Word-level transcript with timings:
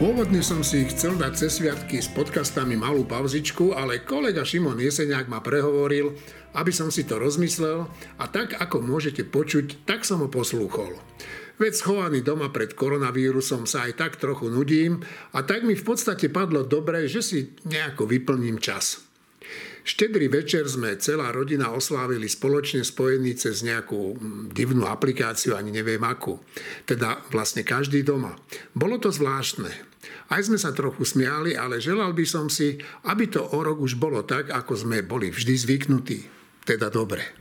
Pôvodne 0.00 0.40
som 0.40 0.64
si 0.64 0.88
chcel 0.88 1.20
dať 1.20 1.32
cez 1.36 1.60
sviatky 1.60 2.00
s 2.00 2.08
podcastami 2.08 2.72
malú 2.72 3.04
pauzičku, 3.04 3.76
ale 3.76 4.00
kolega 4.00 4.48
Šimon 4.48 4.80
Jeseniak 4.80 5.28
ma 5.28 5.44
prehovoril, 5.44 6.16
aby 6.56 6.72
som 6.72 6.88
si 6.88 7.04
to 7.04 7.20
rozmyslel 7.20 7.84
a 8.16 8.24
tak 8.24 8.56
ako 8.56 8.80
môžete 8.80 9.28
počuť, 9.28 9.84
tak 9.84 10.08
som 10.08 10.24
ho 10.24 10.32
poslúchol. 10.32 10.96
Veď 11.60 11.84
schovaný 11.84 12.24
doma 12.24 12.48
pred 12.48 12.72
koronavírusom 12.72 13.68
sa 13.68 13.84
aj 13.84 14.00
tak 14.00 14.12
trochu 14.16 14.48
nudím 14.48 15.04
a 15.36 15.44
tak 15.44 15.68
mi 15.68 15.76
v 15.76 15.84
podstate 15.84 16.32
padlo 16.32 16.64
dobre, 16.64 17.04
že 17.04 17.20
si 17.20 17.52
nejako 17.68 18.08
vyplním 18.08 18.56
čas. 18.56 19.04
Štedrý 19.84 20.32
večer 20.32 20.64
sme 20.64 20.96
celá 20.96 21.28
rodina 21.28 21.76
oslávili 21.76 22.24
spoločne 22.24 22.88
spojení 22.88 23.36
cez 23.36 23.60
nejakú 23.60 24.16
divnú 24.48 24.88
aplikáciu, 24.88 25.60
ani 25.60 25.68
neviem 25.68 26.00
akú. 26.08 26.40
Teda 26.88 27.20
vlastne 27.28 27.68
každý 27.68 28.00
doma. 28.00 28.40
Bolo 28.72 28.96
to 28.96 29.12
zvláštne. 29.12 29.89
Aj 30.32 30.40
sme 30.40 30.56
sa 30.56 30.72
trochu 30.72 31.04
smiali, 31.04 31.52
ale 31.58 31.82
želal 31.82 32.16
by 32.16 32.24
som 32.24 32.46
si, 32.48 32.78
aby 33.10 33.28
to 33.28 33.42
o 33.42 33.58
rok 33.60 33.82
už 33.82 34.00
bolo 34.00 34.24
tak, 34.24 34.48
ako 34.48 34.72
sme 34.86 35.04
boli 35.04 35.28
vždy 35.28 35.54
zvyknutí. 35.58 36.18
Teda 36.64 36.88
dobre. 36.88 37.40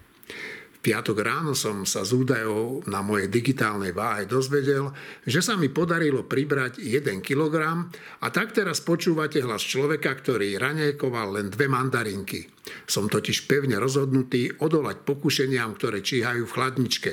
V 0.80 0.96
piatok 0.96 1.20
ráno 1.20 1.52
som 1.60 1.84
sa 1.84 2.08
z 2.08 2.16
údajov 2.16 2.88
na 2.88 3.04
mojej 3.04 3.28
digitálnej 3.28 3.92
váhe 3.92 4.24
dozvedel, 4.24 4.96
že 5.28 5.44
sa 5.44 5.60
mi 5.60 5.68
podarilo 5.68 6.24
pribrať 6.24 6.80
1 6.80 7.20
kg 7.20 7.84
a 8.24 8.28
tak 8.32 8.56
teraz 8.56 8.80
počúvate 8.80 9.44
hlas 9.44 9.60
človeka, 9.60 10.16
ktorý 10.16 10.56
ranejkoval 10.56 11.36
len 11.36 11.52
dve 11.52 11.68
mandarinky. 11.68 12.48
Som 12.88 13.12
totiž 13.12 13.44
pevne 13.44 13.76
rozhodnutý 13.76 14.56
odolať 14.64 15.04
pokušeniam, 15.04 15.76
ktoré 15.76 16.00
číhajú 16.00 16.48
v 16.48 16.54
chladničke. 16.56 17.12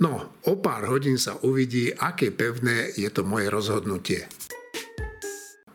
No, 0.00 0.40
o 0.48 0.56
pár 0.56 0.88
hodín 0.88 1.20
sa 1.20 1.36
uvidí, 1.44 1.92
aké 1.92 2.32
pevné 2.32 2.96
je 2.96 3.12
to 3.12 3.20
moje 3.20 3.52
rozhodnutie. 3.52 4.24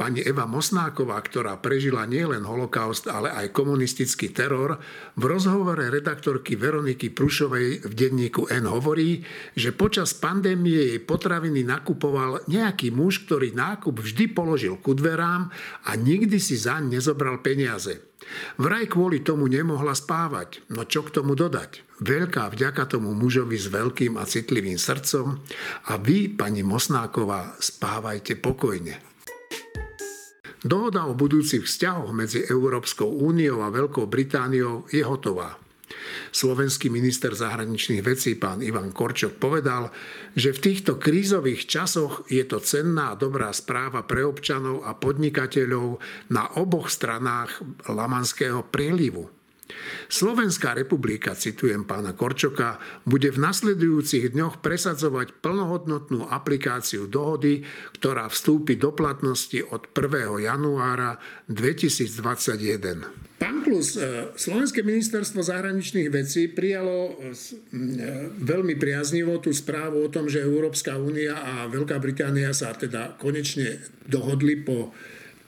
Pani 0.04 0.20
Eva 0.20 0.44
Mosnáková, 0.44 1.16
ktorá 1.23 1.56
prežila 1.64 2.04
nielen 2.04 2.44
holokaust, 2.44 3.08
ale 3.08 3.32
aj 3.32 3.56
komunistický 3.56 4.36
teror, 4.36 4.76
v 5.16 5.23
rozhovore 5.23 5.80
redaktorky 5.80 6.59
Veroniky 6.59 7.08
Prušovej 7.08 7.88
v 7.88 7.94
denníku 7.96 8.52
N 8.52 8.68
hovorí, 8.68 9.24
že 9.56 9.72
počas 9.72 10.12
pandémie 10.12 10.92
jej 10.92 11.00
potraviny 11.00 11.64
nakupoval 11.64 12.44
nejaký 12.52 12.92
muž, 12.92 13.24
ktorý 13.24 13.56
nákup 13.56 14.04
vždy 14.04 14.36
položil 14.36 14.76
ku 14.76 14.92
dverám 14.92 15.48
a 15.88 15.92
nikdy 15.96 16.36
si 16.36 16.59
zaň 16.59 17.00
nezobral 17.00 17.40
peniaze. 17.40 18.04
Vraj 18.59 18.92
kvôli 18.92 19.24
tomu 19.24 19.48
nemohla 19.48 19.96
spávať, 19.96 20.68
no 20.68 20.84
čo 20.84 21.08
k 21.08 21.16
tomu 21.16 21.31
dodať? 21.31 21.80
Veľká 22.04 22.52
vďaka 22.52 22.92
tomu 22.92 23.16
mužovi 23.16 23.56
s 23.56 23.72
veľkým 23.72 24.20
a 24.20 24.28
citlivým 24.28 24.76
srdcom 24.76 25.40
a 25.88 25.96
vy, 25.96 26.28
pani 26.28 26.59
Mosnáková, 26.59 27.56
spávajte 27.64 28.36
pokojne. 28.44 29.12
Dohoda 30.64 31.03
o 31.11 31.14
budúcich 31.14 31.67
vzťahoch 31.67 32.16
medzi 32.16 32.39
Európskou 32.47 33.08
úniou 33.08 33.67
a 33.67 33.72
Veľkou 33.72 34.08
Britániou 34.08 34.88
je 34.88 35.03
hotová. 35.03 35.59
Slovenský 36.33 36.89
minister 36.89 37.36
zahraničných 37.36 38.02
vecí 38.02 38.33
pán 38.39 38.64
Ivan 38.66 38.95
Korčok 38.95 39.38
povedal, 39.38 39.94
že 40.34 40.56
v 40.56 40.64
týchto 40.72 40.97
krízových 40.97 41.69
časoch 41.69 42.25
je 42.31 42.41
to 42.47 42.58
cenná 42.64 43.14
a 43.14 43.19
dobrá 43.19 43.53
správa 43.53 44.08
pre 44.08 44.25
občanov 44.25 44.88
a 44.88 44.97
podnikateľov 44.97 46.02
na 46.34 46.50
oboch 46.58 46.89
stranách 46.89 47.61
Lamanského 47.86 48.66
prielivu. 48.66 49.42
Slovenská 50.11 50.75
republika, 50.75 51.33
citujem 51.33 51.88
pána 51.88 52.14
Korčoka, 52.14 52.78
bude 53.08 53.31
v 53.31 53.42
nasledujúcich 53.42 54.36
dňoch 54.36 54.59
presadzovať 54.61 55.39
plnohodnotnú 55.39 56.28
aplikáciu 56.30 57.08
dohody, 57.09 57.63
ktorá 57.97 58.28
vstúpi 58.29 58.75
do 58.75 58.94
platnosti 58.94 59.63
od 59.63 59.90
1. 59.96 60.44
januára 60.44 61.18
2021. 61.50 63.34
Pán 63.44 63.59
Plus, 63.59 64.00
e, 64.00 64.31
Slovenské 64.40 64.88
ministerstvo 64.88 65.44
zahraničných 65.44 66.07
vecí 66.07 66.47
prijalo 66.47 67.12
e, 67.12 67.12
e, 67.12 67.51
veľmi 68.40 68.80
priaznivo 68.80 69.35
tú 69.44 69.51
správu 69.51 70.07
o 70.07 70.12
tom, 70.12 70.31
že 70.31 70.45
Európska 70.45 70.95
únia 70.95 71.35
a 71.35 71.68
Veľká 71.68 72.00
Británia 72.00 72.56
sa 72.56 72.72
teda 72.72 73.19
konečne 73.19 73.84
dohodli 74.07 74.63
po 74.63 74.95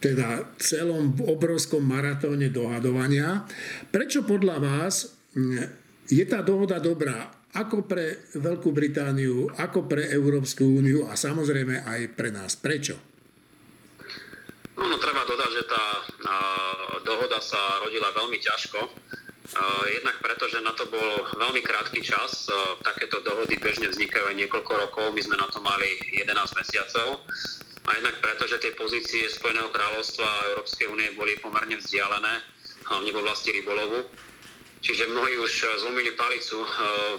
teda 0.06 0.54
celom 0.62 1.18
obrovskom 1.26 1.82
maratóne 1.82 2.54
dohadovania. 2.54 3.42
Prečo 3.90 4.22
podľa 4.22 4.62
vás 4.62 5.10
mm, 5.34 5.66
je 6.14 6.22
tá 6.30 6.46
dohoda 6.46 6.78
dobrá 6.78 7.34
ako 7.56 7.88
pre 7.88 8.30
Veľkú 8.38 8.70
Britániu, 8.70 9.50
ako 9.58 9.90
pre 9.90 10.12
Európsku 10.12 10.62
úniu 10.62 11.08
a 11.10 11.18
samozrejme 11.18 11.88
aj 11.88 12.14
pre 12.14 12.30
nás? 12.30 12.54
Prečo? 12.54 13.00
No, 14.76 14.86
no 14.92 15.00
treba 15.00 15.24
dodať, 15.24 15.52
že 15.56 15.64
tá 15.66 15.86
a, 16.28 16.36
dohoda 17.02 17.40
sa 17.40 17.80
rodila 17.82 18.12
veľmi 18.12 18.38
ťažko. 18.38 18.80
Jednak 19.88 20.20
preto, 20.20 20.52
že 20.52 20.60
na 20.60 20.76
to 20.76 20.90
bol 20.92 21.32
veľmi 21.40 21.64
krátky 21.64 22.04
čas. 22.04 22.52
Takéto 22.84 23.24
dohody 23.24 23.56
bežne 23.56 23.88
vznikajú 23.88 24.36
aj 24.36 24.36
niekoľko 24.36 24.74
rokov. 24.76 25.06
My 25.16 25.22
sme 25.24 25.40
na 25.40 25.48
to 25.48 25.64
mali 25.64 25.96
11 26.12 26.60
mesiacov 26.60 27.24
a 27.86 27.90
jednak 27.96 28.18
preto, 28.18 28.50
že 28.50 28.58
tie 28.58 28.74
pozície 28.74 29.30
Spojeného 29.30 29.70
kráľovstva 29.70 30.26
a 30.26 30.46
Európskej 30.54 30.90
únie 30.90 31.14
boli 31.14 31.38
pomerne 31.38 31.78
vzdialené, 31.78 32.34
hlavne 32.90 33.10
v 33.14 33.22
oblasti 33.22 33.54
rybolovu. 33.54 34.10
Čiže 34.82 35.10
mnohí 35.10 35.38
už 35.42 35.82
zlomili 35.82 36.14
palicu 36.14 36.62
eh, 36.62 36.70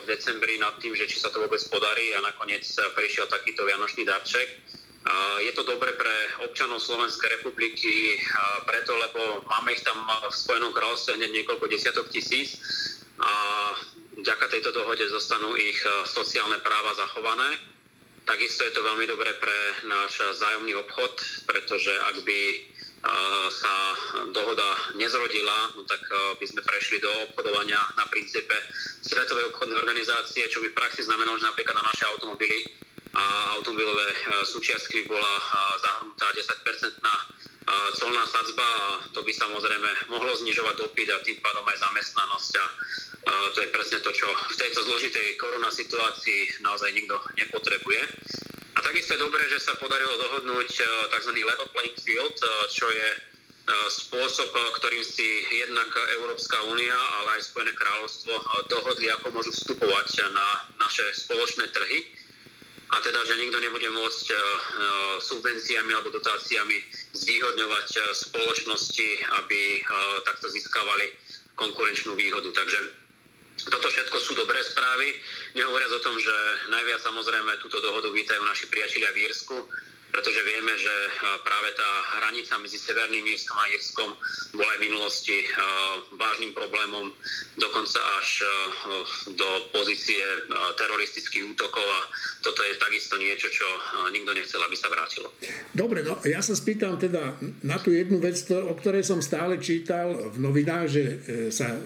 v 0.02 0.04
decembri 0.10 0.58
nad 0.58 0.78
tým, 0.78 0.94
že 0.94 1.06
či 1.06 1.18
sa 1.18 1.30
to 1.30 1.42
vôbec 1.42 1.62
podarí 1.70 2.14
a 2.14 2.22
nakoniec 2.22 2.62
prišiel 2.94 3.26
takýto 3.30 3.66
vianočný 3.66 4.06
darček. 4.06 4.48
Je 5.38 5.54
to 5.54 5.62
dobre 5.62 5.94
pre 5.94 6.14
občanov 6.50 6.82
Slovenskej 6.82 7.38
republiky 7.38 8.18
preto, 8.66 8.90
lebo 8.98 9.38
máme 9.46 9.70
ich 9.70 9.86
tam 9.86 10.02
v 10.02 10.34
Spojenom 10.34 10.74
kráľovstve 10.74 11.14
hneď 11.14 11.30
niekoľko 11.30 11.70
desiatok 11.70 12.10
tisíc 12.10 12.58
a 13.22 13.32
vďaka 14.18 14.50
tejto 14.50 14.74
dohode 14.74 15.06
zostanú 15.06 15.54
ich 15.54 15.78
eh, 15.86 15.90
sociálne 16.10 16.58
práva 16.58 16.90
zachované 16.98 17.75
Takisto 18.26 18.66
je 18.66 18.74
to 18.74 18.82
veľmi 18.82 19.06
dobré 19.06 19.30
pre 19.38 19.58
náš 19.86 20.18
zájomný 20.34 20.74
obchod, 20.82 21.14
pretože 21.46 21.94
ak 22.10 22.26
by 22.26 22.40
sa 23.54 23.74
dohoda 24.34 24.66
nezrodila, 24.98 25.70
no 25.78 25.86
tak 25.86 26.02
by 26.10 26.42
sme 26.42 26.58
prešli 26.66 26.98
do 26.98 27.30
obchodovania 27.30 27.78
na 27.94 28.02
princípe 28.10 28.50
Svetovej 29.06 29.54
obchodnej 29.54 29.78
organizácie, 29.78 30.50
čo 30.50 30.58
by 30.58 30.74
v 30.74 30.78
praxi 30.78 31.06
znamenalo, 31.06 31.38
že 31.38 31.46
napríklad 31.46 31.78
na 31.78 31.86
naše 31.86 32.02
automobily 32.10 32.66
a 33.14 33.54
automobilové 33.56 34.10
súčiastky 34.42 35.06
bola 35.06 35.38
zahrnutá 35.78 36.26
10-percentná 36.34 37.14
colná 37.98 38.22
sadzba 38.30 38.62
a 38.62 38.86
to 39.10 39.26
by 39.26 39.32
samozrejme 39.34 39.90
mohlo 40.06 40.30
znižovať 40.38 40.74
dopyt 40.86 41.08
a 41.10 41.18
tým 41.26 41.38
pádom 41.42 41.66
aj 41.66 41.82
zamestnanosť 41.82 42.52
a 42.62 42.66
to 43.26 43.58
je 43.58 43.74
presne 43.74 43.98
to, 44.04 44.10
čo 44.14 44.26
v 44.30 44.54
tejto 44.54 44.86
zložitej 44.86 45.34
korona 45.34 45.70
situácii 45.72 46.62
naozaj 46.62 46.94
nikto 46.94 47.18
nepotrebuje. 47.34 48.02
A 48.76 48.78
takisto 48.84 49.16
je 49.16 49.24
dobré, 49.24 49.40
že 49.48 49.58
sa 49.58 49.72
podarilo 49.80 50.20
dohodnúť 50.20 50.68
e, 50.68 50.84
tzv. 51.08 51.32
level 51.32 51.68
playing 51.72 51.96
field, 51.96 52.36
e, 52.36 52.46
čo 52.68 52.86
je 52.92 53.08
e, 53.08 53.18
spôsob, 53.88 54.52
ktorým 54.52 55.00
si 55.00 55.48
jednak 55.48 55.88
Európska 56.20 56.60
únia, 56.68 56.92
ale 56.92 57.40
aj 57.40 57.48
Spojené 57.50 57.72
kráľovstvo 57.72 58.36
dohodli, 58.68 59.08
ako 59.16 59.32
môžu 59.32 59.50
vstupovať 59.56 60.28
na 60.28 60.48
naše 60.76 61.08
spoločné 61.16 61.72
trhy. 61.72 62.04
A 62.86 63.02
teda, 63.02 63.18
že 63.26 63.34
nikto 63.42 63.58
nebude 63.58 63.90
môcť 63.90 64.26
subvenciami 65.18 65.90
alebo 65.90 66.14
dotáciami 66.14 66.78
zvýhodňovať 67.18 68.14
spoločnosti, 68.14 69.08
aby 69.42 69.82
takto 70.22 70.46
získavali 70.46 71.10
konkurenčnú 71.58 72.14
výhodu. 72.14 72.46
Takže 72.46 72.78
toto 73.66 73.90
všetko 73.90 74.16
sú 74.22 74.38
dobré 74.38 74.62
správy, 74.62 75.18
nehovoriac 75.58 75.90
o 75.98 76.04
tom, 76.04 76.14
že 76.20 76.34
najviac 76.70 77.02
samozrejme 77.02 77.58
túto 77.58 77.82
dohodu 77.82 78.06
vítajú 78.12 78.44
naši 78.46 78.70
priatelia 78.70 79.10
v 79.10 79.26
Írsku, 79.26 79.56
pretože 80.16 80.40
vieme, 80.48 80.72
že 80.80 80.94
práve 81.44 81.76
tá 81.76 81.90
hranica 82.16 82.56
medzi 82.56 82.80
Severným 82.80 83.28
Írskom 83.36 83.56
a 83.60 83.68
Írskom 83.68 84.10
bola 84.56 84.70
aj 84.72 84.78
v 84.80 84.86
minulosti 84.88 85.36
vážnym 86.16 86.56
problémom, 86.56 87.12
dokonca 87.60 88.00
až 88.16 88.48
do 89.36 89.48
pozície 89.76 90.24
teroristických 90.80 91.52
útokov 91.52 91.84
a 91.84 92.00
toto 92.40 92.64
je 92.64 92.80
takisto 92.80 93.20
niečo, 93.20 93.52
čo 93.52 93.68
nikto 94.08 94.32
nechcel, 94.32 94.64
aby 94.64 94.76
sa 94.78 94.88
vrátilo. 94.88 95.28
Dobre, 95.76 96.00
no 96.00 96.16
ja 96.24 96.40
sa 96.40 96.56
spýtam 96.56 96.96
teda 96.96 97.36
na 97.60 97.76
tú 97.76 97.92
jednu 97.92 98.16
vec, 98.16 98.40
o 98.48 98.72
ktorej 98.72 99.04
som 99.04 99.20
stále 99.20 99.60
čítal 99.60 100.32
v 100.32 100.36
novinách, 100.40 100.86
že 100.88 101.02
e, 101.04 101.14
sa 101.52 101.76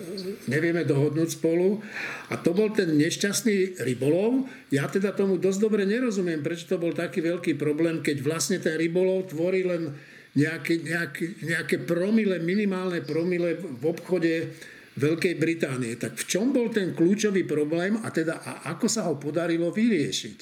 nevieme 0.47 0.87
dohodnúť 0.87 1.35
spolu 1.35 1.83
a 2.31 2.39
to 2.39 2.55
bol 2.55 2.71
ten 2.71 2.95
nešťastný 2.95 3.83
rybolov. 3.83 4.47
Ja 4.71 4.87
teda 4.87 5.11
tomu 5.11 5.35
dosť 5.35 5.59
dobre 5.67 5.83
nerozumiem, 5.83 6.47
prečo 6.47 6.71
to 6.71 6.79
bol 6.79 6.95
taký 6.95 7.19
veľký 7.27 7.59
problém, 7.59 8.07
keď 8.07 8.23
vlastne 8.23 8.63
ten 8.63 8.79
rybolov 8.79 9.35
tvorí 9.35 9.67
len 9.67 9.91
nejaké, 10.39 10.79
nejaké, 10.87 11.43
nejaké 11.43 11.77
promile, 11.83 12.39
minimálne 12.39 13.03
promile 13.03 13.59
v 13.59 13.83
obchode 13.83 14.55
Veľkej 14.95 15.35
Británie. 15.43 15.99
Tak 15.99 16.23
v 16.23 16.25
čom 16.27 16.55
bol 16.55 16.71
ten 16.71 16.95
kľúčový 16.95 17.43
problém 17.51 17.99
a 17.99 18.15
teda 18.15 18.39
a 18.43 18.71
ako 18.75 18.87
sa 18.87 19.11
ho 19.11 19.19
podarilo 19.19 19.75
vyriešiť? 19.75 20.39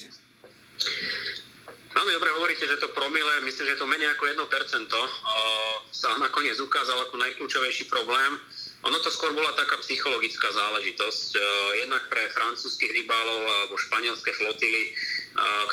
Veľmi 1.89 2.11
dobre 2.15 2.29
hovoríte 2.37 2.69
že 2.69 2.77
to 2.77 2.93
promile, 2.93 3.33
myslím, 3.49 3.65
že 3.65 3.81
to 3.81 3.89
menej 3.89 4.13
ako 4.13 4.29
1% 4.29 4.93
sa 5.89 6.09
nakoniec 6.21 6.55
ukázalo 6.61 7.09
ako 7.09 7.17
najkľúčovejší 7.17 7.89
problém. 7.89 8.37
Ono 8.79 8.95
to 9.03 9.11
skôr 9.11 9.35
bola 9.35 9.51
taká 9.59 9.75
psychologická 9.83 10.47
záležitosť. 10.55 11.29
Jednak 11.83 12.07
pre 12.07 12.31
francúzskych 12.31 12.95
rybálov 13.03 13.43
alebo 13.43 13.75
španielské 13.75 14.31
flotily, 14.39 14.95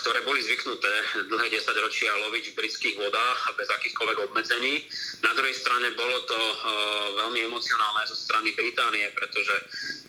ktoré 0.03 0.27
boli 0.27 0.43
zvyknuté 0.43 0.91
dlhé 1.31 1.47
10 1.55 1.85
ročia 1.87 2.11
loviť 2.27 2.45
v 2.51 2.57
britských 2.59 2.99
vodách 2.99 3.39
a 3.47 3.55
bez 3.55 3.71
akýchkoľvek 3.71 4.19
obmedzení. 4.27 4.91
Na 5.23 5.33
druhej 5.39 5.55
strane 5.55 5.95
bolo 5.95 6.19
to 6.27 6.39
veľmi 7.15 7.47
emocionálne 7.47 8.03
zo 8.11 8.19
strany 8.19 8.51
Británie, 8.59 9.07
pretože 9.15 9.55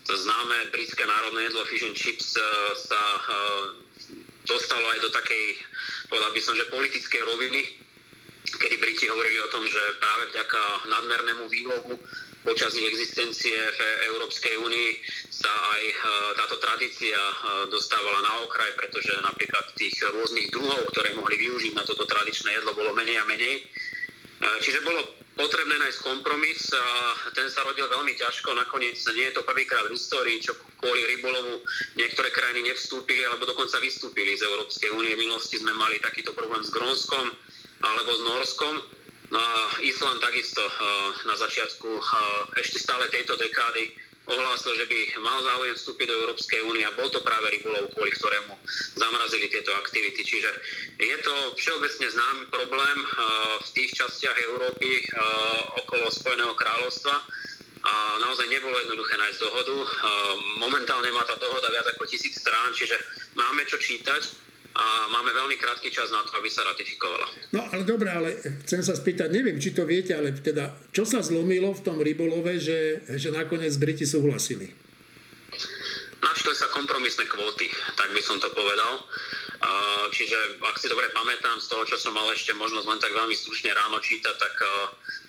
to 0.09 0.17
známe 0.17 0.73
britské 0.73 1.05
národné 1.05 1.53
jedlo 1.53 1.69
fish 1.69 1.85
and 1.85 1.93
chips 1.93 2.33
sa 2.81 3.01
dostalo 4.47 4.85
aj 4.95 4.99
do 5.05 5.09
takej, 5.11 5.45
povedal 6.09 6.31
by 6.33 6.41
som, 6.41 6.55
že 6.55 6.71
politickej 6.71 7.21
roviny, 7.29 7.61
kedy 8.47 8.79
Briti 8.79 9.05
hovorili 9.11 9.43
o 9.43 9.51
tom, 9.51 9.67
že 9.67 9.81
práve 9.99 10.31
vďaka 10.31 10.61
nadmernému 10.87 11.45
výlovu 11.51 11.99
počas 12.47 12.71
ich 12.79 12.87
existencie 12.87 13.59
v 13.59 13.79
Európskej 14.15 14.55
únii 14.55 14.89
sa 15.27 15.51
aj 15.51 15.83
e, 15.83 15.95
táto 16.39 16.55
tradícia 16.63 17.19
e, 17.19 17.35
dostávala 17.67 18.23
na 18.23 18.47
okraj, 18.47 18.71
pretože 18.79 19.11
napríklad 19.19 19.75
tých 19.75 19.99
rôznych 20.07 20.47
druhov, 20.55 20.87
ktoré 20.95 21.11
mohli 21.19 21.35
využiť 21.43 21.75
na 21.75 21.83
toto 21.83 22.07
tradičné 22.07 22.55
jedlo, 22.55 22.71
bolo 22.71 22.95
menej 22.95 23.19
a 23.19 23.27
menej. 23.27 23.55
E, 23.59 23.63
čiže 24.63 24.79
bolo 24.87 25.03
potrebné 25.35 25.75
nájsť 25.75 25.99
kompromis 26.01 26.71
a 26.71 27.13
ten 27.35 27.51
sa 27.51 27.67
rodil 27.67 27.85
veľmi 27.85 28.15
ťažko. 28.15 28.55
Nakoniec 28.55 28.95
nie 29.11 29.27
je 29.27 29.35
to 29.37 29.43
prvýkrát 29.43 29.85
v 29.85 29.93
histórii, 29.99 30.39
čo 30.39 30.55
kvôli 30.79 31.03
rybolovu 31.19 31.61
niektoré 31.99 32.31
krajiny 32.31 32.71
nevstúpili 32.73 33.27
alebo 33.27 33.43
dokonca 33.43 33.77
vystúpili 33.83 34.33
z 34.39 34.47
Európskej 34.47 34.95
únie. 34.95 35.13
V 35.13 35.29
minulosti 35.29 35.59
sme 35.61 35.75
mali 35.77 35.99
takýto 35.99 36.31
problém 36.31 36.63
s 36.63 36.73
Grónskom 36.73 37.27
alebo 37.83 38.09
s 38.09 38.21
Norskom. 38.25 38.96
No 39.27 39.39
a 39.39 39.75
Island 39.83 40.23
takisto 40.23 40.63
na 41.27 41.35
začiatku 41.35 41.99
ešte 42.63 42.79
stále 42.79 43.11
tejto 43.11 43.35
dekády 43.35 43.91
ohlásil, 44.27 44.75
že 44.75 44.87
by 44.87 44.99
mal 45.23 45.39
záujem 45.39 45.75
vstúpiť 45.75 46.07
do 46.07 46.19
Európskej 46.23 46.59
únie 46.67 46.83
a 46.83 46.95
bol 46.95 47.07
to 47.11 47.23
práve 47.23 47.47
rybolov, 47.47 47.91
kvôli 47.95 48.11
ktorému 48.11 48.55
zamrazili 48.99 49.47
tieto 49.47 49.71
aktivity. 49.75 50.19
Čiže 50.23 50.51
je 50.99 51.17
to 51.23 51.35
všeobecne 51.55 52.07
známy 52.11 52.43
problém 52.51 52.97
v 53.63 53.69
tých 53.71 53.95
častiach 53.99 54.37
Európy 54.51 55.07
okolo 55.83 56.11
Spojeného 56.11 56.55
kráľovstva 56.55 57.15
a 57.87 57.93
naozaj 58.19 58.51
nebolo 58.51 58.75
jednoduché 58.83 59.15
nájsť 59.15 59.39
dohodu. 59.43 59.75
Momentálne 60.59 61.11
má 61.15 61.23
tá 61.23 61.39
dohoda 61.39 61.71
viac 61.71 61.87
ako 61.95 62.03
tisíc 62.07 62.35
strán, 62.39 62.75
čiže 62.75 62.99
máme 63.35 63.63
čo 63.63 63.79
čítať 63.79 64.46
a 64.77 65.09
máme 65.09 65.33
veľmi 65.33 65.57
krátky 65.57 65.89
čas 65.89 66.13
na 66.13 66.21
to, 66.21 66.37
aby 66.37 66.45
sa 66.53 66.61
ratifikovala. 66.61 67.25
No 67.49 67.65
ale 67.73 67.81
dobre, 67.81 68.13
ale 68.13 68.37
chcem 68.61 68.85
sa 68.85 68.93
spýtať, 68.93 69.33
neviem, 69.33 69.57
či 69.57 69.73
to 69.73 69.89
viete, 69.89 70.13
ale 70.13 70.37
teda, 70.37 70.69
čo 70.93 71.01
sa 71.01 71.25
zlomilo 71.25 71.73
v 71.73 71.81
tom 71.81 71.97
rybolove, 71.97 72.61
že, 72.61 73.01
že 73.17 73.33
nakoniec 73.33 73.73
Briti 73.81 74.05
súhlasili? 74.05 74.69
Našli 76.21 76.53
sa 76.53 76.69
kompromisné 76.69 77.25
kvóty, 77.25 77.69
tak 77.97 78.13
by 78.13 78.21
som 78.21 78.37
to 78.37 78.53
povedal. 78.53 79.01
Čiže 80.13 80.61
ak 80.61 80.77
si 80.77 80.85
dobre 80.85 81.09
pamätám 81.09 81.57
z 81.57 81.67
toho, 81.73 81.81
čo 81.89 81.97
som 81.97 82.13
mal 82.13 82.29
ešte 82.29 82.53
možnosť 82.53 82.85
len 82.85 83.01
tak 83.01 83.13
veľmi 83.17 83.33
stručne 83.33 83.73
ráno 83.73 83.97
čítať, 83.97 84.35
tak 84.37 84.53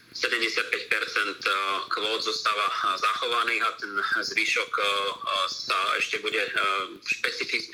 75% 0.09 1.93
kvót 1.93 2.21
zostáva 2.25 2.67
zachovaných 2.97 3.63
a 3.63 3.71
ten 3.77 3.93
zvyšok 4.25 4.73
sa 5.53 5.79
ešte 6.01 6.19
bude 6.25 6.41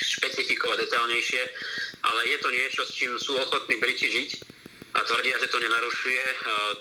špecifikovať 0.02 0.78
detaľnejšie. 0.82 1.42
Ale 2.04 2.20
je 2.28 2.38
to 2.42 2.48
niečo, 2.50 2.82
s 2.84 2.92
čím 2.92 3.14
sú 3.16 3.38
ochotní 3.38 3.78
Briti 3.78 4.10
žiť 4.10 4.30
a 4.94 5.00
tvrdia, 5.02 5.38
že 5.42 5.50
to 5.50 5.58
nenarušuje 5.62 6.24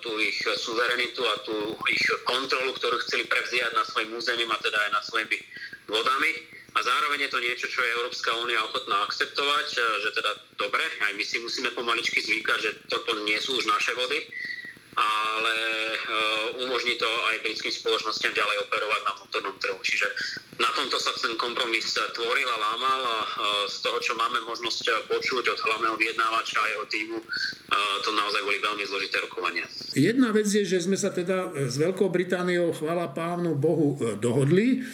tú 0.01 0.11
ich 0.19 0.41
suverenitu 0.41 1.21
a 1.21 1.35
tú 1.45 1.77
ich 1.89 2.05
kontrolu, 2.25 2.73
ktorú 2.73 2.97
chceli 3.05 3.25
prevziať 3.29 3.73
na 3.77 3.85
svojim 3.85 4.13
územím 4.13 4.51
a 4.53 4.57
teda 4.57 4.77
aj 4.77 4.91
nad 4.93 5.03
svojimi 5.05 5.37
vodami. 5.89 6.31
A 6.73 6.81
zároveň 6.81 7.29
je 7.29 7.31
to 7.31 7.39
niečo, 7.39 7.67
čo 7.69 7.85
je 7.85 7.93
Európska 8.01 8.33
únia 8.41 8.57
ochotná 8.65 9.05
akceptovať, 9.05 9.65
že 9.77 10.09
teda 10.17 10.31
dobre, 10.57 10.81
aj 11.05 11.13
my 11.13 11.21
si 11.21 11.37
musíme 11.37 11.69
pomaličky 11.77 12.17
zvykať, 12.17 12.59
že 12.65 12.71
toto 12.89 13.13
nie 13.29 13.37
sú 13.37 13.53
už 13.61 13.69
naše 13.69 13.93
vody 13.93 14.25
ale 14.93 15.55
eh, 15.97 16.65
umožní 16.65 16.95
to 17.01 17.09
aj 17.33 17.41
britským 17.41 17.73
spoločnosťam 17.73 18.33
ďalej 18.33 18.57
operovať 18.69 19.01
na 19.05 19.11
vnútornom 19.17 19.55
trhu. 19.57 19.79
Čiže 19.81 20.07
na 20.61 20.69
tomto 20.77 21.01
sa 21.01 21.11
ten 21.17 21.33
kompromis 21.33 21.89
tvoril 21.93 22.45
a 22.45 22.57
lámal 22.61 23.01
a 23.01 23.19
eh, 23.25 23.29
z 23.69 23.77
toho, 23.81 23.97
čo 23.97 24.13
máme 24.13 24.41
možnosť 24.45 25.09
počuť 25.09 25.43
od 25.49 25.59
hlavného 25.65 25.95
vyjednávača 25.97 26.57
a 26.61 26.71
jeho 26.77 26.85
týmu, 26.85 27.17
eh, 27.17 27.95
to 28.05 28.09
naozaj 28.13 28.41
boli 28.45 28.57
veľmi 28.61 28.83
zložité 28.85 29.17
rokovania. 29.25 29.65
Jedna 29.97 30.29
vec 30.29 30.45
je, 30.49 30.61
že 30.61 30.85
sme 30.85 30.97
sa 30.97 31.09
teda 31.09 31.53
s 31.69 31.75
Veľkou 31.77 32.09
Britániou, 32.13 32.73
chvála 32.73 33.09
pávnu 33.13 33.57
Bohu, 33.57 33.97
dohodli. 34.17 34.85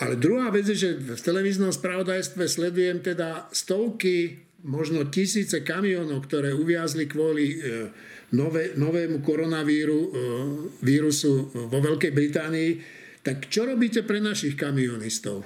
Ale 0.00 0.16
druhá 0.16 0.48
vec 0.48 0.64
je, 0.72 0.78
že 0.78 0.90
v 0.96 1.20
televíznom 1.20 1.68
spravodajstve 1.74 2.48
sledujem 2.48 3.04
teda 3.04 3.50
stovky, 3.52 4.49
možno 4.64 5.08
tisíce 5.08 5.64
kamionov, 5.64 6.28
ktoré 6.28 6.52
uviazli 6.52 7.08
kvôli 7.08 7.60
nové, 8.32 8.74
novému 8.78 9.22
koronavíru 9.22 10.00
e, 10.00 10.08
vírusu 10.82 11.50
vo 11.50 11.78
Veľkej 11.82 12.12
Británii. 12.14 12.70
Tak 13.20 13.52
čo 13.52 13.66
robíte 13.68 14.06
pre 14.06 14.22
našich 14.22 14.56
kamionistov? 14.56 15.44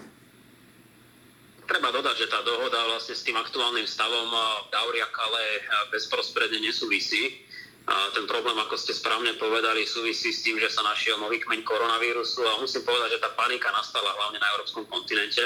Treba 1.64 1.88
dodať, 1.90 2.16
že 2.20 2.28
tá 2.28 2.44
dohoda 2.44 2.76
vlastne 2.92 3.16
s 3.16 3.24
tým 3.24 3.40
aktuálnym 3.40 3.88
stavom 3.88 4.28
Dauria 4.68 5.08
Kale 5.10 5.64
bezprostredne 5.88 6.60
nesúvisí. 6.60 7.40
A 7.84 8.08
ten 8.16 8.24
problém, 8.24 8.56
ako 8.56 8.80
ste 8.80 8.96
správne 8.96 9.36
povedali, 9.36 9.84
súvisí 9.84 10.32
s 10.32 10.40
tým, 10.40 10.56
že 10.56 10.72
sa 10.72 10.80
našiel 10.84 11.20
nový 11.20 11.36
kmeň 11.40 11.60
koronavírusu 11.68 12.40
a 12.44 12.60
musím 12.60 12.80
povedať, 12.80 13.16
že 13.16 13.22
tá 13.24 13.32
panika 13.36 13.68
nastala 13.72 14.08
hlavne 14.16 14.40
na 14.40 14.48
európskom 14.56 14.88
kontinente. 14.88 15.44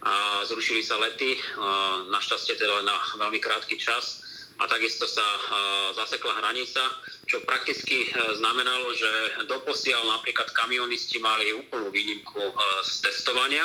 A 0.00 0.40
zrušili 0.48 0.80
sa 0.80 0.96
lety, 0.96 1.36
našťastie 2.08 2.56
teda 2.56 2.80
na 2.88 2.96
veľmi 3.20 3.36
krátky 3.36 3.76
čas. 3.76 4.24
A 4.60 4.68
takisto 4.68 5.04
sa 5.08 5.24
zasekla 5.96 6.36
hranica, 6.40 6.84
čo 7.30 7.38
prakticky 7.46 8.04
e, 8.04 8.08
znamenalo, 8.42 8.90
že 8.90 9.10
doposiaľ 9.46 10.18
napríklad 10.18 10.50
kamionisti 10.50 11.22
mali 11.22 11.54
úplnú 11.54 11.94
výnimku 11.94 12.42
e, 12.42 12.54
z 12.82 13.06
testovania, 13.06 13.62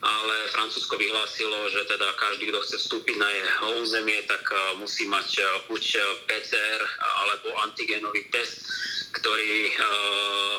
ale 0.00 0.36
Francúzsko 0.48 0.96
vyhlásilo, 0.96 1.68
že 1.68 1.84
teda 1.92 2.08
každý, 2.16 2.48
kto 2.48 2.60
chce 2.64 2.76
vstúpiť 2.80 3.16
na 3.20 3.28
jeho 3.28 3.68
územie, 3.84 4.24
tak 4.24 4.48
e, 4.48 4.80
musí 4.80 5.04
mať 5.04 5.28
buď 5.68 5.84
PCR 6.24 6.80
alebo 7.20 7.52
antigenový 7.68 8.24
test, 8.32 8.64
ktorý 9.12 9.72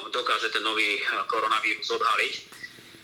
dokáže 0.09 0.49
ten 0.49 0.65
nový 0.65 0.97
koronavírus 1.29 1.93
odhaliť, 1.93 2.33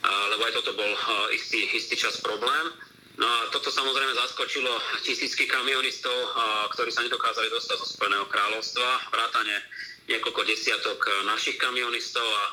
lebo 0.03 0.41
aj 0.43 0.53
toto 0.60 0.72
bol 0.75 0.91
istý, 1.31 1.65
istý 1.72 1.95
čas 1.95 2.19
problém. 2.19 2.75
No 3.13 3.29
a 3.29 3.45
toto 3.53 3.69
samozrejme 3.69 4.17
zaskočilo 4.17 4.74
tisícky 5.05 5.45
kamionistov, 5.45 6.17
ktorí 6.74 6.89
sa 6.89 7.05
nedokázali 7.05 7.45
dostať 7.53 7.77
zo 7.77 7.88
Spojeného 7.93 8.25
kráľovstva, 8.25 9.13
vrátane 9.13 9.53
niekoľko 10.10 10.41
desiatok 10.50 10.98
našich 11.29 11.62
kamionistov 11.62 12.25
a 12.25 12.43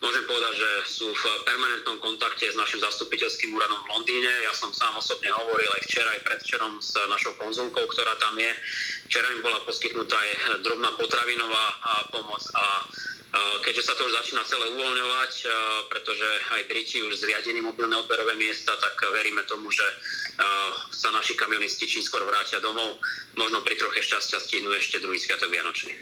môžem 0.00 0.24
povedať, 0.24 0.56
že 0.56 0.70
sú 0.88 1.06
v 1.12 1.24
permanentnom 1.44 2.00
kontakte 2.00 2.48
s 2.48 2.56
našim 2.56 2.80
zastupiteľským 2.80 3.52
úradom 3.52 3.76
v 3.84 3.90
Londýne. 3.92 4.32
Ja 4.48 4.56
som 4.56 4.72
sám 4.72 4.96
osobne 4.96 5.28
hovoril 5.36 5.68
aj 5.68 5.82
včera, 5.84 6.08
aj 6.16 6.24
predvčerom 6.24 6.80
s 6.80 6.96
našou 7.12 7.36
konzulkou, 7.36 7.84
ktorá 7.84 8.16
tam 8.16 8.40
je. 8.40 8.52
Včera 9.12 9.28
im 9.36 9.44
bola 9.44 9.60
poskytnutá 9.68 10.16
aj 10.16 10.30
drobná 10.64 10.96
potravinová 10.96 11.64
pomoc 12.08 12.40
a 12.56 12.88
Keďže 13.36 13.82
sa 13.82 13.94
to 13.98 14.06
už 14.06 14.14
začína 14.22 14.46
celé 14.46 14.70
uvoľňovať, 14.72 15.32
pretože 15.90 16.28
aj 16.54 16.62
Briti 16.70 17.02
už 17.02 17.18
zriadili 17.18 17.58
mobilné 17.58 17.98
odberové 17.98 18.38
miesta, 18.38 18.72
tak 18.78 18.94
veríme 19.12 19.42
tomu, 19.44 19.68
že 19.74 19.84
sa 20.94 21.10
naši 21.10 21.34
kamionisti 21.34 21.84
čím 21.84 22.00
skôr 22.06 22.22
vrátia 22.22 22.62
domov. 22.62 23.02
Možno 23.34 23.60
pri 23.66 23.76
troche 23.76 24.00
šťastia 24.00 24.38
stihnú 24.40 24.70
ešte 24.72 25.02
druhý 25.02 25.18
sviatok 25.18 25.50
Vianočný. 25.50 25.92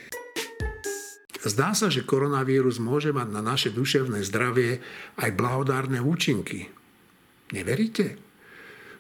Zdá 1.44 1.76
sa, 1.76 1.92
že 1.92 2.08
koronavírus 2.08 2.80
môže 2.80 3.12
mať 3.12 3.28
na 3.28 3.44
naše 3.44 3.68
duševné 3.68 4.24
zdravie 4.24 4.80
aj 5.20 5.30
blahodárne 5.36 6.00
účinky. 6.00 6.72
Neveríte? 7.52 8.16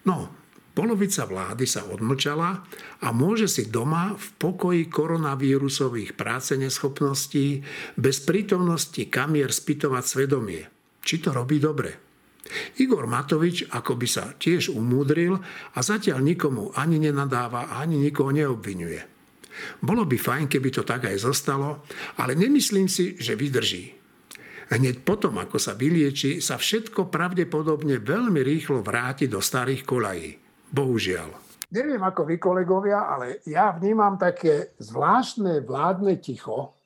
No, 0.04 0.28
Polovica 0.74 1.22
vlády 1.22 1.70
sa 1.70 1.86
odmlčala 1.86 2.50
a 2.98 3.08
môže 3.14 3.46
si 3.46 3.70
doma 3.70 4.18
v 4.18 4.26
pokoji 4.42 4.90
koronavírusových 4.90 6.18
práce 6.18 6.58
neschopností 6.58 7.62
bez 7.94 8.26
prítomnosti 8.26 9.06
kamier 9.06 9.54
spytovať 9.54 10.02
svedomie, 10.02 10.66
či 10.98 11.22
to 11.22 11.30
robí 11.30 11.62
dobre. 11.62 11.94
Igor 12.82 13.06
Matovič 13.06 13.70
ako 13.70 13.94
by 13.94 14.08
sa 14.10 14.34
tiež 14.34 14.74
umúdril 14.74 15.38
a 15.72 15.78
zatiaľ 15.78 16.20
nikomu 16.26 16.74
ani 16.74 16.98
nenadáva, 16.98 17.70
ani 17.78 17.94
nikoho 17.94 18.34
neobvinuje. 18.34 19.00
Bolo 19.78 20.02
by 20.02 20.18
fajn, 20.18 20.50
keby 20.50 20.68
to 20.74 20.82
tak 20.82 21.06
aj 21.06 21.22
zostalo, 21.22 21.86
ale 22.18 22.34
nemyslím 22.34 22.90
si, 22.90 23.14
že 23.14 23.38
vydrží. 23.38 23.94
Hneď 24.74 25.06
potom, 25.06 25.38
ako 25.38 25.62
sa 25.62 25.78
vylieči, 25.78 26.42
sa 26.42 26.58
všetko 26.58 27.14
pravdepodobne 27.14 28.02
veľmi 28.02 28.42
rýchlo 28.42 28.82
vráti 28.82 29.30
do 29.30 29.38
starých 29.38 29.86
kolají. 29.86 30.43
Bohužiaľ. 30.72 31.28
neviem 31.74 32.00
ako 32.00 32.22
vy 32.24 32.36
kolegovia, 32.38 33.04
ale 33.04 33.42
ja 33.44 33.74
vnímam 33.74 34.14
také 34.14 34.72
zvláštne 34.78 35.66
vládne 35.66 36.16
ticho. 36.22 36.78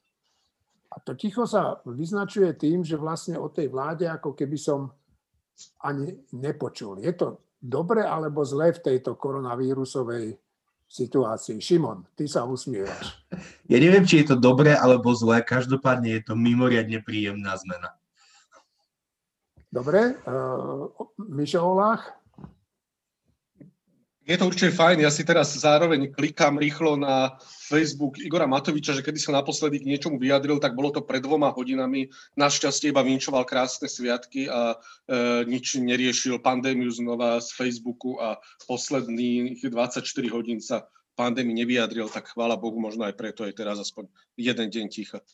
A 0.88 0.96
to 1.04 1.12
ticho 1.14 1.44
sa 1.44 1.78
vyznačuje 1.84 2.56
tým, 2.56 2.80
že 2.82 2.96
vlastne 2.96 3.36
o 3.36 3.52
tej 3.52 3.68
vláde 3.68 4.08
ako 4.08 4.32
keby 4.32 4.56
som 4.56 4.90
ani 5.84 6.16
nepočul. 6.32 6.98
Je 6.98 7.12
to 7.12 7.44
dobre 7.60 8.02
alebo 8.02 8.46
zle 8.46 8.72
v 8.72 8.82
tejto 8.82 9.18
koronavírusovej 9.18 10.38
situácii. 10.88 11.60
Šimon, 11.60 12.08
ty 12.16 12.24
sa 12.24 12.48
usmievaš. 12.48 13.20
Ja 13.68 13.76
neviem, 13.76 14.08
či 14.08 14.24
je 14.24 14.32
to 14.32 14.36
dobré 14.40 14.72
alebo 14.72 15.12
zlé, 15.12 15.44
každopádne 15.44 16.16
je 16.16 16.22
to 16.24 16.34
mimoriadne 16.34 17.04
príjemná 17.04 17.52
zmena. 17.60 17.92
Dobre, 19.68 20.16
uh, 20.24 20.88
Mišo 21.28 21.60
Olách? 21.60 22.17
Je 24.28 24.36
to 24.36 24.44
určite 24.44 24.76
fajn. 24.76 25.00
Ja 25.00 25.08
si 25.08 25.24
teraz 25.24 25.56
zároveň 25.56 26.12
klikám 26.12 26.60
rýchlo 26.60 27.00
na 27.00 27.40
Facebook 27.40 28.20
Igora 28.20 28.44
Matoviča, 28.44 28.92
že 28.92 29.00
kedy 29.00 29.16
sa 29.16 29.32
naposledy 29.32 29.80
k 29.80 29.88
niečomu 29.88 30.20
vyjadril, 30.20 30.60
tak 30.60 30.76
bolo 30.76 30.92
to 30.92 31.00
pred 31.00 31.24
dvoma 31.24 31.48
hodinami. 31.48 32.12
Našťastie 32.36 32.92
iba 32.92 33.00
vinčoval 33.00 33.48
krásne 33.48 33.88
sviatky 33.88 34.52
a 34.52 34.76
e, 34.76 35.48
nič 35.48 35.80
neriešil 35.80 36.44
pandémiu 36.44 36.92
znova 36.92 37.40
z 37.40 37.56
Facebooku 37.56 38.20
a 38.20 38.36
posledných 38.68 39.64
24 39.64 40.04
hodín 40.28 40.60
sa 40.60 40.84
pandémii 41.16 41.64
nevyjadril, 41.64 42.12
tak 42.12 42.28
chvála 42.28 42.60
Bohu, 42.60 42.76
možno 42.76 43.08
aj 43.08 43.16
preto 43.16 43.48
je 43.48 43.56
teraz 43.56 43.80
aspoň 43.80 44.12
jeden 44.36 44.68
deň 44.68 44.86
ticha. 44.92 45.24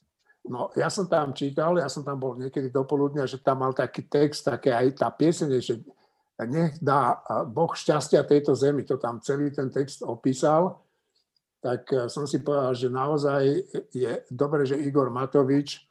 No, 0.46 0.70
ja 0.78 0.86
som 0.86 1.10
tam 1.10 1.34
čítal, 1.34 1.82
ja 1.82 1.90
som 1.90 2.06
tam 2.06 2.22
bol 2.22 2.38
niekedy 2.38 2.70
do 2.70 2.86
poludnia, 2.86 3.26
že 3.26 3.42
tam 3.42 3.66
mal 3.66 3.74
taký 3.74 4.06
text, 4.06 4.46
také 4.46 4.70
aj 4.70 5.02
tá 5.02 5.10
pieseň, 5.10 5.48
že 5.58 5.82
nech 6.42 6.82
dá 6.82 7.22
Boh 7.46 7.70
šťastia 7.70 8.26
tejto 8.26 8.58
zemi, 8.58 8.82
to 8.82 8.98
tam 8.98 9.22
celý 9.22 9.54
ten 9.54 9.70
text 9.70 10.02
opísal, 10.02 10.82
tak 11.64 11.88
e, 11.94 12.12
som 12.12 12.28
si 12.28 12.44
povedal, 12.44 12.76
že 12.76 12.92
naozaj 12.92 13.42
je 13.94 14.12
dobre, 14.28 14.68
že 14.68 14.76
Igor 14.76 15.08
Matovič 15.08 15.86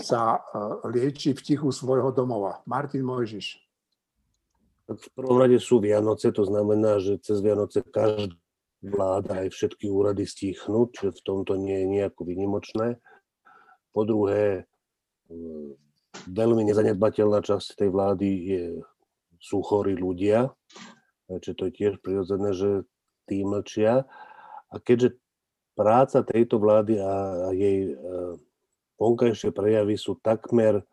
sa 0.00 0.38
e, 0.38 0.40
lieči 0.88 1.36
v 1.36 1.44
tichu 1.44 1.68
svojho 1.68 2.14
domova. 2.16 2.64
Martin 2.64 3.04
Mojžiš. 3.04 3.60
V 4.88 5.06
prvom 5.12 5.36
rade 5.36 5.60
sú 5.60 5.84
Vianoce, 5.84 6.32
to 6.32 6.48
znamená, 6.48 6.96
že 6.96 7.20
cez 7.20 7.44
Vianoce 7.44 7.84
každá 7.84 8.32
vláda 8.82 9.46
aj 9.46 9.54
všetky 9.54 9.86
úrady 9.86 10.26
stichnú, 10.26 10.90
čiže 10.90 11.22
v 11.22 11.22
tomto 11.22 11.54
nie 11.54 11.86
je 11.86 11.86
nejako 11.86 12.26
vynimočné. 12.26 12.98
Po 13.94 14.02
druhé, 14.02 14.66
veľmi 16.26 16.66
nezanedbateľná 16.66 17.46
časť 17.46 17.78
tej 17.78 17.88
vlády 17.94 18.28
je 18.28 18.64
sú 19.42 19.58
chorí 19.66 19.98
ľudia, 19.98 20.54
čiže 21.26 21.58
to 21.58 21.62
je 21.66 21.72
tiež 21.74 21.94
prirodzené, 21.98 22.54
že 22.54 22.86
tí 23.26 23.42
mlčia. 23.42 24.06
A 24.70 24.74
keďže 24.78 25.18
práca 25.74 26.22
tejto 26.22 26.62
vlády 26.62 27.02
a, 27.02 27.50
jej 27.50 27.92
e, 27.92 27.94
vonkajšie 29.02 29.50
prejavy 29.50 29.98
sú 29.98 30.16
takmer 30.22 30.86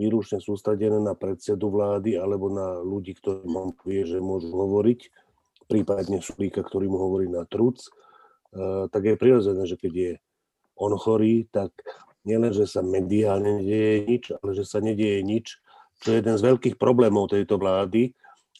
výlučne 0.00 0.40
sústredené 0.40 0.96
na 0.96 1.12
predsedu 1.12 1.68
vlády 1.68 2.16
alebo 2.16 2.48
na 2.48 2.80
ľudí, 2.80 3.12
ktorým 3.20 3.52
on 3.52 3.70
povie, 3.76 4.08
že 4.08 4.16
môžu 4.16 4.48
hovoriť, 4.48 5.00
prípadne 5.68 6.24
Sulíka, 6.24 6.64
ktorý 6.64 6.88
mu 6.88 6.98
hovorí 6.98 7.28
na 7.28 7.44
truc, 7.44 7.84
e, 7.84 7.90
tak 8.88 9.02
je 9.04 9.20
prirodzené, 9.20 9.68
že 9.68 9.76
keď 9.76 9.92
je 9.92 10.12
on 10.80 10.96
chorý, 10.96 11.44
tak 11.52 11.76
nielen, 12.24 12.56
že 12.56 12.64
sa 12.64 12.80
mediálne 12.80 13.60
nedieje 13.60 13.98
nič, 14.08 14.24
ale 14.40 14.50
že 14.56 14.64
sa 14.64 14.80
nedieje 14.80 15.20
nič 15.20 15.60
čo 16.00 16.16
je 16.16 16.24
jeden 16.24 16.36
z 16.36 16.46
veľkých 16.48 16.76
problémov 16.80 17.28
tejto 17.28 17.60
vlády, 17.60 18.10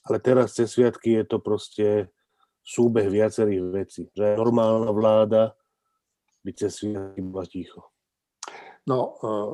ale 0.05 0.17
teraz 0.21 0.53
cez 0.53 0.73
sviatky 0.73 1.21
je 1.21 1.25
to 1.25 1.39
proste 1.41 2.13
súbeh 2.61 3.09
viacerých 3.09 3.63
vecí. 3.73 4.03
Že 4.13 4.37
normálna 4.37 4.93
vláda 4.93 5.43
by 6.45 6.51
cez 6.53 6.81
sviatky 6.81 7.21
bola 7.25 7.49
ticho. 7.49 7.89
No, 8.85 9.17
eh, 9.21 9.53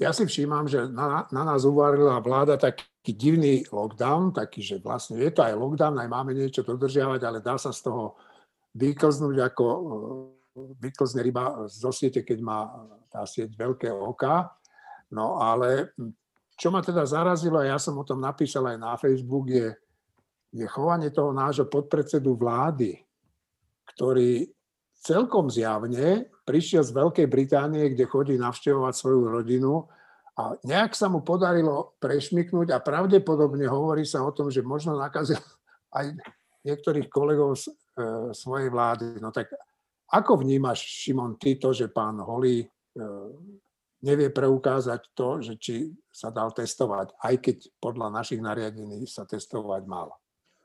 ja 0.00 0.12
si 0.12 0.28
všímam, 0.28 0.68
že 0.68 0.84
na, 0.88 1.24
na 1.32 1.42
nás 1.44 1.64
uvarila 1.64 2.20
vláda 2.20 2.60
taký 2.60 3.12
divný 3.16 3.64
lockdown, 3.72 4.36
taký, 4.36 4.60
že 4.60 4.76
vlastne 4.80 5.16
je 5.16 5.32
to 5.32 5.40
aj 5.40 5.56
lockdown, 5.56 5.96
aj 6.00 6.08
máme 6.12 6.36
niečo 6.36 6.60
dodržiavať, 6.64 7.20
ale 7.24 7.38
dá 7.40 7.56
sa 7.56 7.72
z 7.72 7.88
toho 7.88 8.16
vyklznúť 8.76 9.36
ako 9.52 9.64
eh, 9.68 9.84
vyklzne 10.80 11.20
ryba 11.20 11.68
zo 11.68 11.92
siete, 11.92 12.24
keď 12.24 12.38
má 12.40 12.88
tá 13.12 13.24
sieť 13.28 13.52
veľké 13.56 13.92
oka. 13.92 14.52
No 15.12 15.36
ale 15.36 15.92
čo 16.56 16.68
ma 16.70 16.84
teda 16.84 17.02
zarazilo, 17.08 17.60
a 17.60 17.70
ja 17.74 17.78
som 17.80 17.98
o 17.98 18.04
tom 18.06 18.20
napísal 18.20 18.68
aj 18.70 18.78
na 18.78 18.92
Facebook, 18.94 19.48
je, 19.48 19.72
je 20.52 20.66
chovanie 20.68 21.10
toho 21.10 21.32
nášho 21.32 21.66
podpredsedu 21.66 22.36
vlády, 22.36 23.00
ktorý 23.96 24.46
celkom 25.02 25.50
zjavne 25.50 26.30
prišiel 26.46 26.86
z 26.86 26.94
Veľkej 26.94 27.26
Británie, 27.26 27.90
kde 27.90 28.06
chodí 28.06 28.34
navštevovať 28.38 28.94
svoju 28.94 29.22
rodinu 29.26 29.90
a 30.38 30.56
nejak 30.64 30.96
sa 30.96 31.12
mu 31.12 31.20
podarilo 31.20 31.98
prešmiknúť 32.00 32.72
a 32.72 32.80
pravdepodobne 32.80 33.68
hovorí 33.68 34.06
sa 34.06 34.24
o 34.24 34.32
tom, 34.32 34.48
že 34.48 34.64
možno 34.64 34.96
nakazil 34.96 35.38
aj 35.98 36.16
niektorých 36.62 37.10
kolegov 37.10 37.58
z 37.58 37.68
e, 37.68 37.72
svojej 38.32 38.70
vlády. 38.70 39.18
No 39.18 39.34
tak 39.34 39.50
ako 40.12 40.40
vnímaš, 40.40 40.84
Šimon, 40.84 41.36
ty 41.36 41.58
to, 41.58 41.74
že 41.74 41.90
pán 41.90 42.22
Holý 42.22 42.62
e, 42.62 42.68
nevie 44.02 44.28
preukázať 44.28 45.14
to, 45.14 45.28
že 45.40 45.54
či 45.56 45.74
sa 46.10 46.34
dal 46.34 46.50
testovať, 46.50 47.14
aj 47.22 47.34
keď 47.38 47.56
podľa 47.78 48.10
našich 48.10 48.42
nariadení 48.42 49.06
sa 49.06 49.24
testovať 49.24 49.86
mal. 49.86 50.10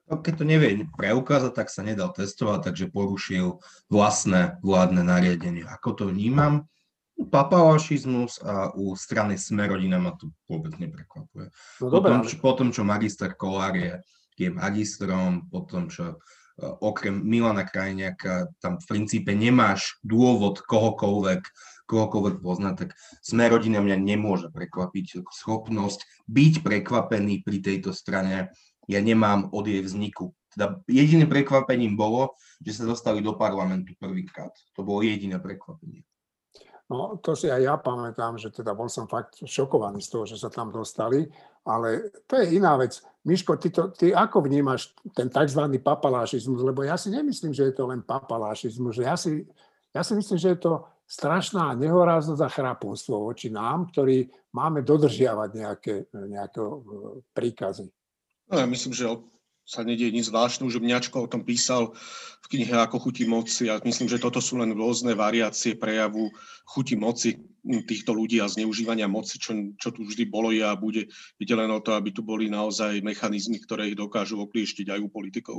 No, 0.08 0.24
keď 0.24 0.34
to 0.40 0.46
nevie 0.48 0.88
preukázať, 0.96 1.52
tak 1.52 1.68
sa 1.68 1.84
nedal 1.84 2.16
testovať, 2.16 2.72
takže 2.72 2.92
porušil 2.92 3.60
vlastné 3.92 4.58
vládne 4.64 5.04
nariadenie. 5.04 5.68
Ako 5.68 6.00
to 6.00 6.04
vnímam? 6.08 6.66
Papalašizmus 7.18 8.40
a 8.46 8.72
u 8.78 8.94
strany 8.94 9.36
Smerodina 9.36 9.98
ma 9.98 10.16
to 10.16 10.32
vôbec 10.48 10.78
neprekvapuje. 10.80 11.50
No, 11.82 11.90
potom, 11.92 12.24
čo, 12.24 12.36
potom, 12.40 12.68
čo 12.72 12.88
magister 12.88 13.36
Kolár 13.36 13.74
je, 13.76 14.00
je 14.38 14.48
magistrom, 14.54 15.50
potom, 15.50 15.90
čo 15.90 16.14
e, 16.14 16.18
okrem 16.62 17.18
Milana 17.18 17.66
Krajniaka 17.66 18.54
tam 18.62 18.78
v 18.78 18.86
princípe 18.86 19.34
nemáš 19.34 19.98
dôvod 20.06 20.62
kohokoľvek 20.62 21.42
kohokoľvek 21.88 22.44
pozná, 22.44 22.76
tak 22.76 22.94
sme 23.24 23.48
rodina 23.48 23.80
mňa 23.80 23.98
nemôže 23.98 24.52
prekvapiť. 24.52 25.24
Schopnosť 25.32 26.28
byť 26.28 26.54
prekvapený 26.62 27.42
pri 27.42 27.58
tejto 27.64 27.96
strane 27.96 28.52
ja 28.88 29.00
nemám 29.04 29.52
od 29.52 29.68
jej 29.68 29.84
vzniku. 29.84 30.32
Teda 30.52 30.80
jediným 30.88 31.28
prekvapením 31.28 31.94
bolo, 32.00 32.34
že 32.64 32.82
sa 32.82 32.84
dostali 32.88 33.20
do 33.20 33.36
parlamentu 33.36 33.94
prvýkrát. 34.00 34.50
To 34.74 34.82
bolo 34.82 35.04
jediné 35.04 35.38
prekvapenie. 35.38 36.08
No, 36.88 37.20
to 37.20 37.36
si 37.36 37.52
aj 37.52 37.62
ja 37.68 37.76
pamätám, 37.76 38.40
že 38.40 38.48
teda 38.48 38.72
bol 38.72 38.88
som 38.88 39.12
fakt 39.12 39.44
šokovaný 39.44 40.00
z 40.00 40.08
toho, 40.08 40.24
že 40.24 40.40
sa 40.40 40.48
tam 40.48 40.72
dostali, 40.72 41.28
ale 41.68 42.16
to 42.24 42.40
je 42.40 42.56
iná 42.56 42.80
vec. 42.80 43.04
Miško, 43.28 43.60
ty, 43.60 43.76
to, 43.76 43.92
ty 43.92 44.16
ako 44.16 44.48
vnímaš 44.48 44.96
ten 45.12 45.28
tzv. 45.28 45.68
papalášizmus? 45.84 46.64
Lebo 46.64 46.88
ja 46.88 46.96
si 46.96 47.12
nemyslím, 47.12 47.52
že 47.52 47.68
je 47.68 47.76
to 47.76 47.92
len 47.92 48.00
papalášizmus. 48.00 49.04
Ja, 49.04 49.20
si, 49.20 49.44
ja 49.92 50.00
si 50.00 50.16
myslím, 50.16 50.40
že 50.40 50.56
je 50.56 50.60
to 50.64 50.88
strašná 51.08 51.72
nehoráznosť 51.80 52.42
a 52.44 52.52
chrapunstvo 52.52 53.32
voči 53.32 53.48
nám, 53.48 53.88
ktorí 53.96 54.28
máme 54.52 54.84
dodržiavať 54.84 55.50
nejaké, 55.56 55.96
nejaké 56.12 56.60
e, 56.60 56.76
príkazy. 57.32 57.88
No, 58.52 58.60
ja 58.60 58.68
myslím, 58.68 58.92
že 58.92 59.08
sa 59.68 59.84
nedieje 59.84 60.16
nič 60.16 60.32
zvláštne, 60.32 60.68
že 60.72 60.80
Mňačko 60.80 61.28
o 61.28 61.32
tom 61.32 61.44
písal 61.44 61.92
v 62.44 62.48
knihe 62.56 62.72
Ako 62.72 63.04
chutí 63.04 63.28
moci 63.28 63.68
a 63.68 63.80
myslím, 63.84 64.08
že 64.08 64.24
toto 64.24 64.40
sú 64.40 64.60
len 64.60 64.72
rôzne 64.72 65.12
variácie 65.12 65.76
prejavu 65.76 66.32
chuti 66.64 66.96
moci 66.96 67.36
týchto 67.68 68.16
ľudí 68.16 68.40
a 68.40 68.48
zneužívania 68.48 69.12
moci, 69.12 69.36
čo, 69.36 69.52
čo 69.76 69.92
tu 69.92 70.08
vždy 70.08 70.24
bolo 70.32 70.56
a 70.64 70.72
bude. 70.80 71.12
Ide 71.36 71.56
len 71.60 71.68
o 71.68 71.84
to, 71.84 72.00
aby 72.00 72.16
tu 72.16 72.24
boli 72.24 72.48
naozaj 72.48 73.04
mechanizmy, 73.04 73.60
ktoré 73.60 73.92
ich 73.92 74.00
dokážu 74.00 74.40
oklieštiť 74.40 74.88
aj 74.88 75.00
u 75.04 75.10
politikov. 75.12 75.58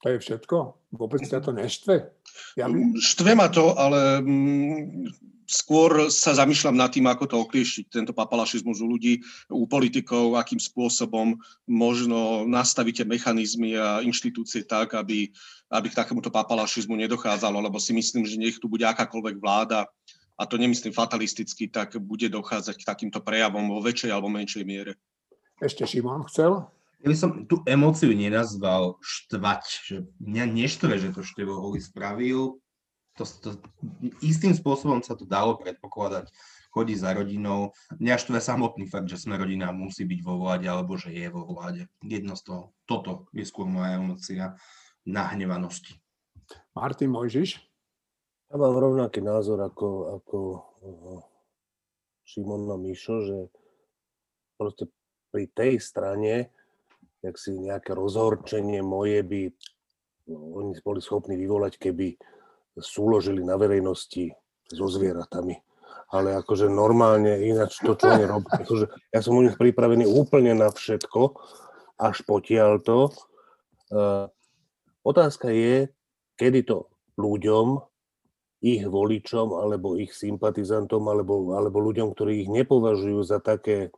To 0.00 0.06
je 0.08 0.18
všetko? 0.18 0.56
Vôbec 0.96 1.20
ťa 1.20 1.44
to 1.44 1.52
neštve? 1.52 2.08
Ja 2.56 2.72
by... 2.72 2.96
Štve 2.96 3.36
ma 3.36 3.52
to, 3.52 3.76
ale 3.76 4.24
mm, 4.24 5.12
skôr 5.44 6.08
sa 6.08 6.32
zamýšľam 6.32 6.80
nad 6.80 6.88
tým, 6.88 7.04
ako 7.04 7.24
to 7.28 7.36
okliešiť, 7.36 7.84
tento 7.92 8.16
papalašizmus 8.16 8.80
u 8.80 8.86
ľudí, 8.88 9.20
u 9.52 9.68
politikov, 9.68 10.40
akým 10.40 10.56
spôsobom 10.56 11.36
možno 11.68 12.48
nastavíte 12.48 13.04
mechanizmy 13.04 13.76
a 13.76 14.00
inštitúcie 14.00 14.64
tak, 14.64 14.96
aby, 14.96 15.28
aby 15.68 15.86
k 15.92 15.98
takémuto 16.00 16.32
papalašizmu 16.32 16.96
nedochádzalo, 16.96 17.60
lebo 17.60 17.76
si 17.76 17.92
myslím, 17.92 18.24
že 18.24 18.40
nech 18.40 18.56
tu 18.56 18.72
bude 18.72 18.88
akákoľvek 18.88 19.36
vláda, 19.36 19.84
a 20.40 20.48
to 20.48 20.56
nemyslím 20.56 20.96
fatalisticky, 20.96 21.68
tak 21.68 22.00
bude 22.00 22.32
dochádzať 22.32 22.80
k 22.80 22.88
takýmto 22.88 23.20
prejavom 23.20 23.68
vo 23.68 23.84
väčšej 23.84 24.08
alebo 24.08 24.32
menšej 24.32 24.64
miere. 24.64 24.96
Ešte 25.60 25.84
Šimon 25.84 26.24
chcel? 26.32 26.64
Ja 27.00 27.06
by 27.08 27.16
som 27.16 27.30
tú 27.48 27.64
emóciu 27.64 28.12
nenazval 28.12 29.00
štvať, 29.00 29.62
že 29.88 29.96
mňa 30.20 30.44
neštve, 30.52 31.00
že 31.00 31.16
to 31.16 31.24
Števo 31.24 31.56
Holi 31.56 31.80
spravil. 31.80 32.60
To, 33.16 33.24
to, 33.24 33.56
istým 34.20 34.52
spôsobom 34.52 35.00
sa 35.00 35.16
to 35.16 35.24
dalo 35.24 35.56
predpokladať, 35.56 36.28
chodí 36.72 36.92
za 36.96 37.16
rodinou. 37.16 37.72
Mňa 37.96 38.20
štve 38.20 38.38
samotný 38.40 38.84
fakt, 38.88 39.08
že 39.08 39.16
sme 39.16 39.40
rodina 39.40 39.72
musí 39.72 40.04
byť 40.04 40.20
vo 40.20 40.44
vláde 40.44 40.68
alebo 40.68 41.00
že 41.00 41.12
je 41.12 41.28
vo 41.32 41.48
vláde. 41.48 41.88
Jedno 42.04 42.36
z 42.36 42.52
toho. 42.52 42.62
Toto 42.84 43.32
je 43.32 43.48
skôr 43.48 43.64
moja 43.64 43.96
emocia 43.96 44.56
nahnevanosti. 45.08 45.96
Martin 46.76 47.16
Mojžiš? 47.16 47.60
Ja 48.50 48.56
mám 48.58 48.76
rovnaký 48.76 49.22
názor 49.22 49.62
ako, 49.62 50.20
ako 50.20 50.38
Šimon 52.26 52.68
a 52.70 52.76
Mišo, 52.76 53.16
že 53.24 53.36
proste 54.58 54.90
pri 55.30 55.46
tej 55.54 55.78
strane, 55.78 56.50
jak 57.20 57.36
si 57.36 57.56
nejaké 57.56 57.92
rozhorčenie 57.92 58.80
moje 58.80 59.20
by 59.24 59.40
no, 60.32 60.60
oni 60.60 60.76
boli 60.80 61.00
schopní 61.04 61.36
vyvolať, 61.36 61.76
keby 61.76 62.16
súložili 62.80 63.44
na 63.44 63.60
verejnosti 63.60 64.32
so 64.72 64.86
zvieratami. 64.88 65.60
Ale 66.10 66.34
akože 66.42 66.66
normálne 66.66 67.38
ináč 67.38 67.78
to, 67.82 67.94
čo 67.94 68.10
oni 68.10 68.26
robia, 68.26 68.50
akože 68.66 68.86
ja 69.14 69.20
som 69.22 69.38
u 69.38 69.46
nich 69.46 69.54
pripravený 69.54 70.10
úplne 70.10 70.58
na 70.58 70.72
všetko, 70.74 71.38
až 72.02 72.16
potiaľ 72.26 72.82
to. 72.82 72.98
Uh, 73.90 74.26
otázka 75.06 75.54
je, 75.54 75.86
kedy 76.34 76.66
to 76.66 76.90
ľuďom, 77.14 77.84
ich 78.60 78.84
voličom, 78.84 79.56
alebo 79.56 79.96
ich 79.96 80.12
sympatizantom, 80.12 81.08
alebo, 81.08 81.56
alebo 81.56 81.80
ľuďom, 81.80 82.12
ktorí 82.12 82.44
ich 82.44 82.50
nepovažujú 82.52 83.24
za 83.24 83.40
také, 83.40 83.88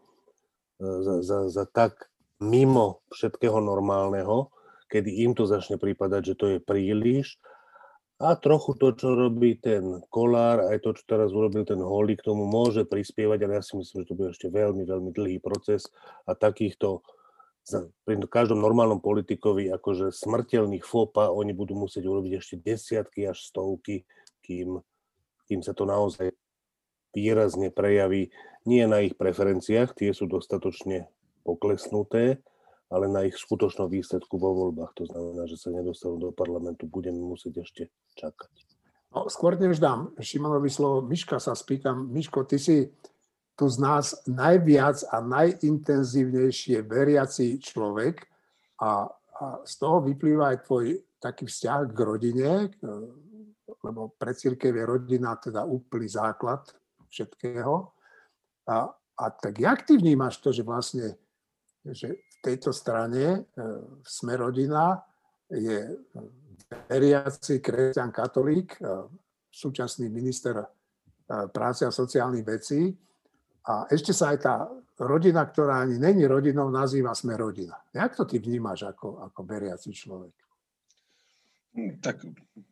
e, 0.78 0.86
za, 1.02 1.18
za, 1.18 1.38
za 1.50 1.64
tak 1.66 2.11
mimo 2.42 3.06
všetkého 3.14 3.62
normálneho, 3.62 4.50
kedy 4.90 5.24
im 5.24 5.32
to 5.32 5.46
začne 5.46 5.78
prípadať, 5.78 6.34
že 6.34 6.34
to 6.34 6.46
je 6.52 6.58
príliš. 6.58 7.38
A 8.22 8.38
trochu 8.38 8.78
to, 8.78 8.94
čo 8.94 9.18
robí 9.18 9.58
ten 9.58 9.98
kolár, 10.06 10.70
aj 10.70 10.78
to, 10.86 10.94
čo 10.94 11.02
teraz 11.06 11.34
urobil 11.34 11.66
ten 11.66 11.82
holí, 11.82 12.14
k 12.14 12.26
tomu 12.30 12.46
môže 12.46 12.86
prispievať, 12.86 13.38
ale 13.42 13.58
ja 13.58 13.62
si 13.66 13.74
myslím, 13.74 14.06
že 14.06 14.08
to 14.10 14.18
bude 14.18 14.30
ešte 14.30 14.46
veľmi, 14.46 14.86
veľmi 14.86 15.10
dlhý 15.10 15.38
proces 15.42 15.90
a 16.26 16.38
takýchto 16.38 17.02
pri 18.02 18.18
každom 18.26 18.58
normálnom 18.58 18.98
politikovi 18.98 19.70
akože 19.70 20.10
smrteľných 20.10 20.82
fopa 20.82 21.30
oni 21.30 21.54
budú 21.54 21.78
musieť 21.78 22.10
urobiť 22.10 22.32
ešte 22.42 22.54
desiatky 22.58 23.30
až 23.30 23.38
stovky, 23.38 24.02
kým, 24.42 24.82
kým 25.46 25.62
sa 25.62 25.70
to 25.70 25.86
naozaj 25.86 26.34
výrazne 27.14 27.70
prejaví 27.70 28.34
nie 28.66 28.82
na 28.86 29.02
ich 29.06 29.14
preferenciách, 29.14 29.94
tie 29.94 30.10
sú 30.10 30.26
dostatočne 30.26 31.06
poklesnuté, 31.42 32.40
ale 32.92 33.08
na 33.08 33.24
ich 33.24 33.36
skutočnom 33.36 33.88
výsledku 33.88 34.36
vo 34.36 34.52
voľbách. 34.52 34.92
To 35.00 35.04
znamená, 35.08 35.48
že 35.48 35.56
sa 35.56 35.72
nedostanú 35.72 36.18
do 36.18 36.30
parlamentu, 36.30 36.84
budeme 36.84 37.18
musieť 37.18 37.64
ešte 37.64 37.82
čakať. 38.16 38.52
No, 39.12 39.28
skôr 39.28 39.60
než 39.60 39.76
dám 39.76 40.12
Šimonovi 40.16 40.72
slovo, 40.72 41.04
Miška 41.04 41.36
sa 41.36 41.52
spýtam. 41.52 42.08
Miško, 42.08 42.48
ty 42.48 42.56
si 42.56 42.88
tu 43.56 43.68
z 43.68 43.76
nás 43.80 44.16
najviac 44.24 45.04
a 45.12 45.20
najintenzívnejšie 45.20 46.80
veriaci 46.88 47.60
človek 47.60 48.24
a, 48.80 49.08
a 49.12 49.44
z 49.64 49.74
toho 49.76 50.00
vyplýva 50.00 50.56
aj 50.56 50.58
tvoj 50.64 50.84
taký 51.20 51.44
vzťah 51.46 51.80
k 51.92 51.98
rodine, 52.00 52.72
lebo 53.84 54.16
pre 54.16 54.32
církev 54.32 54.72
je 54.72 54.84
rodina 54.84 55.36
teda 55.36 55.62
úplný 55.68 56.08
základ 56.08 56.64
všetkého. 57.12 57.92
A, 58.66 58.88
a 58.96 59.24
tak 59.30 59.60
jak 59.60 59.84
ty 59.84 60.00
vnímaš 60.00 60.40
to, 60.40 60.50
že 60.50 60.64
vlastne 60.64 61.20
že 61.90 62.30
tejto 62.42 62.70
strane 62.70 63.24
e, 63.34 63.40
sme 64.06 64.38
rodina 64.38 65.02
je 65.50 65.98
veriaci 66.86 67.58
kresťan 67.58 68.14
katolík, 68.14 68.78
e, 68.78 69.10
súčasný 69.50 70.06
minister 70.06 70.62
e, 70.62 70.66
práce 71.50 71.82
a 71.82 71.94
sociálnych 71.94 72.46
vecí. 72.46 72.94
A 73.66 73.86
ešte 73.90 74.10
sa 74.10 74.34
aj 74.34 74.38
tá 74.42 74.54
rodina, 75.02 75.46
ktorá 75.46 75.86
ani 75.86 75.98
není 75.98 76.26
rodinou, 76.26 76.70
nazýva 76.70 77.14
sme 77.14 77.38
rodina. 77.38 77.78
Jak 77.94 78.18
to 78.18 78.26
ty 78.26 78.42
vnímaš 78.42 78.90
ako, 78.90 79.22
ako 79.30 79.40
veriaci 79.46 79.90
človek? 79.94 80.34
Tak 82.02 82.26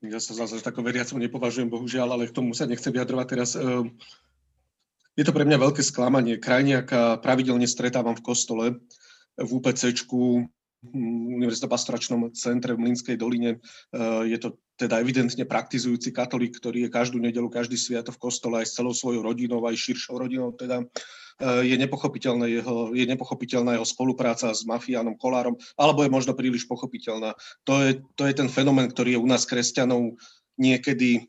ja 0.04 0.20
sa 0.20 0.34
zase 0.44 0.60
takou 0.60 0.84
veriacom 0.84 1.22
nepovažujem, 1.22 1.70
bohužiaľ, 1.70 2.18
ale 2.18 2.28
k 2.28 2.36
tomu 2.36 2.52
sa 2.52 2.68
nechcem 2.68 2.92
vyjadrovať 2.92 3.26
teraz. 3.32 3.56
Je 5.16 5.24
to 5.24 5.32
pre 5.32 5.48
mňa 5.48 5.56
veľké 5.56 5.80
sklamanie. 5.80 6.36
Krajniaka 6.36 7.16
pravidelne 7.24 7.64
stretávam 7.64 8.12
v 8.12 8.26
kostole 8.26 8.64
v 9.40 9.50
UPCčku, 9.50 10.44
hm, 10.84 11.40
Univerzita 11.40 11.68
pastoračnom 11.68 12.32
centre 12.36 12.76
v 12.76 12.82
Mlinskej 12.84 13.16
doline. 13.16 13.58
Eh, 13.92 14.22
je 14.28 14.38
to 14.38 14.60
teda 14.76 15.00
evidentne 15.00 15.44
praktizujúci 15.44 16.12
katolík, 16.12 16.56
ktorý 16.56 16.88
je 16.88 16.90
každú 16.92 17.20
nedelu, 17.20 17.52
každý 17.52 17.76
sviatok 17.76 18.16
v 18.16 18.22
kostole 18.28 18.64
aj 18.64 18.66
s 18.68 18.76
celou 18.80 18.96
svojou 18.96 19.20
rodinou, 19.20 19.60
aj 19.68 19.76
širšou 19.76 20.16
rodinou. 20.20 20.52
Teda 20.56 20.84
eh, 20.84 21.72
je 21.72 21.76
nepochopiteľná 21.80 22.46
jeho, 22.48 22.92
je 22.92 23.04
nepochopiteľná 23.08 23.80
jeho 23.80 23.88
spolupráca 23.88 24.52
s 24.52 24.64
mafiánom 24.68 25.16
Kolárom, 25.16 25.56
alebo 25.76 26.04
je 26.04 26.12
možno 26.12 26.36
príliš 26.36 26.68
pochopiteľná. 26.68 27.36
To 27.64 27.80
je, 27.80 28.04
to 28.16 28.28
je 28.28 28.34
ten 28.36 28.48
fenomén, 28.48 28.88
ktorý 28.88 29.16
je 29.16 29.22
u 29.22 29.28
nás 29.28 29.48
kresťanov 29.48 30.16
niekedy 30.60 31.24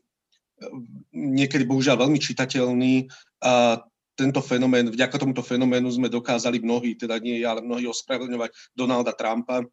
eh, 0.60 0.76
niekedy 1.12 1.64
bohužiaľ 1.64 2.08
veľmi 2.08 2.20
čitateľný 2.20 3.08
a 3.42 3.84
tento 4.12 4.44
fenomén, 4.44 4.92
vďaka 4.92 5.16
tomuto 5.16 5.40
fenoménu 5.40 5.88
sme 5.88 6.12
dokázali 6.12 6.60
mnohí, 6.60 6.94
teda 7.00 7.16
nie 7.16 7.40
ja, 7.40 7.56
ale 7.56 7.64
mnohí 7.64 7.88
ospravedlňovať 7.88 8.76
Donalda 8.76 9.16
Trumpa, 9.16 9.64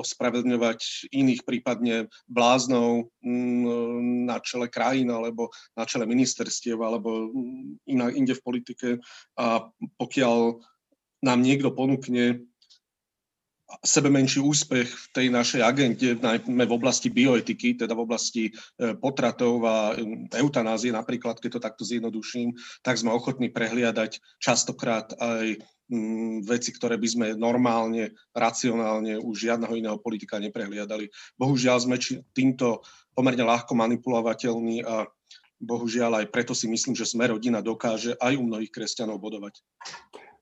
ospravedlňovať 0.00 1.12
iných 1.12 1.44
prípadne 1.44 2.08
bláznov 2.24 3.12
mm, 3.20 4.24
na 4.24 4.40
čele 4.40 4.72
krajín 4.72 5.12
alebo 5.12 5.52
na 5.76 5.84
čele 5.84 6.08
ministerstiev 6.08 6.80
alebo 6.80 7.28
iná, 7.84 8.08
inde 8.08 8.32
v 8.32 8.44
politike. 8.44 8.88
A 9.36 9.68
pokiaľ 10.00 10.64
nám 11.20 11.38
niekto 11.44 11.72
ponúkne 11.72 12.46
sebe 13.84 14.08
menší 14.08 14.40
úspech 14.40 14.88
v 14.88 15.06
tej 15.12 15.26
našej 15.32 15.62
agente, 15.64 16.16
najmä 16.16 16.64
v 16.64 16.76
oblasti 16.76 17.12
bioetiky, 17.12 17.76
teda 17.76 17.92
v 17.92 18.04
oblasti 18.04 18.44
e, 18.48 18.52
potratov 18.96 19.64
a 19.64 19.96
eutanázie 20.36 20.94
napríklad, 20.94 21.40
keď 21.40 21.50
to 21.56 21.60
takto 21.60 21.82
zjednoduším, 21.84 22.54
tak 22.80 22.96
sme 22.96 23.12
ochotní 23.12 23.52
prehliadať 23.52 24.40
častokrát 24.40 25.12
aj 25.18 25.60
veci, 26.42 26.70
ktoré 26.74 26.98
by 26.98 27.08
sme 27.08 27.26
normálne, 27.38 28.10
racionálne 28.34 29.22
už 29.22 29.46
žiadneho 29.46 29.74
iného 29.78 29.98
politika 30.02 30.42
neprehliadali. 30.42 31.06
Bohužiaľ 31.38 31.86
sme 31.86 31.96
týmto 32.34 32.82
pomerne 33.14 33.46
ľahko 33.46 33.78
manipulovateľní 33.78 34.82
a 34.82 35.06
bohužiaľ 35.62 36.24
aj 36.24 36.26
preto 36.34 36.52
si 36.52 36.66
myslím, 36.66 36.98
že 36.98 37.06
sme 37.06 37.30
rodina 37.30 37.62
dokáže 37.62 38.18
aj 38.18 38.34
u 38.34 38.42
mnohých 38.44 38.74
kresťanov 38.74 39.22
bodovať. 39.22 39.62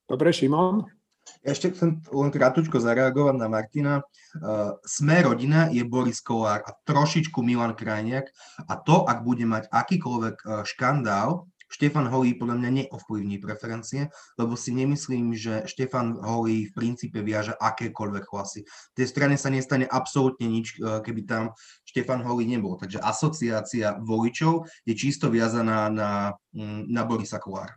Dobre, 0.09 0.33
Šimon? 0.33 1.04
Ešte 1.45 1.77
chcem 1.77 2.01
len 2.09 2.33
krátko 2.33 2.81
zareagovať 2.81 3.37
na 3.37 3.49
Martina. 3.53 3.95
Uh, 4.41 4.81
Sme 4.81 5.21
rodina 5.21 5.69
je 5.69 5.85
Boris 5.85 6.25
Kolár 6.25 6.65
a 6.65 6.73
trošičku 6.89 7.45
Milan 7.45 7.77
Krajniak 7.77 8.33
a 8.65 8.81
to, 8.81 9.05
ak 9.05 9.21
bude 9.29 9.45
mať 9.45 9.69
akýkoľvek 9.69 10.37
uh, 10.41 10.65
škandál, 10.65 11.45
Štefan 11.69 12.07
Holý 12.07 12.39
podľa 12.39 12.57
mňa 12.61 12.71
neovplyvní 12.71 13.43
preferencie, 13.43 14.07
lebo 14.39 14.55
si 14.55 14.71
nemyslím, 14.73 15.35
že 15.35 15.67
Štefan 15.67 16.17
Holý 16.23 16.71
v 16.71 16.73
princípe 16.73 17.19
viaže 17.21 17.53
akékoľvek 17.61 18.25
hlasy. 18.31 18.63
V 18.65 18.97
tej 18.97 19.07
strane 19.11 19.37
sa 19.37 19.53
nestane 19.53 19.85
absolútne 19.85 20.49
nič, 20.49 20.81
uh, 20.81 21.05
keby 21.05 21.29
tam 21.29 21.53
Štefan 21.85 22.25
Holý 22.25 22.49
nebol. 22.49 22.81
Takže 22.81 23.05
asociácia 23.05 24.01
voličov 24.01 24.65
je 24.89 24.97
čisto 24.97 25.29
viazaná 25.29 25.93
na, 25.93 26.11
mm, 26.57 26.89
na 26.89 27.05
Borisa 27.05 27.37
Kolára. 27.37 27.77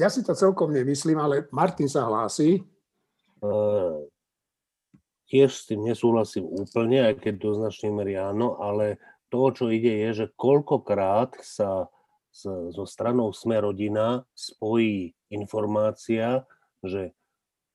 Ja 0.00 0.08
si 0.08 0.24
to 0.24 0.34
celkom 0.36 0.72
nemyslím, 0.72 1.16
ale 1.20 1.48
Martin 1.52 1.88
sa 1.88 2.04
hlási. 2.04 2.71
Uh, 3.42 4.06
tiež 5.26 5.50
s 5.50 5.66
tým 5.66 5.82
nesúhlasím 5.82 6.46
úplne, 6.46 7.10
aj 7.10 7.26
keď 7.26 7.34
do 7.42 7.50
značnej 7.58 7.90
miery 7.90 8.14
áno, 8.14 8.62
ale 8.62 9.02
to, 9.32 9.50
čo 9.50 9.72
ide, 9.72 9.90
je, 10.06 10.24
že 10.24 10.26
koľkokrát 10.36 11.34
sa 11.42 11.90
so 12.72 12.84
stranou 12.88 13.34
Sme 13.36 13.60
rodina 13.60 14.24
spojí 14.32 15.12
informácia, 15.28 16.48
že 16.80 17.12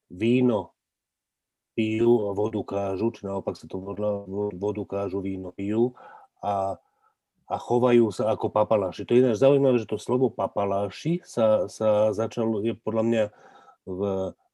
víno 0.09 0.73
pijú 1.77 2.29
a 2.29 2.33
vodu 2.33 2.61
kážu, 2.65 3.13
či 3.13 3.27
naopak 3.27 3.53
sa 3.53 3.69
to 3.69 3.77
vodu 4.57 4.83
kážu, 4.87 5.21
víno 5.21 5.53
pijú 5.53 5.93
a 6.41 6.79
a 7.47 7.55
chovajú 7.55 8.11
sa 8.11 8.35
ako 8.35 8.51
papaláši. 8.51 9.07
To 9.07 9.15
je 9.15 9.23
ináč 9.23 9.39
zaujímavé, 9.39 9.79
že 9.79 9.87
to 9.87 9.95
slovo 9.95 10.27
papaláši 10.27 11.23
sa, 11.23 11.71
sa 11.71 12.11
začalo, 12.11 12.59
je 12.59 12.75
podľa 12.75 13.03
mňa 13.07 13.23
v 13.87 14.01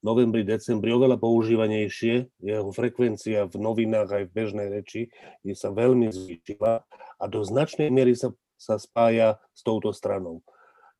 novembri, 0.03 0.43
decembri 0.43 0.91
oveľa 0.91 1.17
používanejšie. 1.17 2.43
Jeho 2.43 2.69
frekvencia 2.75 3.47
v 3.47 3.55
novinách 3.57 4.09
aj 4.11 4.23
v 4.29 4.35
bežnej 4.35 4.67
reči 4.69 5.01
je 5.41 5.55
sa 5.55 5.71
veľmi 5.71 6.11
zvýšila 6.11 6.83
a 7.19 7.23
do 7.31 7.41
značnej 7.41 7.89
miery 7.89 8.13
sa, 8.13 8.35
sa 8.59 8.75
spája 8.77 9.39
s 9.55 9.63
touto 9.63 9.95
stranou. 9.95 10.43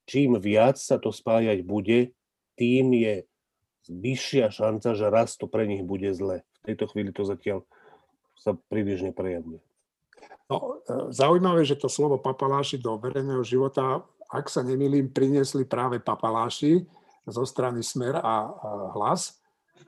Čím 0.08 0.39
viac 0.39 0.80
sa 0.80 1.00
to 1.00 1.12
spájať 1.12 1.63
bude, 1.63 2.16
tým 2.56 2.96
je 2.96 3.28
vyššia 3.92 4.52
šanca, 4.52 4.96
že 4.96 5.06
raz 5.12 5.36
to 5.36 5.52
pre 5.52 5.68
nich 5.68 5.84
bude 5.84 6.08
zle. 6.16 6.48
V 6.63 6.72
tejto 6.72 6.88
chvíli 6.92 7.12
to 7.12 7.28
zatiaľ 7.28 7.68
sa 8.39 8.56
príliš 8.72 9.04
neprejavuje. 9.04 9.60
No, 10.52 10.84
e, 10.84 11.12
zaujímavé, 11.12 11.63
že 11.63 11.80
to 11.80 11.88
slovo 11.88 12.20
papaláši 12.20 12.80
do 12.80 13.00
verejného 13.00 13.44
života 13.44 14.04
ak 14.34 14.50
sa 14.50 14.66
nemýlim, 14.66 15.13
priniesli 15.13 15.62
práve 15.62 16.02
papaláši 16.02 16.82
zo 17.27 17.43
strany 17.47 17.83
Smer 17.83 18.19
a 18.19 18.51
Hlas. 18.95 19.39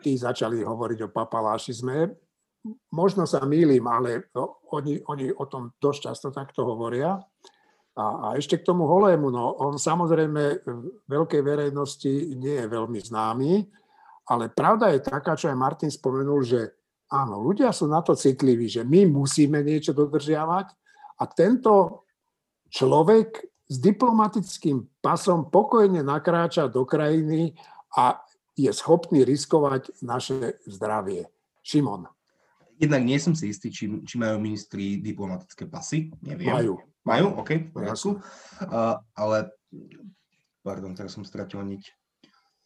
Tí 0.01 0.15
začali 0.15 0.63
hovoriť 0.63 1.07
o 1.07 1.13
papalášizme. 1.13 2.11
Možno 2.91 3.29
sa 3.29 3.45
mýlim, 3.45 3.85
ale 3.85 4.31
oni, 4.73 4.99
oni 5.05 5.29
o 5.29 5.45
tom 5.45 5.71
dosť 5.77 5.99
často 6.09 6.27
takto 6.33 6.65
hovoria. 6.65 7.21
A, 7.95 8.03
a 8.03 8.27
ešte 8.35 8.59
k 8.59 8.67
tomu 8.67 8.83
Holému, 8.89 9.31
no 9.31 9.55
on 9.63 9.79
samozrejme 9.79 10.43
v 10.67 10.85
veľkej 11.07 11.41
verejnosti 11.45 12.35
nie 12.35 12.59
je 12.59 12.67
veľmi 12.67 12.99
známy, 12.99 13.63
ale 14.27 14.51
pravda 14.51 14.91
je 14.91 15.05
taká, 15.05 15.37
čo 15.39 15.47
aj 15.47 15.55
Martin 15.55 15.87
spomenul, 15.87 16.43
že 16.43 16.75
áno, 17.13 17.39
ľudia 17.39 17.71
sú 17.71 17.87
na 17.87 18.03
to 18.03 18.17
citliví, 18.17 18.67
že 18.67 18.83
my 18.83 19.07
musíme 19.07 19.63
niečo 19.63 19.95
dodržiavať 19.95 20.67
a 21.21 21.23
tento 21.31 22.03
človek 22.67 23.54
s 23.65 23.75
diplomatickým 23.81 24.85
pasom 25.01 25.49
pokojne 25.49 26.05
nakráča 26.05 26.69
do 26.69 26.85
krajiny 26.85 27.57
a 27.97 28.21
je 28.55 28.71
schopný 28.71 29.25
riskovať 29.25 29.91
naše 30.05 30.61
zdravie. 30.69 31.27
Šimon. 31.65 32.07
Jednak 32.77 33.01
nie 33.07 33.17
som 33.17 33.33
si 33.33 33.49
istý, 33.49 33.71
či, 33.71 33.87
či 34.03 34.15
majú 34.19 34.37
ministri 34.37 34.99
diplomatické 35.01 35.65
pasy. 35.65 36.11
Neviem. 36.21 36.51
Majú. 36.51 36.73
Majú? 37.07 37.25
OK, 37.41 37.51
v 37.51 37.71
poriadku. 37.71 38.09
Uh, 38.67 38.99
ale, 39.15 39.49
pardon, 40.61 40.93
teraz 40.93 41.15
som 41.15 41.23
stratil 41.23 41.63
niť. 41.63 41.83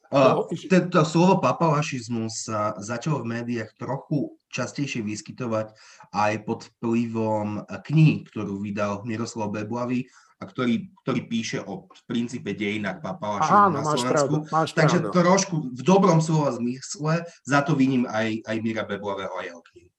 Uh, 0.10 0.50
tento 0.66 1.06
slovo 1.06 1.38
papalašizmus 1.38 2.50
sa 2.50 2.74
začalo 2.82 3.22
v 3.22 3.40
médiách 3.40 3.78
trochu 3.78 4.34
častejšie 4.50 5.06
vyskytovať 5.06 5.70
aj 6.18 6.34
pod 6.50 6.66
vplyvom 6.66 7.70
knihy, 7.70 8.26
ktorú 8.26 8.58
vydal 8.66 9.06
Miroslav 9.06 9.54
Beblavy 9.54 10.10
a 10.40 10.44
ktorý, 10.48 10.88
ktorý 11.04 11.22
píše 11.28 11.60
o 11.60 11.92
princípe 12.08 12.56
dejinách 12.56 13.04
papalašizmu 13.04 13.76
na 13.76 13.84
Slovensku. 13.84 14.08
Pravdu, 14.08 14.38
máš 14.48 14.70
Takže 14.72 14.98
pravdu. 15.04 15.16
trošku 15.20 15.56
v 15.76 15.82
dobrom 15.84 16.24
slova 16.24 16.56
zmysle, 16.56 17.28
za 17.44 17.60
to 17.60 17.76
viním 17.76 18.08
aj, 18.08 18.48
aj 18.48 18.58
Mira 18.64 18.88
Beblavého 18.88 19.36
a 19.36 19.44
jeho 19.44 19.60
knihy. 19.60 19.92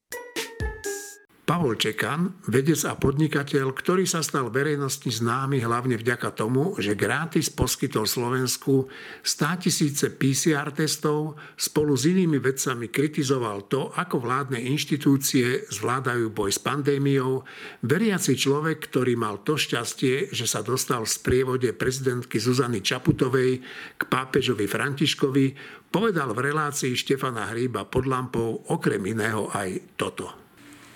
Pavol 1.51 1.75
Čekan, 1.75 2.47
vedec 2.47 2.79
a 2.87 2.95
podnikateľ, 2.95 3.75
ktorý 3.75 4.07
sa 4.07 4.23
stal 4.23 4.55
verejnosti 4.55 5.11
známy 5.11 5.59
hlavne 5.59 5.99
vďaka 5.99 6.31
tomu, 6.31 6.79
že 6.79 6.95
gratis 6.95 7.51
poskytol 7.51 8.07
Slovensku 8.07 8.87
100 9.27 9.67
tisíce 9.67 10.15
PCR 10.15 10.71
testov, 10.71 11.35
spolu 11.59 11.99
s 11.99 12.07
inými 12.07 12.39
vedcami 12.39 12.87
kritizoval 12.87 13.67
to, 13.67 13.91
ako 13.99 14.23
vládne 14.23 14.63
inštitúcie 14.63 15.67
zvládajú 15.75 16.31
boj 16.31 16.55
s 16.55 16.63
pandémiou, 16.63 17.43
veriaci 17.83 18.39
človek, 18.39 18.87
ktorý 18.87 19.19
mal 19.19 19.43
to 19.43 19.59
šťastie, 19.59 20.31
že 20.31 20.47
sa 20.47 20.63
dostal 20.63 21.03
v 21.03 21.11
sprievode 21.19 21.75
prezidentky 21.75 22.39
Zuzany 22.39 22.79
Čaputovej 22.79 23.59
k 23.99 24.03
pápežovi 24.07 24.71
Františkovi, 24.71 25.47
povedal 25.91 26.31
v 26.31 26.47
relácii 26.47 26.95
Štefana 26.95 27.51
Hríba 27.51 27.91
pod 27.91 28.07
lampou 28.07 28.63
okrem 28.71 29.03
iného 29.03 29.51
aj 29.51 29.99
toto 29.99 30.50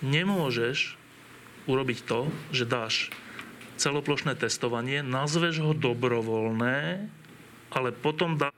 nemôžeš 0.05 1.01
urobiť 1.65 2.05
to, 2.05 2.29
že 2.53 2.69
dáš 2.69 3.09
celoplošné 3.75 4.37
testovanie, 4.39 5.03
nazveš 5.03 5.65
ho 5.65 5.71
dobrovoľné, 5.75 7.09
ale 7.73 7.89
potom 7.91 8.39
dá, 8.39 8.53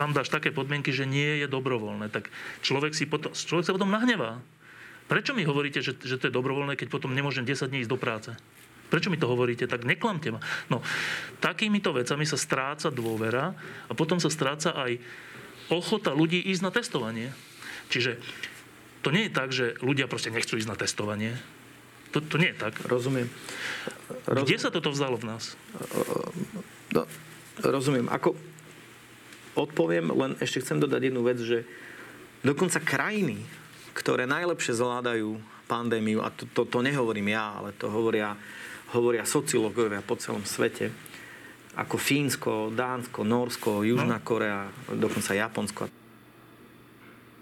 tam 0.00 0.10
dáš 0.10 0.32
také 0.32 0.50
podmienky, 0.50 0.90
že 0.90 1.06
nie 1.06 1.44
je 1.44 1.46
dobrovoľné. 1.46 2.10
Tak 2.10 2.32
človek, 2.64 2.96
si 2.96 3.06
potom, 3.06 3.30
človek 3.30 3.68
sa 3.68 3.76
potom 3.76 3.92
nahnevá. 3.92 4.42
Prečo 5.06 5.32
mi 5.32 5.46
hovoríte, 5.46 5.80
že, 5.80 5.94
že 5.96 6.18
to 6.18 6.28
je 6.28 6.36
dobrovoľné, 6.36 6.74
keď 6.74 6.88
potom 6.90 7.14
nemôžem 7.14 7.46
10 7.46 7.70
dní 7.70 7.86
ísť 7.86 7.92
do 7.92 8.00
práce? 8.00 8.30
Prečo 8.88 9.12
mi 9.12 9.20
to 9.20 9.28
hovoríte? 9.28 9.68
Tak 9.68 9.84
neklamte 9.84 10.32
ma. 10.32 10.40
No, 10.72 10.80
takýmito 11.44 11.92
vecami 11.92 12.24
sa 12.24 12.40
stráca 12.40 12.88
dôvera 12.88 13.52
a 13.88 13.92
potom 13.92 14.16
sa 14.16 14.32
stráca 14.32 14.72
aj 14.72 14.96
ochota 15.68 16.16
ľudí 16.16 16.40
ísť 16.48 16.62
na 16.64 16.72
testovanie. 16.72 17.28
Čiže 17.92 18.20
to 19.02 19.08
nie 19.14 19.30
je 19.30 19.32
tak, 19.32 19.48
že 19.54 19.78
ľudia 19.80 20.10
proste 20.10 20.34
nechcú 20.34 20.58
ísť 20.58 20.68
na 20.68 20.76
testovanie. 20.78 21.38
To, 22.16 22.24
to 22.24 22.40
nie 22.40 22.56
je 22.56 22.58
tak. 22.58 22.74
Rozumiem. 22.88 23.28
Roz... 24.26 24.48
Kde 24.48 24.58
sa 24.58 24.72
toto 24.72 24.88
vzalo 24.90 25.20
v 25.20 25.28
nás? 25.28 25.54
No, 26.92 27.04
rozumiem. 27.60 28.08
Ako 28.08 28.32
odpoviem, 29.58 30.08
len 30.14 30.32
ešte 30.38 30.62
chcem 30.64 30.78
dodať 30.78 31.10
jednu 31.10 31.22
vec, 31.26 31.38
že 31.42 31.66
dokonca 32.46 32.78
krajiny, 32.80 33.42
ktoré 33.92 34.24
najlepšie 34.24 34.78
zvládajú 34.78 35.36
pandémiu, 35.68 36.24
a 36.24 36.32
to, 36.32 36.48
to, 36.54 36.64
to 36.64 36.78
nehovorím 36.80 37.34
ja, 37.34 37.60
ale 37.60 37.76
to 37.76 37.90
hovoria, 37.92 38.38
hovoria 38.94 39.28
sociológovia 39.28 40.00
po 40.00 40.16
celom 40.16 40.46
svete, 40.46 40.88
ako 41.76 42.00
Fínsko, 42.00 42.72
Dánsko, 42.72 43.20
Norsko, 43.26 43.84
Južná 43.84 44.18
no. 44.18 44.24
Korea, 44.24 44.70
dokonca 44.88 45.36
Japonsko 45.36 45.86
a 45.86 45.88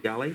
ďalej, 0.03 0.35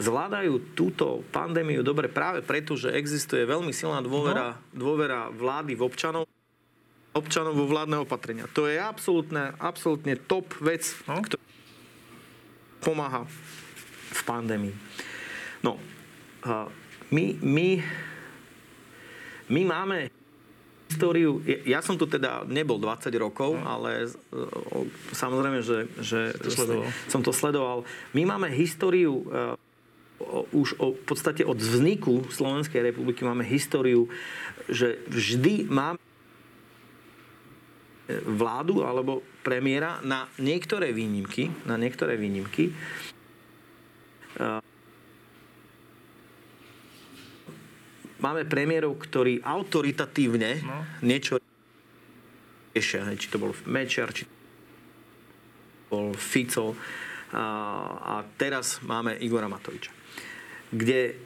zvládajú 0.00 0.72
túto 0.72 1.20
pandémiu 1.28 1.84
dobre 1.84 2.08
práve 2.08 2.40
preto, 2.40 2.72
že 2.74 2.96
existuje 2.96 3.44
veľmi 3.44 3.70
silná 3.70 4.00
dôvera, 4.00 4.56
no. 4.56 4.60
dôvera 4.72 5.28
vlády 5.28 5.76
v 5.76 5.84
občanov 5.84 6.24
občanov 7.10 7.58
vo 7.58 7.66
vládne 7.66 8.06
opatrenia. 8.06 8.46
To 8.54 8.70
je 8.70 8.78
absolútne, 8.78 9.50
absolútne 9.58 10.14
top 10.14 10.46
vec, 10.62 10.94
no. 11.10 11.18
ktorá 11.18 11.42
pomáha 12.80 13.26
v 14.14 14.20
pandémii. 14.24 14.74
No, 15.60 15.76
my, 17.12 17.24
my, 17.42 17.68
my 19.50 19.62
máme 19.66 19.98
históriu, 20.88 21.42
ja 21.66 21.82
som 21.82 21.98
tu 21.98 22.06
teda 22.06 22.46
nebol 22.46 22.78
20 22.78 23.10
rokov, 23.18 23.58
no. 23.58 23.66
ale 23.66 24.08
samozrejme, 25.12 25.60
že, 25.66 25.90
že 25.98 26.34
to 26.38 26.86
som 27.10 27.20
to 27.20 27.34
sledoval. 27.34 27.82
My 28.14 28.22
máme 28.22 28.54
históriu 28.54 29.26
už 30.52 30.76
o, 30.76 30.92
v 30.92 31.04
podstate 31.08 31.42
od 31.42 31.56
vzniku 31.56 32.28
Slovenskej 32.28 32.92
republiky 32.92 33.24
máme 33.24 33.42
históriu, 33.44 34.06
že 34.68 35.00
vždy 35.08 35.64
máme 35.66 35.98
vládu 38.26 38.82
alebo 38.82 39.22
premiéra 39.40 40.02
na 40.02 40.26
niektoré 40.36 40.90
výnimky, 40.90 41.48
na 41.64 41.78
niektoré 41.78 42.18
výnimky 42.18 42.74
máme 48.20 48.44
premiérov, 48.44 48.98
ktorí 48.98 49.40
autoritatívne 49.40 50.60
no. 50.66 50.78
niečo 51.06 51.38
riešia. 52.74 53.08
Či 53.14 53.28
to 53.30 53.38
bol 53.40 53.54
Mečiar, 53.70 54.10
či 54.10 54.26
to 54.26 54.34
bol 55.88 56.12
Fico. 56.18 56.74
A, 57.30 57.46
a 58.02 58.14
teraz 58.34 58.82
máme 58.82 59.14
Igora 59.22 59.46
Matoviča 59.46 59.99
kde 60.70 61.18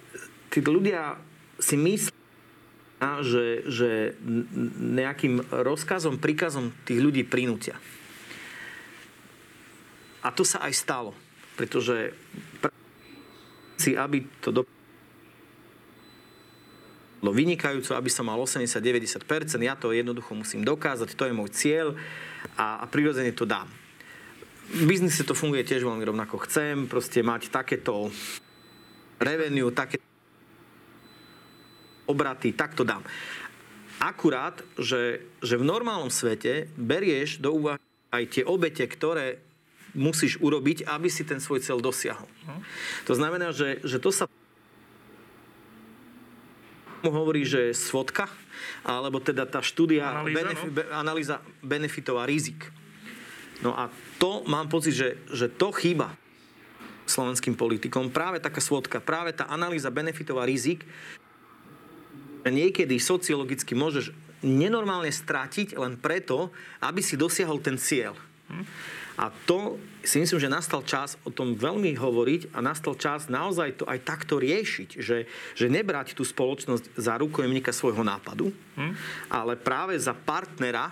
tí 0.48 0.58
ľudia 0.60 1.20
si 1.60 1.76
myslia, 1.76 3.12
že, 3.20 3.68
že 3.68 3.90
nejakým 4.80 5.44
rozkazom, 5.50 6.16
príkazom 6.16 6.72
tých 6.88 7.00
ľudí 7.00 7.22
prinútia. 7.26 7.76
A 10.24 10.32
to 10.32 10.40
sa 10.40 10.64
aj 10.64 10.72
stalo, 10.72 11.12
pretože 11.60 12.16
si, 13.76 13.92
aby 13.92 14.24
to 14.40 14.54
do 14.54 14.64
vynikajúco, 17.34 17.96
aby 17.96 18.12
som 18.12 18.28
mal 18.28 18.36
80-90%, 18.36 19.24
ja 19.64 19.74
to 19.74 19.96
jednoducho 19.96 20.36
musím 20.36 20.60
dokázať, 20.60 21.16
to 21.16 21.24
je 21.24 21.32
môj 21.32 21.50
cieľ 21.56 21.96
a, 22.54 22.80
a 22.80 22.84
prirodzene 22.84 23.32
to 23.32 23.48
dám. 23.48 23.66
V 24.70 24.84
biznise 24.88 25.24
to 25.24 25.36
funguje 25.36 25.64
tiež 25.64 25.84
veľmi 25.84 26.04
rovnako. 26.04 26.44
Chcem 26.44 26.88
proste 26.88 27.20
mať 27.20 27.52
takéto 27.52 28.12
revenue, 29.20 29.70
také 29.70 29.98
obraty, 32.04 32.52
tak 32.52 32.76
to 32.76 32.84
dám. 32.84 33.02
Akurát, 34.02 34.60
že, 34.76 35.24
že 35.40 35.56
v 35.56 35.64
normálnom 35.64 36.12
svete 36.12 36.68
berieš 36.76 37.40
do 37.40 37.54
úvahy 37.56 37.80
aj 38.12 38.24
tie 38.30 38.44
obete, 38.44 38.84
ktoré 38.84 39.40
musíš 39.94 40.42
urobiť, 40.42 40.84
aby 40.90 41.06
si 41.06 41.22
ten 41.22 41.38
svoj 41.38 41.62
cieľ 41.62 41.78
dosiahol. 41.78 42.26
To 43.06 43.14
znamená, 43.14 43.54
že, 43.54 43.78
že 43.86 44.02
to 44.02 44.10
sa 44.10 44.26
mu 47.04 47.10
hovorí, 47.12 47.44
že 47.44 47.76
svodka, 47.76 48.26
alebo 48.82 49.20
teda 49.20 49.44
tá 49.44 49.60
štúdia, 49.60 50.08
analýza, 50.08 50.40
benefi- 50.40 50.72
no? 50.72 50.82
analýza 50.96 51.36
benefitov 51.60 52.16
a 52.16 52.24
rizik. 52.24 52.72
No 53.60 53.76
a 53.76 53.92
to 54.18 54.42
mám 54.48 54.72
pocit, 54.72 54.96
že, 54.96 55.08
že 55.30 55.46
to 55.52 55.70
chýba 55.70 56.16
slovenským 57.04 57.54
politikom. 57.54 58.10
Práve 58.10 58.40
taká 58.40 58.60
svodka, 58.60 59.00
práve 59.00 59.36
tá 59.36 59.48
analýza 59.48 59.92
benefitov 59.92 60.40
a 60.40 60.48
rizik, 60.48 60.84
niekedy 62.44 63.00
sociologicky 63.00 63.72
môžeš 63.72 64.12
nenormálne 64.44 65.08
stratiť 65.08 65.80
len 65.80 65.96
preto, 65.96 66.52
aby 66.84 67.00
si 67.00 67.16
dosiahol 67.16 67.64
ten 67.64 67.80
cieľ. 67.80 68.12
A 69.14 69.30
to 69.46 69.78
si 70.02 70.18
myslím, 70.18 70.42
že 70.42 70.52
nastal 70.52 70.82
čas 70.82 71.14
o 71.22 71.30
tom 71.30 71.54
veľmi 71.54 71.94
hovoriť 71.94 72.52
a 72.52 72.58
nastal 72.58 72.98
čas 72.98 73.30
naozaj 73.30 73.80
to 73.80 73.84
aj 73.86 74.02
takto 74.02 74.42
riešiť, 74.42 75.00
že, 75.00 75.30
že 75.54 75.66
nebrať 75.70 76.18
tú 76.18 76.26
spoločnosť 76.26 76.98
za 76.98 77.14
rukojemníka 77.22 77.70
svojho 77.70 78.02
nápadu, 78.02 78.50
hm? 78.50 78.92
ale 79.30 79.54
práve 79.54 79.94
za 79.96 80.12
partnera 80.12 80.90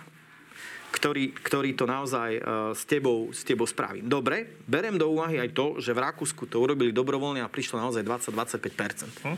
ktorý, 1.03 1.35
ktorý 1.35 1.75
to 1.75 1.83
naozaj 1.83 2.39
uh, 2.39 2.71
s, 2.71 2.87
tebou, 2.87 3.27
s 3.35 3.43
tebou 3.43 3.67
spraví. 3.67 3.99
Dobre, 4.07 4.63
berem 4.63 4.95
do 4.95 5.11
úvahy 5.11 5.35
aj 5.35 5.51
to, 5.51 5.83
že 5.83 5.91
v 5.91 5.99
Rakúsku 5.99 6.47
to 6.47 6.63
urobili 6.63 6.95
dobrovoľne 6.95 7.43
a 7.43 7.51
prišlo 7.51 7.75
naozaj 7.75 8.07
20-25%. 8.07 9.27
Hm? 9.27 9.37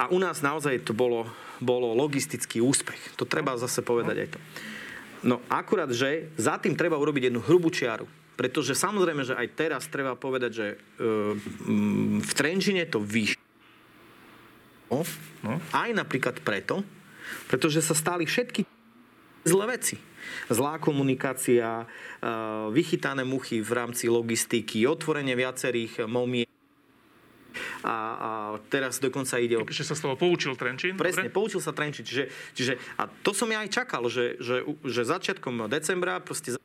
A 0.00 0.08
u 0.08 0.16
nás 0.16 0.40
naozaj 0.40 0.88
to 0.88 0.96
bolo, 0.96 1.28
bolo 1.60 1.92
logistický 1.92 2.64
úspech. 2.64 3.20
To 3.20 3.28
treba 3.28 3.52
zase 3.60 3.84
povedať 3.84 4.16
aj 4.24 4.28
to. 4.32 4.38
No 5.28 5.44
akurát, 5.52 5.92
že 5.92 6.32
za 6.40 6.56
tým 6.56 6.72
treba 6.72 6.96
urobiť 6.96 7.28
jednu 7.28 7.44
hrubú 7.44 7.68
čiaru. 7.68 8.08
Pretože 8.40 8.72
samozrejme, 8.72 9.28
že 9.28 9.36
aj 9.36 9.48
teraz 9.52 9.84
treba 9.92 10.16
povedať, 10.16 10.50
že 10.56 10.66
e, 10.72 10.76
v 12.18 12.32
Trenčine 12.32 12.88
to 12.88 12.98
vyšlo. 12.98 13.44
No, 15.44 15.60
aj 15.76 15.90
napríklad 15.92 16.40
preto, 16.40 16.80
pretože 17.52 17.84
sa 17.84 17.92
stali 17.92 18.24
všetky 18.24 18.73
zlé 19.44 19.64
veci. 19.76 19.96
Zlá 20.48 20.80
komunikácia, 20.80 21.84
e, 21.84 21.86
vychytané 22.72 23.24
muchy 23.24 23.60
v 23.60 23.70
rámci 23.72 24.08
logistiky, 24.08 24.88
otvorenie 24.88 25.36
viacerých 25.36 26.08
momiek 26.08 26.48
a, 27.84 27.94
a 27.94 28.30
teraz 28.72 28.98
dokonca 28.98 29.38
ide 29.38 29.60
o... 29.60 29.62
Že 29.62 29.84
sa 29.84 29.94
z 29.94 30.00
toho 30.02 30.14
poučil 30.18 30.58
Trenčín? 30.58 30.98
Presne, 30.98 31.30
dobre? 31.30 31.36
poučil 31.36 31.60
sa 31.62 31.70
Trenčín. 31.70 32.02
Čiže, 32.02 32.24
čiže, 32.56 32.72
a 32.98 33.06
to 33.06 33.30
som 33.30 33.46
ja 33.52 33.62
aj 33.62 33.70
čakal, 33.70 34.02
že, 34.10 34.40
že, 34.42 34.66
že 34.82 35.02
začiatkom 35.06 35.70
decembra 35.70 36.18
proste 36.18 36.58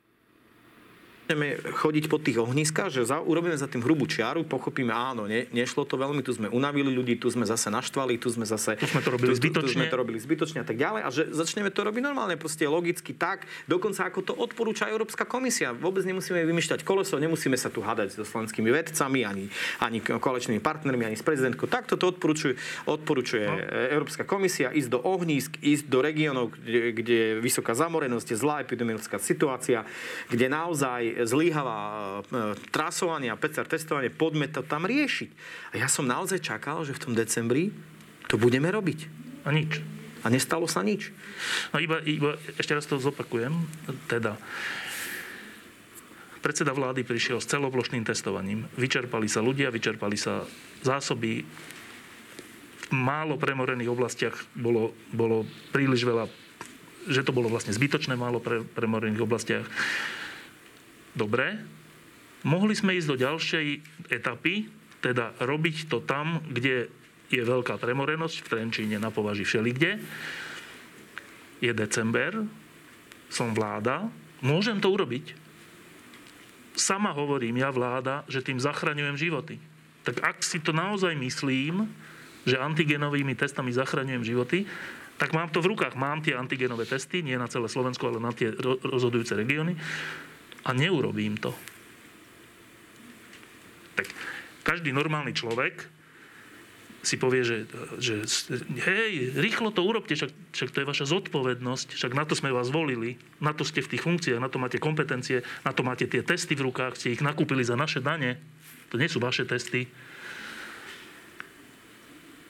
začneme 1.29 1.61
chodiť 1.61 2.09
po 2.09 2.17
tých 2.17 2.41
ohniskách, 2.41 2.89
že 2.89 3.05
za, 3.05 3.21
urobíme 3.21 3.53
za 3.53 3.69
tým 3.69 3.85
hrubú 3.85 4.09
čiaru, 4.09 4.41
pochopíme, 4.49 4.89
áno, 4.89 5.29
ne, 5.29 5.45
nešlo 5.53 5.85
to 5.85 5.93
veľmi, 5.93 6.25
tu 6.25 6.33
sme 6.33 6.49
unavili 6.49 6.89
ľudí, 6.89 7.21
tu 7.21 7.29
sme 7.29 7.45
zase 7.45 7.69
naštvali, 7.69 8.17
tu 8.17 8.33
sme 8.33 8.49
zase... 8.49 8.81
Tu 8.81 8.89
sme 8.89 8.97
to 9.05 9.13
robili 9.13 9.29
tu, 9.29 9.37
zbytočne. 9.37 9.61
Tu, 9.61 9.69
tu 9.69 9.77
sme 9.77 9.85
to 9.93 9.97
robili 10.01 10.17
zbytočne 10.17 10.57
a 10.57 10.65
tak 10.65 10.81
ďalej. 10.81 11.01
A 11.05 11.09
že 11.13 11.29
začneme 11.29 11.69
to 11.69 11.85
robiť 11.85 12.01
normálne, 12.01 12.33
proste 12.33 12.65
logicky 12.65 13.13
tak, 13.13 13.45
dokonca 13.69 14.09
ako 14.09 14.25
to 14.25 14.33
odporúča 14.41 14.89
Európska 14.89 15.29
komisia. 15.29 15.69
Vôbec 15.69 16.01
nemusíme 16.01 16.41
vymýšľať 16.49 16.81
koleso, 16.81 17.21
nemusíme 17.21 17.53
sa 17.61 17.69
tu 17.69 17.85
hadať 17.85 18.17
so 18.17 18.25
slovenskými 18.25 18.73
vedcami, 18.73 19.21
ani, 19.21 19.53
ani 19.85 20.01
koaličnými 20.01 20.57
partnermi, 20.65 21.13
ani 21.13 21.13
s 21.13 21.21
prezidentkou. 21.21 21.69
Takto 21.69 21.93
to 21.93 22.09
odporúčuje, 22.09 22.57
odporúčuje 22.89 23.45
no. 23.45 23.53
Európska 23.93 24.25
komisia 24.25 24.73
ísť 24.73 24.97
do 24.97 24.99
ohnízk, 25.05 25.61
ísť 25.61 25.93
do 25.93 26.01
regiónov, 26.01 26.57
kde, 26.57 26.89
kde 26.89 27.15
je 27.21 27.31
vysoká 27.37 27.77
zamorenosť, 27.77 28.33
je 28.33 28.37
zlá 28.41 28.65
epidemiologická 28.65 29.21
situácia, 29.21 29.85
kde 30.25 30.49
naozaj 30.49 31.18
zlíhavá 31.25 31.79
e, 31.79 32.55
trasovanie 32.69 33.33
a 33.33 33.39
PCR 33.39 33.67
testovanie, 33.67 34.13
poďme 34.13 34.47
to 34.51 34.63
tam 34.63 34.85
riešiť. 34.85 35.29
A 35.73 35.83
ja 35.83 35.87
som 35.87 36.07
naozaj 36.07 36.43
čakal, 36.43 36.83
že 36.87 36.95
v 36.95 37.03
tom 37.03 37.13
decembri 37.15 37.73
to 38.29 38.37
budeme 38.37 38.69
robiť. 38.69 38.99
A 39.43 39.49
nič. 39.49 39.81
A 40.21 40.27
nestalo 40.27 40.67
sa 40.67 40.83
nič. 40.83 41.15
No 41.71 41.79
iba, 41.79 42.03
iba 42.03 42.35
ešte 42.59 42.75
raz 42.75 42.85
to 42.85 42.99
zopakujem. 42.99 43.55
Teda, 44.11 44.35
predseda 46.43 46.75
vlády 46.75 47.07
prišiel 47.07 47.39
s 47.39 47.47
celoplošným 47.47 48.03
testovaním. 48.03 48.67
Vyčerpali 48.75 49.27
sa 49.31 49.39
ľudia, 49.39 49.71
vyčerpali 49.71 50.19
sa 50.19 50.43
zásoby. 50.83 51.43
V 52.89 52.95
málo 52.95 53.37
premorených 53.37 53.91
oblastiach 53.91 54.35
bolo, 54.57 54.97
bolo 55.13 55.45
príliš 55.71 56.03
veľa, 56.03 56.25
že 57.07 57.21
to 57.23 57.31
bolo 57.31 57.47
vlastne 57.47 57.71
zbytočné 57.71 58.17
málo 58.17 58.41
pre, 58.43 58.65
premorených 58.65 59.23
oblastiach 59.23 59.67
Dobre. 61.13 61.59
Mohli 62.47 62.73
sme 62.77 62.95
ísť 62.95 63.09
do 63.09 63.17
ďalšej 63.19 63.67
etapy, 64.07 64.71
teda 65.03 65.35
robiť 65.43 65.91
to 65.91 65.99
tam, 66.03 66.39
kde 66.47 66.87
je 67.29 67.43
veľká 67.43 67.77
premorenosť, 67.77 68.35
v 68.41 68.49
Trenčíne, 68.49 68.97
na 68.97 69.11
považi 69.13 69.45
všelikde. 69.45 69.99
Je 71.59 71.71
december, 71.75 72.47
som 73.27 73.51
vláda, 73.51 74.07
môžem 74.39 74.79
to 74.79 74.89
urobiť. 74.89 75.35
Sama 76.79 77.11
hovorím, 77.11 77.59
ja 77.59 77.69
vláda, 77.69 78.23
že 78.31 78.39
tým 78.39 78.57
zachraňujem 78.57 79.19
životy. 79.19 79.59
Tak 80.07 80.23
ak 80.23 80.37
si 80.41 80.63
to 80.63 80.71
naozaj 80.71 81.11
myslím, 81.19 81.91
že 82.47 82.55
antigenovými 82.55 83.35
testami 83.35 83.75
zachraňujem 83.75 84.23
životy, 84.23 84.63
tak 85.19 85.35
mám 85.35 85.51
to 85.51 85.59
v 85.59 85.75
rukách. 85.75 85.99
Mám 85.99 86.23
tie 86.23 86.39
antigenové 86.39 86.87
testy, 86.87 87.19
nie 87.19 87.35
na 87.35 87.51
celé 87.51 87.67
Slovensko, 87.67 88.07
ale 88.07 88.23
na 88.23 88.31
tie 88.31 88.55
rozhodujúce 88.79 89.35
regióny 89.35 89.75
a 90.65 90.69
neurobím 90.75 91.39
to. 91.39 91.55
Tak 93.95 94.07
každý 94.63 94.91
normálny 94.95 95.35
človek 95.35 95.99
si 96.99 97.15
povie, 97.15 97.47
že, 97.47 97.57
že 97.95 98.27
hej, 98.83 99.31
rýchlo 99.39 99.71
to 99.71 99.87
urobte, 99.87 100.11
však, 100.19 100.35
však 100.51 100.69
to 100.75 100.79
je 100.83 100.89
vaša 100.89 101.05
zodpovednosť, 101.07 101.95
však 101.95 102.11
na 102.11 102.27
to 102.27 102.35
sme 102.35 102.51
vás 102.51 102.67
volili, 102.67 103.15
na 103.39 103.55
to 103.55 103.63
ste 103.63 103.79
v 103.79 103.95
tých 103.95 104.03
funkciách, 104.03 104.43
na 104.43 104.51
to 104.51 104.59
máte 104.59 104.83
kompetencie, 104.83 105.47
na 105.63 105.71
to 105.71 105.81
máte 105.87 106.11
tie 106.11 106.19
testy 106.19 106.59
v 106.59 106.67
rukách, 106.67 106.99
ste 106.99 107.15
ich 107.15 107.23
nakúpili 107.23 107.63
za 107.63 107.79
naše 107.79 108.03
dane, 108.03 108.35
to 108.91 108.99
nie 108.99 109.07
sú 109.07 109.23
vaše 109.23 109.47
testy. 109.47 109.87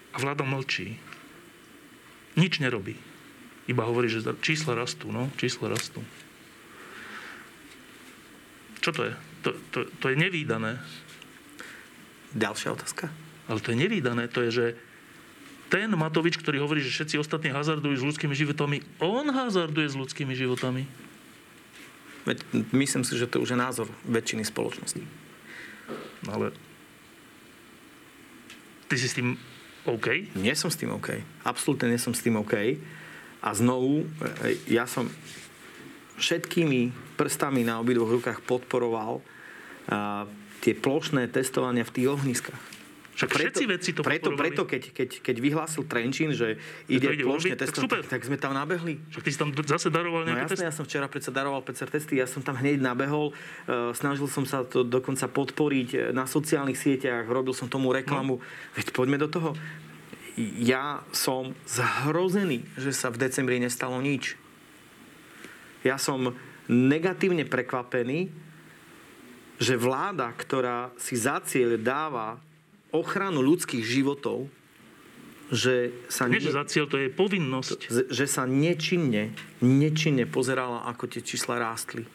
A 0.10 0.18
vláda 0.18 0.42
mlčí. 0.42 0.98
Nič 2.34 2.58
nerobí. 2.58 2.98
Iba 3.70 3.86
hovorí, 3.86 4.10
že 4.10 4.26
čísla 4.42 4.74
rastú, 4.74 5.14
no, 5.14 5.30
čísla 5.38 5.70
rastú. 5.70 6.02
Čo 8.80 8.92
to 8.96 9.02
je? 9.08 9.14
To, 9.44 9.50
to, 9.72 9.80
to 10.00 10.06
je 10.12 10.16
nevýdané. 10.16 10.80
Ďalšia 12.36 12.76
otázka. 12.76 13.12
Ale 13.50 13.60
to 13.64 13.72
je 13.74 13.78
nevýdané. 13.80 14.30
To 14.32 14.46
je, 14.46 14.52
že 14.52 14.66
ten 15.70 15.90
Matovič, 15.94 16.38
ktorý 16.42 16.66
hovorí, 16.66 16.82
že 16.82 16.90
všetci 16.90 17.22
ostatní 17.22 17.54
hazardujú 17.54 17.94
s 18.02 18.08
ľudskými 18.08 18.34
životami, 18.34 18.82
on 19.02 19.30
hazarduje 19.30 19.86
s 19.86 19.96
ľudskými 19.96 20.34
životami. 20.34 20.90
Veď 22.26 22.42
myslím 22.74 23.06
si, 23.06 23.16
že 23.16 23.30
to 23.30 23.42
už 23.42 23.54
je 23.54 23.58
názor 23.58 23.88
väčšiny 24.06 24.44
spoločnosti. 24.46 25.02
No 26.26 26.30
ale 26.36 26.48
ty 28.90 28.98
si 28.98 29.08
s 29.08 29.18
tým 29.18 29.38
OK? 29.86 30.36
Nie 30.36 30.58
som 30.58 30.74
s 30.74 30.78
tým 30.78 30.94
OK. 30.94 31.22
Absolútne 31.46 31.90
nie 31.90 32.02
som 32.02 32.14
s 32.14 32.26
tým 32.26 32.38
OK. 32.38 32.78
A 33.40 33.50
znovu, 33.56 34.10
e, 34.44 34.60
ja 34.68 34.84
som 34.84 35.08
všetkými 36.20 37.16
prstami 37.16 37.64
na 37.64 37.80
obidvoch 37.80 38.12
rukách 38.12 38.44
podporoval 38.44 39.24
a, 39.90 40.28
tie 40.60 40.76
plošné 40.76 41.32
testovania 41.32 41.88
v 41.88 41.92
tých 41.96 42.08
ohniskách. 42.12 42.64
Však 43.20 43.36
preto, 43.36 43.44
všetci 43.52 43.64
veci 43.68 43.90
to 43.92 44.00
preto, 44.00 44.32
preto 44.32 44.64
keď, 44.64 44.96
keď, 44.96 45.10
keď 45.20 45.36
vyhlásil 45.44 45.84
Trenčín, 45.92 46.32
že 46.32 46.56
ide, 46.88 47.20
ide 47.20 47.28
plošne 47.28 47.60
testovať, 47.60 48.08
tak, 48.08 48.16
tak 48.16 48.22
sme 48.24 48.40
tam 48.40 48.56
nabehli. 48.56 48.96
Však 49.12 49.24
ty 49.28 49.30
si 49.36 49.36
tam 49.36 49.52
zase 49.52 49.92
daroval 49.92 50.24
nejaké 50.24 50.40
no, 50.40 50.44
jasné, 50.48 50.56
testy? 50.56 50.68
ja 50.72 50.72
som 50.72 50.86
včera 50.88 51.08
predsa 51.12 51.36
daroval 51.36 51.60
PCR 51.60 51.92
testy, 51.92 52.16
ja 52.16 52.24
som 52.32 52.40
tam 52.40 52.56
hneď 52.56 52.80
nabehol, 52.80 53.36
uh, 53.36 53.92
snažil 53.92 54.32
som 54.32 54.48
sa 54.48 54.64
to 54.64 54.88
dokonca 54.88 55.28
podporiť 55.28 55.90
e, 55.92 55.98
na 56.16 56.24
sociálnych 56.32 56.80
sieťach, 56.80 57.28
robil 57.28 57.52
som 57.52 57.68
tomu 57.68 57.92
reklamu. 57.92 58.40
No. 58.40 58.44
Veď 58.80 58.96
poďme 58.96 59.20
do 59.20 59.28
toho. 59.28 59.52
Ja 60.56 61.04
som 61.12 61.52
zhrozený, 61.68 62.64
že 62.80 62.96
sa 62.96 63.12
v 63.12 63.20
decembri 63.20 63.60
nestalo 63.60 64.00
nič. 64.00 64.40
Ja 65.84 65.96
som 65.96 66.36
negatívne 66.70 67.48
prekvapený, 67.48 68.30
že 69.60 69.76
vláda, 69.76 70.32
ktorá 70.32 70.94
si 70.96 71.20
za 71.20 71.44
cieľ 71.44 71.76
dáva 71.76 72.40
ochranu 72.96 73.44
ľudských 73.44 73.84
životov, 73.84 74.48
že 75.50 75.92
sa... 76.08 76.30
Nie, 76.30 76.40
že 76.40 76.54
za 76.54 76.64
cieľ, 76.70 76.86
to 76.86 77.02
je 77.02 77.10
povinnosť. 77.10 77.80
Že 78.14 78.26
sa 78.30 78.46
nečinne, 78.46 79.34
nečinne 79.60 80.30
pozerala, 80.30 80.86
ako 80.88 81.10
tie 81.10 81.26
čísla 81.26 81.58
rástli. 81.58 82.06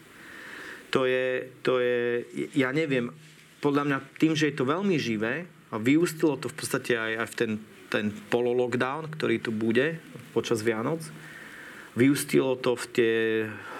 To 0.95 1.03
je, 1.03 1.51
to 1.59 1.83
je, 1.83 2.23
ja 2.55 2.71
neviem, 2.71 3.11
podľa 3.59 3.83
mňa 3.83 3.97
tým, 4.15 4.33
že 4.33 4.49
je 4.49 4.55
to 4.55 4.65
veľmi 4.65 4.95
živé 4.95 5.43
a 5.69 5.75
vyústilo 5.75 6.39
to 6.39 6.47
v 6.47 6.55
podstate 6.55 6.95
aj, 6.95 7.11
aj 7.19 7.27
v 7.27 7.35
ten, 7.35 7.51
ten 7.91 8.05
pololockdown, 8.31 9.11
ktorý 9.11 9.43
tu 9.43 9.51
bude 9.51 9.99
počas 10.31 10.63
Vianoc, 10.63 11.03
Vyústilo 11.95 12.59
to 12.59 12.75
v 12.75 12.85
tie 12.91 13.15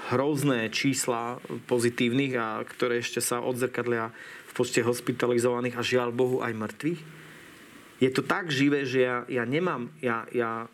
hrozné 0.07 0.71
čísla 0.71 1.43
pozitívnych, 1.67 2.33
a 2.39 2.63
ktoré 2.63 3.03
ešte 3.03 3.19
sa 3.19 3.43
odzrkadlia 3.43 4.15
v 4.47 4.51
počte 4.55 4.79
hospitalizovaných 4.79 5.75
a 5.75 5.83
žiaľ 5.83 6.15
Bohu 6.15 6.39
aj 6.39 6.55
mŕtvych. 6.55 7.01
Je 7.99 8.09
to 8.11 8.23
tak 8.23 8.51
živé, 8.51 8.87
že 8.87 9.03
ja, 9.03 9.17
ja, 9.27 9.43
nemám, 9.43 9.91
ja, 9.99 10.23
ja, 10.31 10.67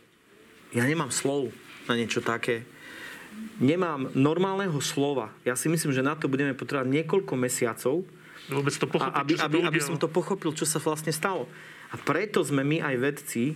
ja 0.73 0.84
nemám 0.86 1.10
slov 1.10 1.54
na 1.89 1.97
niečo 1.97 2.21
také. 2.21 2.65
Nemám 3.62 4.13
normálneho 4.13 4.77
slova. 4.82 5.34
Ja 5.45 5.58
si 5.58 5.69
myslím, 5.69 5.93
že 5.93 6.06
na 6.06 6.17
to 6.17 6.30
budeme 6.30 6.54
potrebovať 6.54 6.93
niekoľko 6.93 7.34
mesiacov, 7.38 8.06
vôbec 8.49 8.73
to 8.73 8.89
pochopiť, 8.89 9.17
aby, 9.21 9.34
aby, 9.38 9.58
aby 9.69 9.82
som 9.82 9.95
to 9.95 10.10
pochopil, 10.10 10.51
čo 10.54 10.65
sa 10.65 10.82
vlastne 10.82 11.13
stalo. 11.13 11.45
A 11.91 11.99
preto 11.99 12.39
sme 12.39 12.63
my 12.63 12.80
aj 12.80 12.95
vedci, 12.95 13.51
e, 13.51 13.56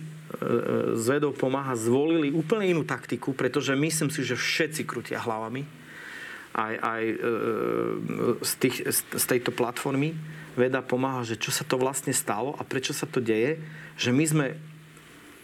z 0.92 1.06
vedou 1.16 1.32
pomáha, 1.32 1.72
zvolili 1.72 2.28
úplne 2.28 2.68
inú 2.68 2.84
taktiku, 2.84 3.32
pretože 3.32 3.72
myslím 3.72 4.12
si, 4.12 4.20
že 4.20 4.36
všetci 4.36 4.84
krutia 4.84 5.24
hlavami 5.24 5.64
aj, 6.52 6.74
aj 6.76 7.02
e, 7.08 7.16
z, 8.44 8.52
tých, 8.60 8.76
z 8.92 9.24
tejto 9.24 9.56
platformy. 9.56 10.12
Veda 10.52 10.84
pomáha, 10.84 11.24
že 11.24 11.40
čo 11.40 11.48
sa 11.48 11.64
to 11.64 11.80
vlastne 11.80 12.12
stalo 12.12 12.52
a 12.60 12.62
prečo 12.64 12.92
sa 12.92 13.08
to 13.08 13.24
deje, 13.24 13.56
že 13.96 14.12
my 14.12 14.24
sme 14.24 14.46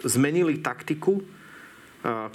zmenili 0.05 0.57
taktiku 0.57 1.21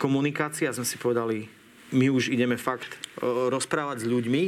komunikácie 0.00 0.64
a 0.64 0.72
sme 0.72 0.86
si 0.86 0.96
povedali, 0.96 1.44
my 1.92 2.08
už 2.08 2.32
ideme 2.32 2.56
fakt 2.56 2.88
rozprávať 3.20 4.06
s 4.06 4.06
ľuďmi 4.08 4.42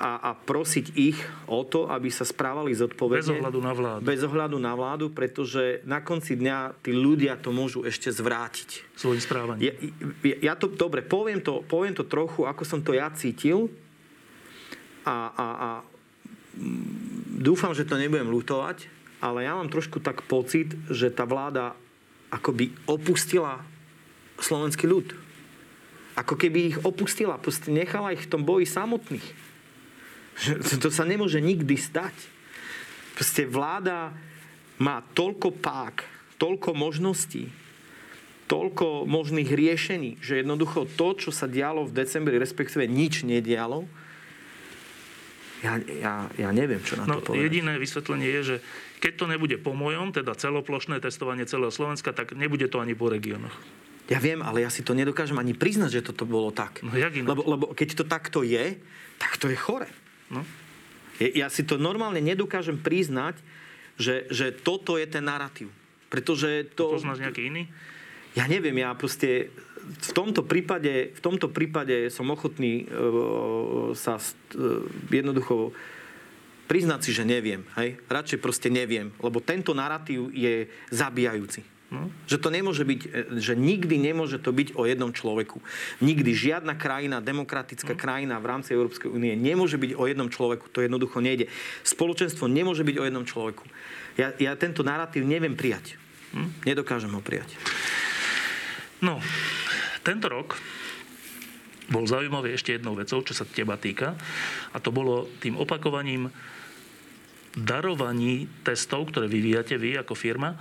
a, 0.00 0.30
a 0.30 0.30
prosiť 0.32 0.86
ich 0.96 1.18
o 1.50 1.66
to, 1.68 1.90
aby 1.90 2.08
sa 2.08 2.24
správali 2.24 2.72
zodpovedne. 2.72 3.28
Bez 3.28 3.36
ohľadu 3.36 3.60
na 3.60 3.72
vládu. 3.76 4.00
Bez 4.06 4.20
ohľadu 4.24 4.56
na 4.56 4.72
vládu, 4.72 5.06
pretože 5.12 5.84
na 5.84 6.00
konci 6.00 6.38
dňa 6.38 6.80
tí 6.80 6.96
ľudia 6.96 7.36
to 7.36 7.52
môžu 7.52 7.84
ešte 7.84 8.08
zvrátiť. 8.08 8.96
Svojím 8.96 9.22
správaním. 9.22 9.62
Ja, 9.68 9.72
ja, 10.24 10.36
ja 10.52 10.54
to, 10.56 10.72
dobre, 10.72 11.04
poviem 11.04 11.44
to, 11.44 11.60
poviem 11.66 11.92
to 11.92 12.08
trochu, 12.08 12.48
ako 12.48 12.62
som 12.64 12.80
to 12.80 12.96
ja 12.96 13.12
cítil 13.12 13.68
a, 15.04 15.32
a, 15.34 15.46
a 15.52 15.68
dúfam, 17.42 17.76
že 17.76 17.84
to 17.84 18.00
nebudem 18.00 18.32
lutovať, 18.32 18.88
ale 19.20 19.44
ja 19.44 19.54
mám 19.54 19.68
trošku 19.70 20.00
tak 20.00 20.24
pocit, 20.24 20.72
že 20.88 21.12
tá 21.12 21.28
vláda 21.28 21.76
akoby 22.32 22.72
opustila 22.88 23.60
slovenský 24.40 24.88
ľud. 24.88 25.14
Ako 26.18 26.36
keby 26.36 26.58
ich 26.74 26.78
opustila, 26.84 27.40
proste 27.40 27.72
nechala 27.72 28.12
ich 28.12 28.24
v 28.24 28.30
tom 28.32 28.42
boji 28.44 28.68
samotných. 28.68 29.51
To 30.82 30.88
sa 30.88 31.04
nemôže 31.04 31.38
nikdy 31.38 31.76
stať. 31.76 32.14
Proste 33.12 33.44
vláda 33.44 34.16
má 34.80 35.04
toľko 35.14 35.54
pák, 35.60 36.02
toľko 36.40 36.74
možností, 36.74 37.52
toľko 38.50 39.06
možných 39.06 39.52
riešení, 39.52 40.18
že 40.18 40.42
jednoducho 40.42 40.88
to, 40.98 41.14
čo 41.14 41.30
sa 41.30 41.46
dialo 41.46 41.86
v 41.86 41.94
decembri, 41.94 42.40
respektíve 42.40 42.88
nič 42.88 43.22
nedialo, 43.22 43.86
ja, 45.62 45.78
ja, 45.78 46.14
ja 46.34 46.50
neviem, 46.50 46.82
čo 46.82 46.98
na 46.98 47.06
no, 47.06 47.22
to 47.22 47.30
povedať. 47.32 47.46
Jediné 47.46 47.78
vysvetlenie 47.78 48.26
je, 48.26 48.42
že 48.42 48.56
keď 48.98 49.12
to 49.14 49.24
nebude 49.30 49.56
po 49.62 49.78
mojom, 49.78 50.10
teda 50.10 50.34
celoplošné 50.34 50.98
testovanie 50.98 51.46
celého 51.46 51.70
Slovenska, 51.70 52.10
tak 52.10 52.34
nebude 52.34 52.66
to 52.66 52.82
ani 52.82 52.98
po 52.98 53.06
regiónoch. 53.06 53.54
Ja 54.10 54.18
viem, 54.18 54.42
ale 54.42 54.66
ja 54.66 54.70
si 54.74 54.82
to 54.82 54.98
nedokážem 54.98 55.38
ani 55.38 55.54
priznať, 55.54 56.02
že 56.02 56.06
toto 56.10 56.26
bolo 56.26 56.50
tak. 56.50 56.82
No, 56.82 56.90
jak 56.98 57.14
lebo, 57.14 57.46
lebo 57.46 57.64
keď 57.70 58.02
to 58.02 58.04
takto 58.10 58.42
je, 58.42 58.74
tak 59.22 59.38
to 59.38 59.46
je 59.46 59.54
chore. 59.54 59.86
No. 60.32 60.42
Ja 61.20 61.52
si 61.52 61.62
to 61.62 61.76
normálne 61.76 62.18
nedokážem 62.24 62.80
priznať, 62.80 63.36
že, 64.00 64.26
že 64.32 64.50
toto 64.50 64.96
je 64.96 65.06
ten 65.06 65.22
narratív. 65.22 65.68
Pretože 66.08 66.72
to... 66.72 66.96
Poznáš 66.96 67.22
nejaký 67.22 67.52
iný? 67.52 67.68
Ja 68.32 68.48
neviem, 68.48 68.80
ja 68.80 68.96
proste 68.96 69.52
v 69.82 70.12
tomto 70.16 70.40
prípade, 70.46 71.12
v 71.12 71.20
tomto 71.20 71.52
prípade 71.52 72.08
som 72.08 72.32
ochotný 72.32 72.88
uh, 72.88 73.92
sa 73.92 74.16
uh, 74.16 74.24
jednoducho 75.12 75.76
priznať 76.64 77.00
si, 77.04 77.10
že 77.12 77.28
neviem. 77.28 77.60
Hej? 77.76 78.00
Radšej 78.08 78.38
proste 78.40 78.72
neviem, 78.72 79.12
lebo 79.20 79.44
tento 79.44 79.76
narratív 79.76 80.32
je 80.32 80.64
zabíjajúci. 80.88 81.71
Že 82.24 82.36
to 82.40 82.48
nemôže 82.48 82.84
byť, 82.88 83.00
e, 83.04 83.08
že 83.36 83.52
nikdy 83.52 84.00
nemôže 84.00 84.40
to 84.40 84.48
byť 84.50 84.74
o 84.80 84.88
jednom 84.88 85.12
človeku. 85.12 85.60
Nikdy 86.00 86.30
žiadna 86.32 86.74
krajina, 86.80 87.20
demokratická 87.20 87.92
krajina 87.92 88.40
v 88.40 88.48
rámci 88.48 88.72
Európskej 88.72 89.12
únie 89.12 89.36
nemôže 89.36 89.76
byť 89.76 89.92
o 90.00 90.08
jednom 90.08 90.28
človeku. 90.32 90.72
To 90.72 90.80
jednoducho 90.80 91.20
nejde. 91.20 91.52
Spoločenstvo 91.84 92.48
nemôže 92.48 92.82
byť 92.82 92.96
o 92.96 93.04
jednom 93.04 93.24
človeku. 93.28 93.64
Ja, 94.16 94.32
ja 94.40 94.56
tento 94.56 94.80
narratív 94.80 95.28
neviem 95.28 95.52
prijať. 95.52 96.00
Hm? 96.32 96.64
Nedokážem 96.64 97.12
ho 97.12 97.20
prijať. 97.20 97.52
No, 99.04 99.20
tento 100.00 100.30
rok 100.32 100.56
bol 101.92 102.08
zaujímavý 102.08 102.56
ešte 102.56 102.72
jednou 102.72 102.96
vecou, 102.96 103.20
čo 103.20 103.36
sa 103.36 103.44
teba 103.44 103.76
týka. 103.76 104.16
A 104.72 104.80
to 104.80 104.88
bolo 104.88 105.28
tým 105.44 105.60
opakovaním 105.60 106.32
darovaní 107.52 108.48
testov, 108.64 109.12
ktoré 109.12 109.28
vyvíjate 109.28 109.76
vy 109.76 110.00
ako 110.00 110.16
firma, 110.16 110.56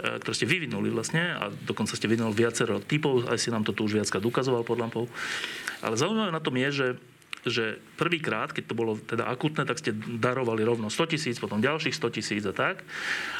e, 0.00 0.16
ktoré 0.20 0.34
ste 0.34 0.48
vyvinuli 0.48 0.88
vlastne 0.88 1.36
a 1.36 1.52
dokonca 1.52 1.92
ste 1.92 2.08
vyvinuli 2.08 2.32
viacero 2.32 2.80
typov, 2.80 3.28
aj 3.28 3.36
si 3.36 3.52
nám 3.52 3.64
to 3.68 3.76
tu 3.76 3.84
už 3.84 4.00
viackrát 4.00 4.24
ukazoval 4.24 4.64
pod 4.64 4.80
lampou. 4.80 5.04
Ale 5.84 6.00
zaujímavé 6.00 6.32
na 6.32 6.40
tom 6.40 6.56
je, 6.56 6.68
že 6.72 6.86
že 7.44 7.80
prvýkrát, 7.96 8.52
keď 8.52 8.64
to 8.68 8.74
bolo 8.76 9.00
teda 9.00 9.24
akutné, 9.28 9.64
tak 9.64 9.80
ste 9.80 9.96
darovali 9.96 10.60
rovno 10.60 10.92
100 10.92 11.12
tisíc, 11.16 11.36
potom 11.40 11.60
ďalších 11.60 11.96
100 11.96 12.16
tisíc 12.16 12.42
a 12.44 12.52
tak. 12.52 12.84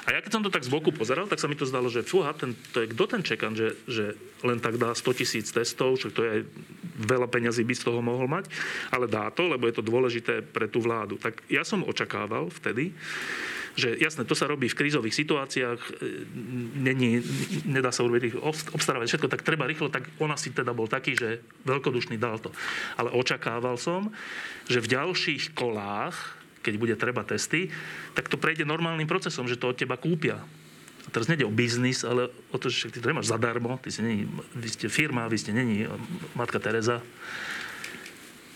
A 0.09 0.17
ja 0.17 0.21
keď 0.25 0.31
som 0.33 0.45
to 0.45 0.53
tak 0.53 0.65
z 0.65 0.73
boku 0.73 0.93
pozeral, 0.93 1.29
tak 1.29 1.41
sa 1.41 1.49
mi 1.49 1.57
to 1.57 1.69
zdalo, 1.69 1.93
že 1.93 2.07
fúha, 2.07 2.33
ten, 2.33 2.57
to 2.73 2.85
je 2.85 2.91
kto 2.93 3.05
ten 3.05 3.23
čekan, 3.25 3.53
že, 3.53 3.77
že 3.85 4.17
len 4.41 4.57
tak 4.61 4.81
dá 4.81 4.97
100 4.97 5.21
tisíc 5.21 5.53
testov, 5.53 6.01
čo 6.01 6.09
to 6.09 6.25
je 6.25 6.49
veľa 7.01 7.29
peňazí 7.29 7.65
by 7.65 7.75
z 7.77 7.85
toho 7.89 8.01
mohol 8.01 8.29
mať, 8.29 8.49
ale 8.93 9.09
dá 9.09 9.29
to, 9.33 9.49
lebo 9.49 9.69
je 9.69 9.77
to 9.77 9.85
dôležité 9.85 10.41
pre 10.45 10.69
tú 10.69 10.81
vládu. 10.81 11.21
Tak 11.21 11.45
ja 11.53 11.65
som 11.65 11.85
očakával 11.85 12.49
vtedy, 12.49 12.93
že 13.79 13.95
jasné, 13.99 14.27
to 14.27 14.35
sa 14.35 14.51
robí 14.51 14.67
v 14.67 14.79
krízových 14.79 15.15
situáciách, 15.15 15.81
e, 15.81 15.93
není, 16.81 17.23
nedá 17.67 17.95
sa 17.95 18.03
urobiť 18.03 18.39
obstarávať 18.75 19.07
všetko, 19.15 19.31
tak 19.31 19.47
treba 19.47 19.69
rýchlo, 19.69 19.93
tak 19.93 20.11
on 20.19 20.31
asi 20.35 20.51
teda 20.51 20.75
bol 20.75 20.91
taký, 20.91 21.15
že 21.15 21.45
veľkodušný 21.67 22.19
dal 22.19 22.43
to. 22.43 22.51
Ale 22.99 23.15
očakával 23.15 23.79
som, 23.79 24.11
že 24.67 24.83
v 24.83 24.91
ďalších 24.91 25.55
kolách, 25.55 26.41
keď 26.61 26.75
bude 26.77 26.95
treba 26.99 27.25
testy, 27.25 27.71
tak 28.13 28.29
to 28.29 28.37
prejde 28.37 28.69
normálnym 28.69 29.09
procesom, 29.09 29.49
že 29.49 29.57
to 29.57 29.73
od 29.73 29.79
teba 29.79 29.97
kúpia. 29.97 30.43
A 31.07 31.09
teraz 31.09 31.33
nejde 31.33 31.49
o 31.49 31.53
biznis, 31.53 32.05
ale 32.05 32.29
o 32.53 32.57
to, 32.61 32.69
že 32.69 32.93
ty 32.93 33.01
to 33.01 33.09
nemáš 33.09 33.33
zadarmo, 33.33 33.81
ty 33.81 33.89
si 33.89 34.05
není, 34.05 34.29
vy 34.53 34.69
ste 34.69 34.87
firma, 34.93 35.31
vy 35.31 35.39
ste 35.41 35.57
není 35.57 35.89
matka 36.37 36.61
Teresa. 36.61 37.01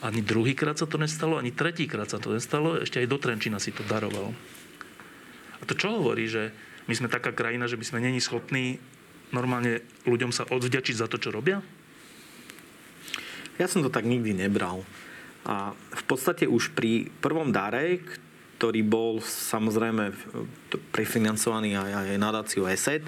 Ani 0.05 0.21
druhýkrát 0.21 0.77
sa 0.77 0.85
to 0.85 1.01
nestalo, 1.01 1.41
ani 1.41 1.49
tretíkrát 1.49 2.13
sa 2.13 2.21
to 2.21 2.37
nestalo, 2.37 2.77
ešte 2.77 3.01
aj 3.01 3.09
do 3.09 3.17
Trenčina 3.17 3.57
si 3.57 3.73
to 3.73 3.81
daroval. 3.89 4.37
A 5.59 5.63
to 5.67 5.75
čo 5.77 6.01
hovorí, 6.01 6.27
že 6.27 6.51
my 6.89 6.95
sme 6.97 7.09
taká 7.13 7.33
krajina, 7.33 7.71
že 7.71 7.79
by 7.81 7.85
sme 7.85 8.05
není 8.05 8.21
schopní 8.21 8.81
normálne 9.35 9.83
ľuďom 10.07 10.31
sa 10.31 10.47
odvďačiť 10.47 10.97
za 11.01 11.11
to, 11.11 11.19
čo 11.19 11.35
robia? 11.35 11.59
Ja 13.59 13.67
som 13.71 13.83
to 13.83 13.91
tak 13.91 14.07
nikdy 14.07 14.35
nebral. 14.35 14.87
A 15.45 15.75
v 15.75 16.05
podstate 16.07 16.47
už 16.47 16.75
pri 16.75 17.11
prvom 17.23 17.51
dare, 17.51 18.03
ktorý 18.59 18.81
bol 18.87 19.19
samozrejme 19.21 20.15
prefinancovaný 20.95 21.77
aj, 21.77 22.15
aj 22.15 22.23
nadáciu 22.23 22.65
ESET, 22.71 23.05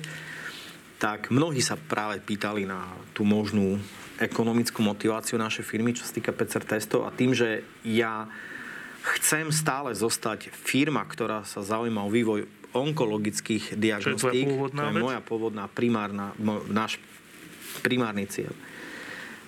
tak 0.97 1.29
mnohí 1.29 1.61
sa 1.61 1.77
práve 1.77 2.21
pýtali 2.25 2.65
na 2.65 2.89
tú 3.13 3.25
možnú 3.25 3.77
ekonomickú 4.17 4.81
motiváciu 4.81 5.37
našej 5.37 5.65
firmy, 5.65 5.93
čo 5.93 6.09
sa 6.09 6.17
týka 6.17 6.33
PCR 6.33 6.65
testov 6.65 7.05
a 7.05 7.13
tým, 7.13 7.37
že 7.37 7.61
ja 7.85 8.25
chcem 9.15 9.55
stále 9.55 9.95
zostať 9.95 10.51
firma, 10.51 11.07
ktorá 11.07 11.47
sa 11.47 11.63
zaujíma 11.63 12.03
o 12.03 12.11
vývoj 12.11 12.51
onkologických 12.75 13.79
diagnostík. 13.79 14.47
To 14.51 14.69
je, 14.69 14.75
to 14.75 14.83
je 14.83 15.01
moja 15.01 15.21
pôvodná 15.23 15.71
primárna, 15.71 16.35
náš 16.69 16.99
primárny 17.81 18.27
cieľ. 18.27 18.53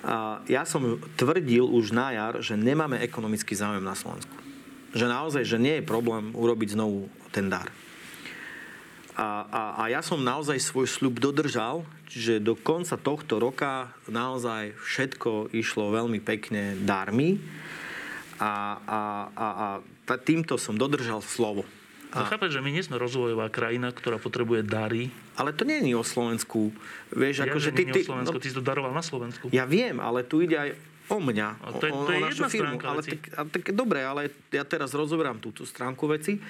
A 0.07 0.41
ja 0.47 0.63
som 0.63 1.03
tvrdil 1.19 1.67
už 1.67 1.91
na 1.91 2.15
jar, 2.15 2.39
že 2.39 2.55
nemáme 2.55 3.03
ekonomický 3.03 3.59
záujem 3.59 3.83
na 3.83 3.99
Slovensku. 3.99 4.31
Že 4.95 5.11
naozaj, 5.11 5.43
že 5.45 5.59
nie 5.59 5.83
je 5.83 5.85
problém 5.85 6.31
urobiť 6.33 6.79
znovu 6.79 7.11
ten 7.35 7.51
dar. 7.51 7.69
A, 9.19 9.43
a, 9.51 9.63
a 9.75 9.83
ja 9.91 9.99
som 9.99 10.23
naozaj 10.23 10.63
svoj 10.63 10.87
sľub 10.87 11.19
dodržal, 11.19 11.83
čiže 12.07 12.39
do 12.39 12.55
konca 12.55 12.95
tohto 12.95 13.43
roka 13.43 13.91
naozaj 14.07 14.79
všetko 14.79 15.51
išlo 15.51 15.91
veľmi 15.91 16.23
pekne 16.23 16.79
darmi 16.87 17.43
a, 18.39 18.79
a, 18.87 19.01
a, 19.35 19.47
a 19.83 20.15
týmto 20.23 20.57
som 20.57 20.79
dodržal 20.79 21.21
slovo. 21.21 21.67
A... 22.15 22.25
No 22.25 22.25
chápeš, 22.25 22.57
že 22.57 22.65
my 22.65 22.71
nie 22.73 22.81
sme 22.81 22.97
rozvojová 22.97 23.53
krajina, 23.53 23.93
ktorá 23.93 24.17
potrebuje 24.17 24.65
dary. 24.65 25.13
Ale 25.37 25.53
to 25.53 25.69
nie 25.69 25.85
je 25.85 25.99
o 25.99 26.07
Slovensku. 26.07 26.73
Vieš, 27.13 27.45
ja, 27.45 27.53
ako, 27.53 27.59
že 27.61 27.71
ty, 27.77 27.83
ty, 27.85 28.01
o 28.03 28.09
Slovensku, 28.15 28.37
no, 28.39 28.43
ty 28.43 28.49
si 28.49 28.57
to 28.57 28.65
daroval 28.65 28.97
na 28.97 29.05
Slovensku. 29.05 29.53
Ja 29.53 29.69
viem, 29.69 30.01
ale 30.01 30.25
tu 30.25 30.41
ide 30.41 30.57
aj 30.57 30.71
o 31.09 31.19
mňa, 31.21 31.49
a 31.65 31.69
to 31.77 31.85
je, 31.89 31.93
o, 31.93 32.05
to 32.05 32.11
je 32.13 32.21
o 32.21 32.27
našu 32.29 32.43
firmu. 32.49 32.77
Ale 32.85 33.01
tak, 33.01 33.21
a, 33.33 33.41
tak, 33.45 33.65
dobre, 33.73 34.05
ale 34.05 34.33
ja 34.53 34.65
teraz 34.65 34.93
rozoberám 34.93 35.41
túto 35.41 35.65
stránku 35.69 36.05
veci. 36.09 36.41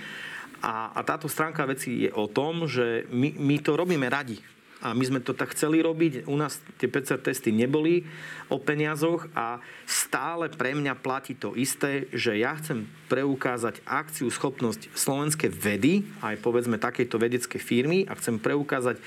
A, 0.58 0.90
a 0.90 1.00
táto 1.06 1.30
stránka 1.30 1.62
veci 1.66 2.06
je 2.06 2.10
o 2.10 2.26
tom, 2.26 2.66
že 2.66 3.06
my, 3.10 3.38
my 3.38 3.56
to 3.62 3.78
robíme 3.78 4.06
radi 4.10 4.38
a 4.78 4.94
my 4.94 5.02
sme 5.02 5.20
to 5.22 5.34
tak 5.34 5.58
chceli 5.58 5.82
robiť. 5.82 6.30
U 6.30 6.38
nás 6.38 6.62
tie 6.78 6.86
PCR 6.86 7.18
testy 7.18 7.50
neboli 7.50 8.06
o 8.46 8.62
peniazoch 8.62 9.26
a 9.34 9.58
stále 9.84 10.46
pre 10.46 10.78
mňa 10.78 10.94
platí 10.94 11.34
to 11.34 11.58
isté, 11.58 12.06
že 12.14 12.38
ja 12.38 12.54
chcem 12.54 12.86
preukázať 13.10 13.82
akciu, 13.82 14.30
schopnosť 14.30 14.94
slovenskej 14.94 15.50
vedy, 15.50 16.06
aj 16.22 16.38
povedzme 16.38 16.78
takejto 16.78 17.18
vedeckej 17.18 17.58
firmy 17.58 18.06
a 18.06 18.14
chcem 18.14 18.38
preukázať 18.38 19.02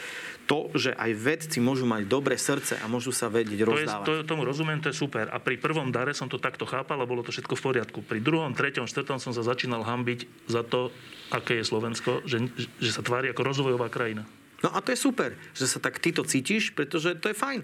to, 0.49 0.67
že 0.75 0.91
aj 0.99 1.11
vedci 1.15 1.57
môžu 1.63 1.87
mať 1.87 2.03
dobré 2.11 2.35
srdce 2.35 2.75
a 2.75 2.85
môžu 2.91 3.15
sa 3.15 3.31
vedieť 3.31 3.63
rozdávať. 3.63 4.03
To 4.03 4.13
je, 4.19 4.21
to, 4.25 4.29
tomu 4.35 4.43
rozumiem, 4.43 4.83
to 4.83 4.91
je 4.91 4.97
super. 4.99 5.31
A 5.31 5.39
pri 5.39 5.55
prvom 5.55 5.87
dare 5.95 6.11
som 6.11 6.27
to 6.27 6.41
takto 6.41 6.67
chápal 6.67 6.99
a 6.99 7.07
bolo 7.07 7.23
to 7.23 7.31
všetko 7.31 7.55
v 7.55 7.63
poriadku. 7.63 7.99
Pri 8.03 8.19
druhom, 8.19 8.51
treťom, 8.51 8.89
štvrtom 8.89 9.23
som 9.23 9.31
sa 9.31 9.47
začínal 9.47 9.87
hambiť 9.87 10.27
za 10.51 10.67
to, 10.67 10.91
aké 11.31 11.63
je 11.63 11.63
Slovensko, 11.63 12.27
že, 12.27 12.51
že 12.83 12.91
sa 12.91 12.99
tvári 12.99 13.31
ako 13.31 13.47
rozvojová 13.47 13.87
krajina. 13.87 14.27
No 14.61 14.69
a 14.69 14.77
to 14.81 14.93
je 14.93 14.99
super, 14.99 15.33
že 15.57 15.65
sa 15.65 15.81
tak 15.81 15.97
ty 15.97 16.13
to 16.13 16.21
cítiš, 16.21 16.69
pretože 16.77 17.17
to 17.17 17.33
je 17.33 17.35
fajn. 17.35 17.61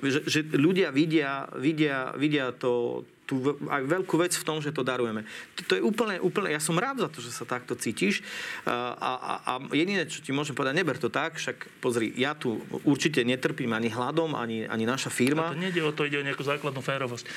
Že, 0.00 0.20
že 0.24 0.40
ľudia 0.56 0.88
vidia, 0.88 1.44
vidia, 1.52 2.16
vidia 2.16 2.56
to, 2.56 3.04
tú 3.28 3.60
aj 3.68 3.84
veľkú 3.84 4.16
vec 4.16 4.32
v 4.32 4.46
tom, 4.48 4.64
že 4.64 4.72
to 4.72 4.80
darujeme. 4.80 5.28
To, 5.60 5.60
to 5.68 5.72
je 5.76 5.82
úplne, 5.84 6.16
úplne, 6.24 6.48
ja 6.48 6.62
som 6.64 6.80
rád 6.80 7.04
za 7.04 7.08
to, 7.12 7.20
že 7.20 7.28
sa 7.28 7.44
takto 7.44 7.76
cítiš 7.76 8.24
a, 8.64 8.96
a, 8.96 9.32
a 9.44 9.52
jediné, 9.76 10.08
čo 10.08 10.24
ti 10.24 10.32
môžem 10.32 10.56
povedať, 10.56 10.80
neber 10.80 10.96
to 10.96 11.12
tak, 11.12 11.36
však 11.36 11.68
pozri, 11.84 12.08
ja 12.16 12.32
tu 12.32 12.56
určite 12.88 13.20
netrpím 13.20 13.76
ani 13.76 13.92
hladom, 13.92 14.32
ani, 14.32 14.64
ani 14.64 14.88
naša 14.88 15.12
firma. 15.12 15.52
A 15.52 15.54
to 15.54 15.60
nejde 15.60 15.84
o 15.84 15.92
to, 15.92 16.08
ide 16.08 16.16
o 16.16 16.24
nejakú 16.24 16.40
základnú 16.40 16.80
férovosť. 16.80 17.28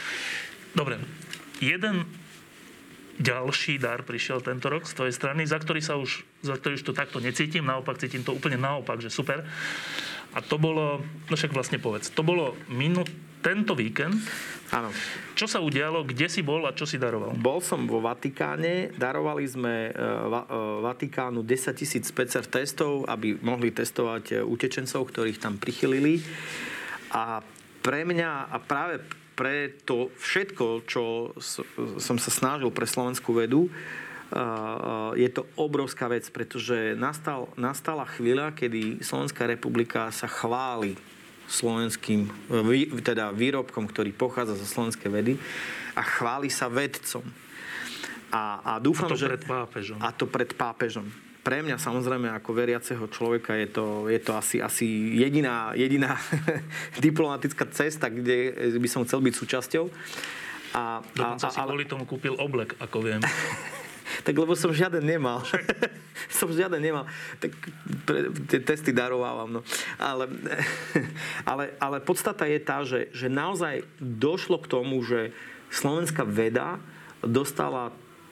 Dobre, 0.72 0.96
jeden 1.60 2.08
ďalší 3.20 3.76
dar 3.76 4.08
prišiel 4.08 4.40
tento 4.40 4.72
rok 4.72 4.88
z 4.88 4.96
tvojej 4.96 5.14
strany, 5.14 5.44
za 5.44 5.60
ktorý 5.60 5.84
sa 5.84 6.00
už, 6.00 6.24
za 6.42 6.58
ktorý 6.58 6.78
už 6.78 6.86
to 6.86 6.98
takto 6.98 7.22
necítim, 7.22 7.66
naopak 7.66 8.02
cítim 8.02 8.26
to 8.26 8.34
úplne 8.34 8.58
naopak, 8.58 8.98
že 9.02 9.14
super. 9.14 9.46
A 10.32 10.40
to 10.40 10.56
bolo, 10.58 11.04
no 11.28 11.34
však 11.36 11.54
vlastne 11.54 11.78
povedz, 11.78 12.10
to 12.14 12.24
bolo 12.26 12.58
minút, 12.72 13.10
tento 13.42 13.74
víkend. 13.74 14.16
Áno. 14.72 14.94
Čo 15.36 15.50
sa 15.50 15.60
udialo, 15.60 16.06
kde 16.06 16.32
si 16.32 16.46
bol 16.46 16.64
a 16.64 16.78
čo 16.78 16.88
si 16.88 17.02
daroval? 17.02 17.36
Bol 17.36 17.60
som 17.60 17.84
vo 17.90 18.00
Vatikáne, 18.00 18.94
darovali 18.96 19.44
sme 19.50 19.92
uh, 19.92 20.86
Vatikánu 20.86 21.44
10 21.44 21.76
tisíc 21.76 22.06
PCR 22.14 22.46
testov, 22.48 23.04
aby 23.10 23.36
mohli 23.42 23.74
testovať 23.74 24.24
e, 24.32 24.34
utečencov, 24.46 25.10
ktorých 25.12 25.42
tam 25.42 25.58
prichylili. 25.60 26.24
A 27.12 27.44
pre 27.82 28.06
mňa 28.08 28.54
a 28.54 28.58
práve 28.62 29.02
pre 29.36 29.74
to 29.84 30.14
všetko, 30.22 30.86
čo 30.86 31.34
som 31.98 32.22
sa 32.22 32.30
snažil 32.32 32.70
pre 32.70 32.86
slovenskú 32.86 33.34
vedu, 33.34 33.68
je 35.20 35.30
to 35.32 35.44
obrovská 35.60 36.08
vec, 36.08 36.24
pretože 36.32 36.96
nastal, 36.96 37.52
nastala 37.60 38.08
chvíľa, 38.08 38.56
kedy 38.56 39.04
Slovenská 39.04 39.44
republika 39.44 40.08
sa 40.16 40.28
chváli 40.32 40.96
slovenským, 41.52 42.32
teda 43.04 43.36
výrobkom, 43.36 43.84
ktorý 43.92 44.16
pochádza 44.16 44.56
zo 44.56 44.64
slovenskej 44.64 45.12
vedy 45.12 45.34
a 46.00 46.02
chváli 46.02 46.48
sa 46.48 46.72
vedcom. 46.72 47.28
A, 48.32 48.64
a 48.64 48.72
dúfam, 48.80 49.12
a 49.12 49.14
to 49.14 49.20
že... 49.20 49.28
pred 49.28 49.44
pápežom. 49.44 49.98
A 50.00 50.10
to 50.16 50.26
pred 50.32 50.56
pápežom. 50.56 51.04
Pre 51.42 51.58
mňa 51.60 51.76
samozrejme 51.76 52.32
ako 52.32 52.50
veriaceho 52.56 53.04
človeka 53.12 53.58
je 53.60 53.68
to, 53.68 54.08
je 54.08 54.20
to 54.24 54.32
asi, 54.32 54.64
asi 54.64 54.88
jediná, 55.20 55.76
jediná 55.76 56.16
diplomatická 57.04 57.68
cesta, 57.68 58.08
kde 58.08 58.72
by 58.80 58.88
som 58.88 59.04
chcel 59.04 59.20
byť 59.20 59.34
súčasťou. 59.36 59.86
A, 60.72 61.04
Dokonca 61.04 61.46
a, 61.46 61.52
a, 61.52 61.54
si 61.54 61.60
kvôli 61.60 61.84
tomu 61.84 62.08
kúpil 62.08 62.40
oblek, 62.40 62.80
ako 62.80 63.04
viem. 63.04 63.20
tak 64.22 64.38
lebo 64.38 64.54
som 64.54 64.70
žiaden 64.70 65.02
nemal. 65.02 65.42
som 66.40 66.50
žiaden 66.54 66.82
nemal. 66.82 67.10
Tak 67.42 67.52
pre, 68.06 68.30
tie 68.46 68.62
testy 68.62 68.94
darovávam. 68.94 69.60
No. 69.60 69.62
Ale, 69.98 70.30
ale, 71.52 71.64
ale 71.82 71.98
podstata 72.00 72.46
je 72.46 72.60
tá, 72.62 72.86
že, 72.86 73.10
že 73.12 73.28
naozaj 73.28 73.84
došlo 73.98 74.62
k 74.62 74.70
tomu, 74.70 75.02
že 75.02 75.34
slovenská 75.74 76.22
veda 76.28 76.78
dostala 77.26 77.90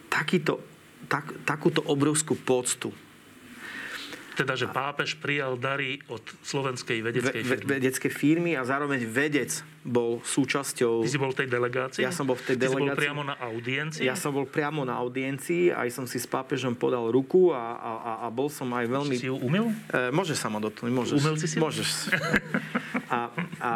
takýto, 0.09 0.61
tak, 1.09 1.33
takúto 1.45 1.81
obrovskú 1.85 2.37
poctu 2.37 2.93
teda, 4.39 4.55
že 4.55 4.71
pápež 4.71 5.19
prijal 5.19 5.59
dary 5.59 5.99
od 6.07 6.23
slovenskej 6.47 7.03
vedeckej 7.03 7.43
firmy. 7.43 7.67
Vedeckej 7.67 8.11
firmy 8.11 8.51
a 8.55 8.63
zároveň 8.63 9.03
vedec 9.03 9.51
bol 9.83 10.23
súčasťou... 10.23 11.03
Ty 11.03 11.09
si 11.11 11.19
bol 11.19 11.31
v 11.35 11.37
tej 11.43 11.47
delegácii? 11.51 12.01
Ja 12.03 12.15
som 12.15 12.27
bol 12.27 12.39
v 12.39 12.53
tej 12.53 12.55
delegácii. 12.55 12.87
Ty 12.87 12.95
si 12.95 12.95
bol 12.95 13.03
priamo 13.03 13.23
na 13.27 13.35
audiencii? 13.35 14.03
Ja 14.07 14.15
som 14.15 14.31
bol 14.31 14.47
priamo 14.47 14.81
na 14.87 14.95
audiencii, 14.99 15.75
aj 15.75 15.89
som 15.91 16.05
si 16.07 16.19
s 16.19 16.27
pápežom 16.27 16.75
podal 16.75 17.11
ruku 17.11 17.51
a, 17.51 17.75
a, 17.79 17.91
a 18.23 18.27
bol 18.31 18.47
som 18.47 18.71
aj 18.71 18.85
veľmi... 18.87 19.15
Si 19.19 19.27
ju 19.27 19.35
umil? 19.39 19.71
E, 19.91 20.11
môžeš 20.11 20.37
sa 20.39 20.47
ma 20.47 20.63
dotknúť, 20.63 20.91
môžeš. 20.91 21.15
Umel 21.19 21.35
si 21.35 21.47
si? 21.47 21.57
Môžeš. 21.59 21.89
A, 23.09 23.33
a, 23.57 23.71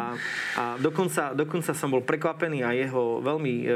a 0.54 0.62
dokonca, 0.78 1.34
dokonca 1.34 1.74
som 1.74 1.90
bol 1.90 2.06
prekvapený 2.06 2.62
aj 2.62 2.76
jeho 2.86 3.02
veľmi 3.18 3.54
e, 3.62 3.66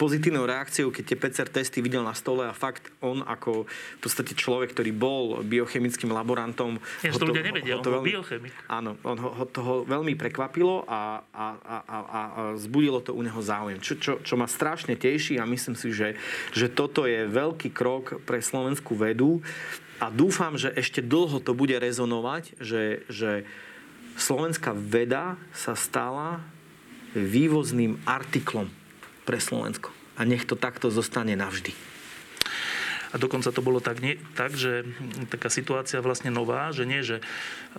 pozitívnou 0.00 0.48
reakciou, 0.48 0.88
keď 0.88 1.04
tie 1.04 1.20
PCR 1.20 1.48
testy 1.52 1.84
videl 1.84 2.00
na 2.00 2.16
stole 2.16 2.48
a 2.48 2.56
fakt 2.56 2.88
on 3.04 3.20
ako 3.20 3.68
v 3.68 4.00
podstate 4.00 4.32
človek, 4.32 4.72
ktorý 4.72 4.96
bol 4.96 5.44
biochemickým 5.44 6.08
laborantom... 6.16 6.80
Ja, 7.04 7.12
to 7.12 7.28
ľudia 7.28 7.44
nevedia, 7.44 7.76
on 7.76 7.84
bol 7.84 8.00
veľmi, 8.00 8.08
biochemik. 8.16 8.52
Áno, 8.72 8.96
on 9.04 9.16
ho, 9.20 9.30
ho 9.36 9.44
toho 9.44 9.74
veľmi 9.84 10.16
prekvapilo 10.16 10.88
a, 10.88 11.20
a, 11.28 11.46
a, 11.60 11.76
a, 11.84 11.98
a 12.08 12.20
zbudilo 12.56 13.04
to 13.04 13.12
u 13.12 13.20
neho 13.20 13.40
záujem. 13.44 13.76
Čo, 13.84 13.94
čo, 14.00 14.12
čo 14.24 14.34
ma 14.40 14.48
strašne 14.48 14.96
teší 14.96 15.36
a 15.36 15.44
myslím 15.44 15.76
si, 15.76 15.92
že, 15.92 16.16
že 16.56 16.72
toto 16.72 17.04
je 17.04 17.28
veľký 17.28 17.68
krok 17.76 18.24
pre 18.24 18.40
slovenskú 18.40 18.96
vedu 18.96 19.44
a 19.96 20.12
dúfam, 20.12 20.56
že 20.60 20.72
ešte 20.76 21.00
dlho 21.00 21.40
to 21.40 21.56
bude 21.56 21.72
rezonovať, 21.72 22.60
že, 22.60 23.04
že 23.08 23.48
slovenská 24.16 24.72
veda 24.74 25.36
sa 25.52 25.76
stala 25.76 26.40
vývozným 27.16 28.00
artiklom 28.04 28.68
pre 29.24 29.40
Slovensko. 29.40 29.92
A 30.16 30.24
nech 30.24 30.48
to 30.48 30.56
takto 30.56 30.88
zostane 30.88 31.36
navždy. 31.36 31.95
A 33.16 33.20
dokonca 33.20 33.48
to 33.48 33.64
bolo 33.64 33.80
tak, 33.80 34.04
nie, 34.04 34.20
tak, 34.36 34.52
že 34.52 34.84
taká 35.32 35.48
situácia 35.48 36.04
vlastne 36.04 36.28
nová, 36.28 36.68
že 36.68 36.84
nie, 36.84 37.00
že, 37.00 37.24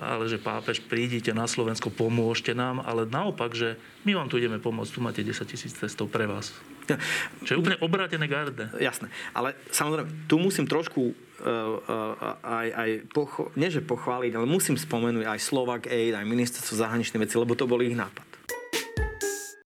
ale 0.02 0.26
že 0.26 0.42
pápež, 0.42 0.82
prídite 0.82 1.30
na 1.30 1.46
Slovensko, 1.46 1.94
pomôžte 1.94 2.58
nám, 2.58 2.82
ale 2.82 3.06
naopak, 3.06 3.54
že 3.54 3.78
my 4.02 4.18
vám 4.18 4.34
tu 4.34 4.42
ideme 4.42 4.58
pomôcť, 4.58 4.90
tu 4.90 4.98
máte 4.98 5.22
10 5.22 5.46
tisíc 5.46 5.78
testov 5.78 6.10
pre 6.10 6.26
vás. 6.26 6.58
Je 7.46 7.54
úplne 7.54 7.78
obrátené 7.86 8.26
garde. 8.26 8.66
Jasné, 8.82 9.14
ale 9.30 9.54
samozrejme, 9.70 10.10
tu 10.26 10.42
musím 10.42 10.66
trošku 10.66 11.14
uh, 11.14 11.16
uh, 11.46 12.34
aj, 12.42 12.68
aj 12.74 12.90
pocho- 13.14 13.54
nie 13.54 13.70
že 13.70 13.86
pochváliť, 13.86 14.34
ale 14.34 14.50
musím 14.50 14.74
spomenúť 14.74 15.30
aj 15.30 15.40
Slovak 15.40 15.86
Aid, 15.86 16.18
aj 16.18 16.26
ministerstvo 16.26 16.82
zahraničných 16.82 17.22
vecí, 17.30 17.38
lebo 17.38 17.54
to 17.54 17.70
bol 17.70 17.78
ich 17.86 17.94
nápad. 17.94 18.27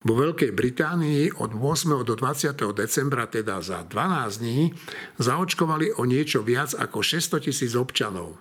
Vo 0.02 0.18
Veľkej 0.18 0.50
Británii 0.50 1.38
od 1.38 1.54
8. 1.54 2.02
do 2.02 2.18
20. 2.18 2.58
decembra, 2.74 3.30
teda 3.30 3.62
za 3.62 3.86
12 3.86 4.42
dní, 4.42 4.74
zaočkovali 5.22 5.94
o 5.94 6.02
niečo 6.02 6.42
viac 6.42 6.74
ako 6.74 7.06
600 7.06 7.46
tisíc 7.46 7.78
občanov. 7.78 8.34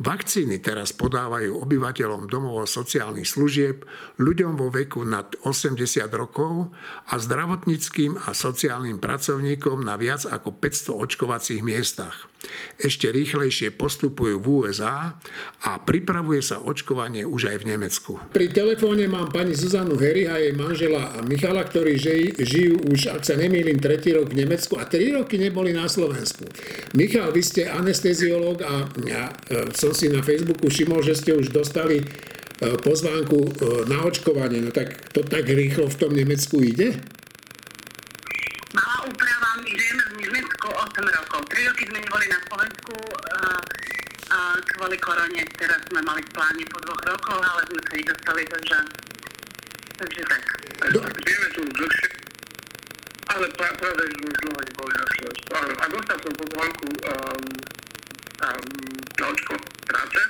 Vakcíny 0.00 0.64
teraz 0.64 0.96
podávajú 0.96 1.60
obyvateľom 1.60 2.24
domov 2.24 2.64
sociálnych 2.64 3.28
služieb, 3.28 3.84
ľuďom 4.16 4.56
vo 4.56 4.72
veku 4.72 5.04
nad 5.04 5.28
80 5.44 6.08
rokov 6.16 6.72
a 7.12 7.20
zdravotníckým 7.20 8.16
a 8.24 8.32
sociálnym 8.32 8.96
pracovníkom 8.96 9.84
na 9.84 10.00
viac 10.00 10.24
ako 10.24 10.56
500 10.56 11.04
očkovacích 11.04 11.60
miestach. 11.60 12.32
Ešte 12.78 13.10
rýchlejšie 13.10 13.74
postupujú 13.74 14.40
v 14.40 14.46
USA 14.64 15.16
a 15.64 15.70
pripravuje 15.80 16.40
sa 16.42 16.60
očkovanie 16.60 17.22
už 17.24 17.54
aj 17.54 17.56
v 17.62 17.68
Nemecku. 17.74 18.12
Pri 18.34 18.50
telefóne 18.50 19.06
mám 19.06 19.30
pani 19.30 19.54
Zuzanu 19.54 19.94
Hery 19.96 20.26
a 20.28 20.38
jej 20.38 20.52
manžela 20.54 21.22
Michala, 21.24 21.64
ktorí 21.64 21.96
žijú 22.40 22.80
už, 22.90 23.14
ak 23.14 23.22
sa 23.22 23.34
nemýlim, 23.38 23.78
tretí 23.78 24.12
rok 24.12 24.30
v 24.30 24.44
Nemecku 24.44 24.76
a 24.76 24.84
tri 24.88 25.14
roky 25.14 25.38
neboli 25.38 25.72
na 25.72 25.86
Slovensku. 25.86 26.46
Michal, 26.94 27.30
vy 27.30 27.42
ste 27.42 27.66
anesteziológ 27.70 28.62
a 28.62 28.86
ja 29.06 29.34
e, 29.50 29.70
som 29.74 29.90
si 29.90 30.10
na 30.10 30.22
Facebooku 30.22 30.70
všimol, 30.70 31.02
že 31.02 31.18
ste 31.18 31.32
už 31.34 31.50
dostali 31.50 32.00
e, 32.00 32.04
pozvánku 32.80 33.38
e, 33.38 33.48
na 33.90 34.02
očkovanie. 34.06 34.62
No 34.62 34.70
tak 34.70 35.10
to 35.10 35.22
tak 35.26 35.46
rýchlo 35.46 35.90
v 35.90 35.98
tom 35.98 36.12
Nemecku 36.14 36.62
ide? 36.62 36.96
Malá 38.74 39.06
úprava, 39.06 39.33
8 40.94 41.02
rokov. 41.10 41.42
3 41.50 41.68
roky 41.74 41.84
sme 41.90 41.98
neboli 42.06 42.26
na 42.30 42.38
Slovensku 42.46 42.94
a 44.30 44.38
kvôli 44.78 44.94
korone. 45.02 45.42
Teraz 45.58 45.82
sme 45.90 45.98
mali 46.06 46.22
v 46.22 46.30
pláne 46.30 46.62
po 46.70 46.78
dvoch 46.86 47.02
rokoch, 47.02 47.42
ale 47.42 47.66
sme 47.66 47.80
sa 47.82 47.92
nedostali, 47.98 48.42
takže, 48.46 48.78
takže 49.98 50.22
tak. 50.22 50.42
Vieme 50.94 51.48
tu 51.50 51.66
dlhšie, 51.66 52.10
ale 53.26 53.46
pravda, 53.58 54.02
že 54.06 54.22
už 54.22 54.36
dlho 54.38 54.60
neboli 54.62 54.94
na 54.94 55.06
Slovensku. 55.18 55.50
A 55.82 55.84
dostal 55.90 56.18
som 56.22 56.32
pozvánku 56.38 56.86
um, 56.86 57.42
na 58.38 59.24
očko 59.34 59.54
práce. 59.90 60.20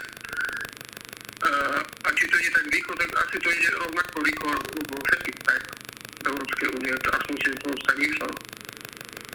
A 1.44 2.08
či 2.16 2.24
to 2.24 2.40
ide 2.40 2.50
tak 2.56 2.66
rýchlo, 2.72 2.92
tak 2.96 3.10
asi 3.20 3.36
to 3.36 3.48
ide 3.52 3.68
rovnako 3.84 4.16
rýchlo 4.24 4.48
vo 4.64 4.96
všetkých 4.96 5.38
krajinách 5.44 5.80
Európskej 6.24 6.68
únie. 6.72 6.92
Aspoň 7.04 7.36
si 7.36 7.48
to 7.52 7.68
tak 7.84 7.98
išlo. 8.00 8.32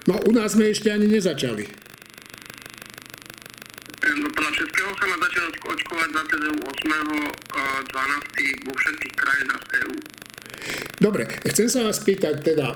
No 0.07 0.15
u 0.23 0.31
nás 0.31 0.55
sme 0.55 0.71
ešte 0.71 0.93
ani 0.93 1.09
nezačali. 1.09 1.65
Podľa 3.99 4.51
všetkého 4.55 4.91
sa 4.95 5.05
má 5.11 5.17
začať 5.19 5.53
očkovať 5.59 6.09
za 6.15 6.21
8. 6.23 7.39
12. 7.89 8.67
vo 8.67 8.73
všetkých 8.77 9.15
krajinách 9.19 9.63
EÚ. 9.83 9.95
Dobre, 10.99 11.23
chcem 11.47 11.67
sa 11.71 11.87
vás 11.87 11.99
pýtať 12.03 12.43
teda, 12.43 12.75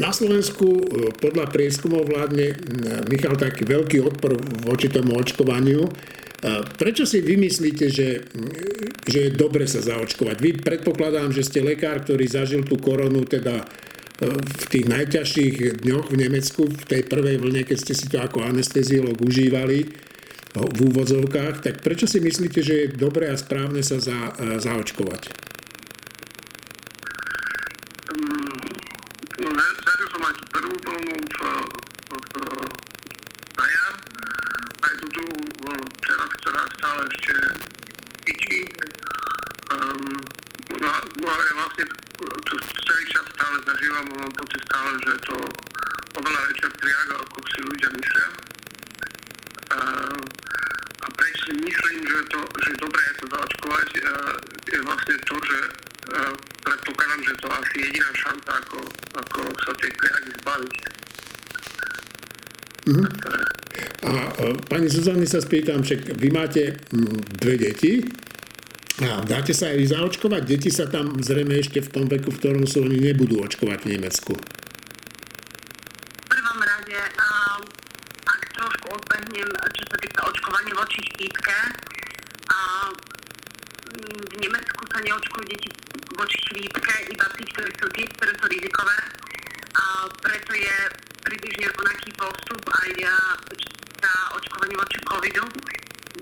na 0.00 0.10
Slovensku 0.10 0.66
e, 0.66 0.82
podľa 1.14 1.46
prieskumov 1.52 2.08
vládne 2.08 2.58
Michal 3.06 3.38
taký 3.38 3.62
veľký 3.68 4.02
odpor 4.02 4.34
voči 4.66 4.90
tomu 4.90 5.14
očkovaniu. 5.14 5.86
E, 5.86 5.90
prečo 6.74 7.06
si 7.06 7.22
vymyslíte, 7.22 7.86
že, 7.86 8.26
že 9.06 9.18
je 9.28 9.30
dobre 9.30 9.70
sa 9.70 9.78
zaočkovať? 9.78 10.36
Vy 10.42 10.50
predpokladám, 10.64 11.30
že 11.30 11.46
ste 11.46 11.62
lekár, 11.62 12.02
ktorý 12.02 12.24
zažil 12.26 12.62
tú 12.66 12.80
koronu 12.82 13.22
teda 13.22 13.62
e, 13.62 13.66
v 14.22 14.64
tých 14.70 14.86
najťažších 14.86 15.82
dňoch 15.82 16.06
v 16.14 16.16
Nemecku, 16.16 16.62
v 16.70 16.84
tej 16.86 17.02
prvej 17.10 17.42
vlne, 17.42 17.62
keď 17.66 17.78
ste 17.78 17.94
si 17.98 18.06
to 18.06 18.22
ako 18.22 18.46
anesteziolog 18.46 19.18
užívali 19.18 19.82
v 20.52 20.78
úvodzovkách, 20.78 21.64
tak 21.64 21.74
prečo 21.80 22.04
si 22.06 22.20
myslíte, 22.20 22.60
že 22.60 22.74
je 22.74 22.86
dobré 22.94 23.32
a 23.32 23.40
správne 23.40 23.80
sa 23.80 23.98
za, 23.98 24.36
zaočkovať? 24.60 25.52
som 30.12 30.20
aj 30.28 30.34
tú 30.36 30.44
prvú 30.52 30.76
vlnu 30.76 31.16
v, 31.24 31.38
v, 32.12 32.34
na 33.58 33.64
jar, 33.64 33.94
aj 34.84 34.92
tú 35.00 35.06
druhú 35.08 35.36
vlnu 35.64 35.86
teraz, 36.04 36.30
ktorá 36.44 36.62
stále 36.78 37.00
ešte 37.10 37.34
ičí. 38.28 38.58
Um, 39.72 40.20
no, 40.78 40.86
a- 40.86 41.06
no 41.16 41.26
a 41.26 41.36
ja 41.42 41.52
vlastne 41.58 41.84
tu 42.22 42.54
celý 42.60 43.04
čas 43.08 43.24
stále 43.32 43.56
zažívam, 43.64 44.06
mám 44.14 44.32
pocit 44.36 44.60
stále, 44.68 44.90
že 45.00 45.10
je 45.16 45.20
to 45.26 45.36
oveľa 46.20 46.40
väčšia 46.52 46.68
triaga, 46.76 47.14
ako 47.24 47.36
si 47.48 47.60
ľudia 47.64 47.88
myslia. 47.96 48.28
Uh, 49.72 50.20
a 51.02 51.06
prečo 51.18 51.40
si 51.48 51.54
myslím, 51.56 51.98
že, 52.04 52.18
to, 52.28 52.40
že 52.60 52.68
je 52.68 52.78
dobré 52.84 53.00
je 53.00 53.14
to 53.16 53.26
zaočkovať, 53.32 53.88
uh, 53.96 54.36
je 54.68 54.78
vlastne 54.84 55.16
to, 55.24 55.34
že 55.40 55.58
uh, 56.20 56.36
predpokladám, 56.62 57.22
že 57.26 57.34
to 57.42 57.46
asi 57.50 57.76
jediná 57.84 58.10
šanca, 58.14 58.50
ako, 58.62 58.78
ako 59.18 59.40
sa 59.66 59.72
tej 59.78 59.90
triagy 59.98 60.30
zbaviť. 60.42 60.74
Mhm. 62.82 63.04
A 64.02 64.10
e, 64.10 64.50
pani 64.66 64.81
Zuzany 64.92 65.24
sa 65.24 65.40
spýtam, 65.40 65.80
že 65.80 65.96
vy 65.96 66.28
máte 66.28 66.76
dve 67.40 67.56
deti 67.56 68.04
a 69.00 69.24
dáte 69.24 69.56
sa 69.56 69.72
aj 69.72 69.96
zaočkovať? 69.96 70.42
Deti 70.44 70.68
sa 70.68 70.84
tam 70.84 71.16
zrejme 71.16 71.56
ešte 71.56 71.80
v 71.80 71.88
tom 71.88 72.04
veku, 72.12 72.28
v 72.28 72.36
ktorom 72.36 72.64
sú, 72.68 72.84
oni 72.84 73.00
nebudú 73.00 73.40
očkovať 73.40 73.88
v 73.88 73.96
Nemecku. 73.96 74.36
V 74.36 76.26
prvom 76.28 76.60
rade, 76.60 77.00
um, 77.16 77.64
ak 78.28 78.40
trošku 78.52 78.86
odbehnem, 78.92 79.48
čo 79.72 79.84
sa 79.88 79.96
týka 79.96 80.20
očkovania 80.28 80.76
voči 80.76 81.00
chrípke, 81.16 81.56
a 82.52 82.58
mm, 82.92 84.20
v 84.28 84.36
Nemecku 84.44 84.82
sa 84.92 84.98
neočkujú 85.00 85.44
deti 85.48 85.68
voči 86.20 86.38
chrípke, 86.52 86.94
iba 87.08 87.26
tí, 87.40 87.44
ktorí 87.48 87.70
sú, 87.80 87.86
tí, 87.96 88.02
ktoré 88.20 88.32
sú 88.36 88.44
rizikové. 88.44 88.96
A 89.72 90.04
preto 90.20 90.52
je 90.52 90.76
približne 91.24 91.72
rovnaký 91.72 92.12
postup 92.20 92.60
aj 92.68 92.90
a, 93.08 93.16
za 94.02 94.12
očkovanie 94.36 94.76
voči 94.76 94.98
covidu. 95.06 95.44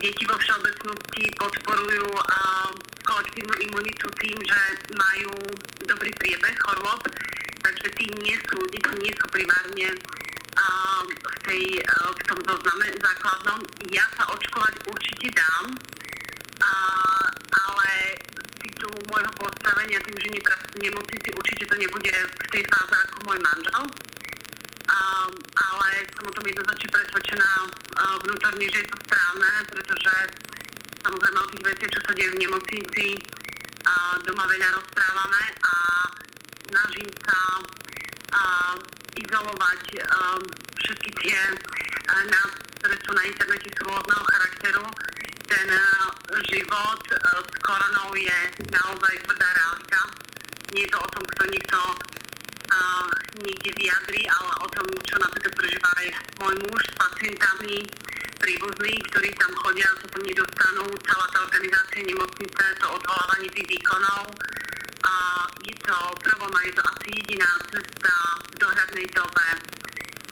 Deti 0.01 0.25
vo 0.25 0.37
všeobecnosti 0.39 1.25
podporujú 1.37 2.09
a, 2.15 2.39
kolektívnu 3.05 3.55
imunitu 3.67 4.07
tým, 4.23 4.39
že 4.47 4.61
majú 4.95 5.35
dobrý 5.83 6.15
priebeh 6.15 6.57
chorôb, 6.63 7.03
tí 8.01 8.09
nie 8.25 8.37
sú, 8.49 8.57
deti 8.73 8.93
nie 9.05 9.13
sú 9.13 9.25
primárne 9.29 9.93
a, 10.57 10.67
v, 11.05 11.37
tej, 11.45 11.63
a, 11.85 12.09
v 12.17 12.21
tom 12.25 12.41
zozname 12.49 12.89
základnom. 12.97 13.61
Ja 13.93 14.09
sa 14.17 14.25
očkovať 14.33 14.75
určite 14.89 15.29
dám, 15.37 15.77
a, 16.65 16.73
ale 17.53 17.91
titulu 18.65 18.97
môjho 19.13 19.33
postavenia, 19.37 20.01
tým, 20.01 20.17
že 20.17 20.29
nepracujem 20.33 20.97
v 20.97 21.37
určite 21.37 21.65
to 21.69 21.77
nebude 21.77 22.15
v 22.17 22.47
tej 22.49 22.65
fáze 22.73 22.97
ako 23.05 23.17
môj 23.29 23.39
manžel. 23.45 23.85
Um, 24.91 25.31
ale 25.55 25.89
som 26.17 26.27
o 26.27 26.35
tom 26.35 26.45
jednoznačne 26.51 26.89
presvedčená 26.91 27.51
uh, 27.63 28.17
vnútorne, 28.27 28.67
že 28.67 28.81
je 28.83 28.89
to 28.91 28.97
správne, 29.07 29.51
pretože 29.71 30.15
samozrejme 30.99 31.39
o 31.39 31.51
tých 31.55 31.65
veciach, 31.69 31.93
čo 31.95 32.01
sa 32.03 32.13
deje 32.19 32.31
v 32.35 32.41
nemocnici, 32.43 33.07
uh, 33.87 34.15
doma 34.27 34.45
veľa 34.51 34.69
rozprávame 34.83 35.43
a 35.63 35.75
snažím 36.71 37.11
sa 37.23 37.39
uh, 38.31 38.75
izolovať 39.19 39.83
um, 40.01 40.43
všetky 40.81 41.11
tie 41.23 41.41
uh, 41.55 42.23
nás, 42.31 42.51
ktoré 42.81 42.97
sú 43.03 43.11
na 43.15 43.25
internete 43.27 43.69
sú 43.75 43.83
rôzneho 43.87 44.25
charakteru. 44.31 44.85
Ten 45.51 45.69
uh, 45.71 46.09
život 46.51 47.03
uh, 47.11 47.41
s 47.43 47.55
koronou 47.63 48.11
je 48.15 48.39
naozaj 48.71 49.15
tvrdá 49.27 49.49
realita. 49.55 50.01
Nie 50.75 50.87
je 50.87 50.93
to 50.95 50.99
o 51.03 51.09
tom, 51.11 51.25
kto 51.27 51.43
niekto 51.51 51.79
uh, 52.71 53.07
niekde 53.43 53.71
vyjadri, 53.75 54.23
ale 54.31 54.53
o 54.63 54.69
tom, 54.71 54.87
čo 55.07 55.17
napríklad 55.19 55.55
prežíva 55.59 55.91
aj 56.01 56.09
môj 56.39 56.55
muž 56.71 56.83
s 56.87 56.95
pacientami, 56.95 57.77
príbuzní, 58.41 58.95
ktorí 59.13 59.29
tam 59.37 59.53
chodia 59.61 59.89
a 59.93 60.09
tam 60.09 60.23
nedostanú, 60.25 60.85
celá 61.05 61.27
tá 61.29 61.39
organizácia 61.45 62.01
nemocnice, 62.09 62.65
to 62.81 62.87
odvolávanie 62.89 63.51
tých 63.53 63.69
výkonov. 63.77 64.33
A 65.11 65.15
je 65.67 65.75
to 65.83 65.97
prvom 66.23 66.53
a 66.55 66.61
je 66.63 66.73
to 66.79 66.83
asi 66.87 67.09
jediná 67.19 67.51
cesta 67.67 68.15
v 68.47 68.55
dohľadnej 68.63 69.07
dobe, 69.11 69.49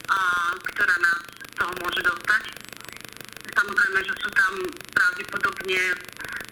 a, 0.07 0.19
ktorá 0.55 0.95
nás 1.03 1.21
toho 1.59 1.73
môže 1.83 2.01
dostať. 2.07 2.43
Samozrejme, 3.59 3.99
že 4.07 4.15
sú 4.23 4.29
tam 4.39 4.53
pravdepodobne 4.95 5.83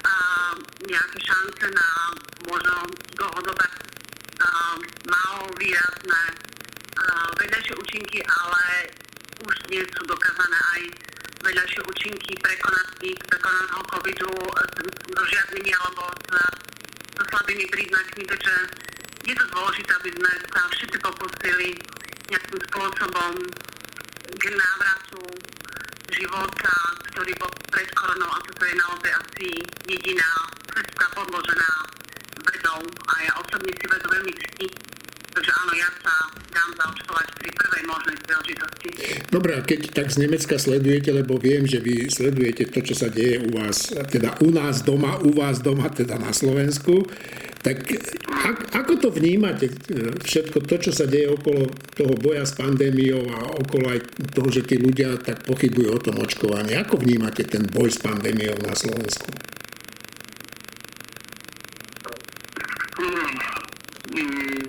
a, 0.03 0.15
nejaké 0.91 1.19
šance 1.23 1.67
na 1.71 1.89
možno 2.51 2.75
dlhodobé 3.15 3.67
málo 5.07 5.47
výrazné 5.59 6.25
vedľajšie 7.39 7.75
účinky, 7.79 8.19
ale 8.27 8.91
už 9.47 9.55
dnes 9.71 9.87
sú 9.95 10.03
dokázané 10.09 10.59
aj 10.75 10.83
vedľajšie 11.47 11.81
účinky 11.87 12.33
prekonaných, 12.43 13.21
prekonaného 13.31 13.83
covidu 13.87 14.33
s, 14.51 14.75
so 15.15 15.23
žiadnymi 15.31 15.73
alebo 15.79 16.03
s, 16.11 16.27
so 17.17 17.23
slabými 17.33 17.67
príznakmi, 17.73 18.23
takže 18.29 18.55
je 19.27 19.35
to 19.35 19.45
dôležité, 19.51 19.91
aby 19.97 20.11
sme 20.13 20.33
sa 20.53 20.61
všetci 20.71 20.99
pokúsili 21.01 21.69
nejakým 22.29 22.61
spôsobom 22.71 23.33
k 24.37 24.45
návratu 24.53 25.21
života, 26.13 26.75
ktorý 27.11 27.33
bol 27.41 27.51
pred 27.73 27.89
koronou 27.97 28.31
a 28.31 28.39
toto 28.45 28.63
je 28.69 28.75
naozaj 28.77 29.13
asi 29.17 29.49
jediná 29.89 30.31
cesta 30.71 31.05
podložená 31.17 31.71
vedou 32.45 32.81
a 32.85 33.13
ja 33.25 33.33
osobne 33.41 33.73
si 33.75 33.87
vedu 33.89 34.07
veľmi 34.13 34.35
cti. 34.37 34.69
Takže 35.37 35.51
áno, 35.53 35.73
ja 35.77 35.89
sa 36.05 36.15
dám 36.53 36.71
zaočkovať 36.79 37.27
pri 37.41 37.49
prvej 37.53 37.83
príležitosti. 37.85 38.06
Dobre, 39.31 39.59
a 39.59 39.61
keď 39.63 39.81
tak 39.93 40.09
z 40.11 40.27
Nemecka 40.27 40.59
sledujete, 40.59 41.11
lebo 41.11 41.39
viem, 41.39 41.67
že 41.67 41.83
vy 41.83 42.11
sledujete 42.11 42.71
to, 42.71 42.83
čo 42.83 42.95
sa 42.95 43.09
deje 43.11 43.43
u 43.43 43.51
vás, 43.55 43.91
teda 44.11 44.39
u 44.43 44.51
nás 44.51 44.83
doma, 44.83 45.19
u 45.23 45.35
vás 45.35 45.63
doma, 45.63 45.91
teda 45.91 46.19
na 46.19 46.31
Slovensku, 46.31 47.07
tak 47.63 47.83
ak, 48.31 48.71
ako 48.79 48.93
to 49.03 49.09
vnímate, 49.11 49.67
e, 49.67 50.15
všetko 50.23 50.63
to, 50.71 50.79
čo 50.79 50.91
sa 50.95 51.11
deje 51.11 51.35
okolo 51.35 51.67
toho 51.99 52.15
boja 52.15 52.47
s 52.47 52.55
pandémiou 52.55 53.27
a 53.27 53.59
okolo 53.59 53.91
aj 53.91 54.01
toho, 54.39 54.49
že 54.55 54.63
tí 54.63 54.79
ľudia 54.79 55.19
tak 55.19 55.43
pochybujú 55.43 55.89
o 55.91 55.99
tom 55.99 56.23
očkovaní? 56.23 56.79
Ako 56.79 56.95
vnímate 57.03 57.43
ten 57.43 57.67
boj 57.67 57.91
s 57.91 57.99
pandémiou 57.99 58.55
na 58.63 58.75
Slovensku? 58.79 59.27
Mm, 62.97 63.13
mm, 64.17 64.65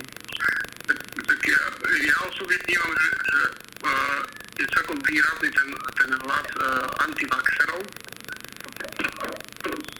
tak, 0.84 0.98
tak 1.00 1.40
ja, 1.48 1.62
ja 1.96 2.16
osobne 2.28 2.60
vnímam, 2.68 2.92
že, 2.92 3.12
že 3.24 3.40
uh, 3.88 4.20
je 4.60 4.66
celkom 4.68 5.00
výrazný 5.00 5.48
ten, 5.48 5.68
ten 5.96 6.10
hlas 6.28 6.48
uh, 6.60 7.04
antivaxerov. 7.08 7.80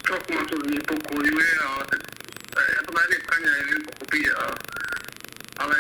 Trochu 0.05 0.29
ma 0.37 0.43
to 0.45 0.57
znepokojuje, 0.61 1.51
ale 1.57 1.83
tak, 1.89 2.01
uh, 2.53 2.67
ja 2.69 2.81
to 2.85 2.91
na 2.93 3.01
jednej 3.09 3.21
strane 3.25 3.47
aj 3.49 3.63
viem 3.65 3.83
pochopiť, 3.89 4.25
a, 4.29 4.45
ale 5.65 5.77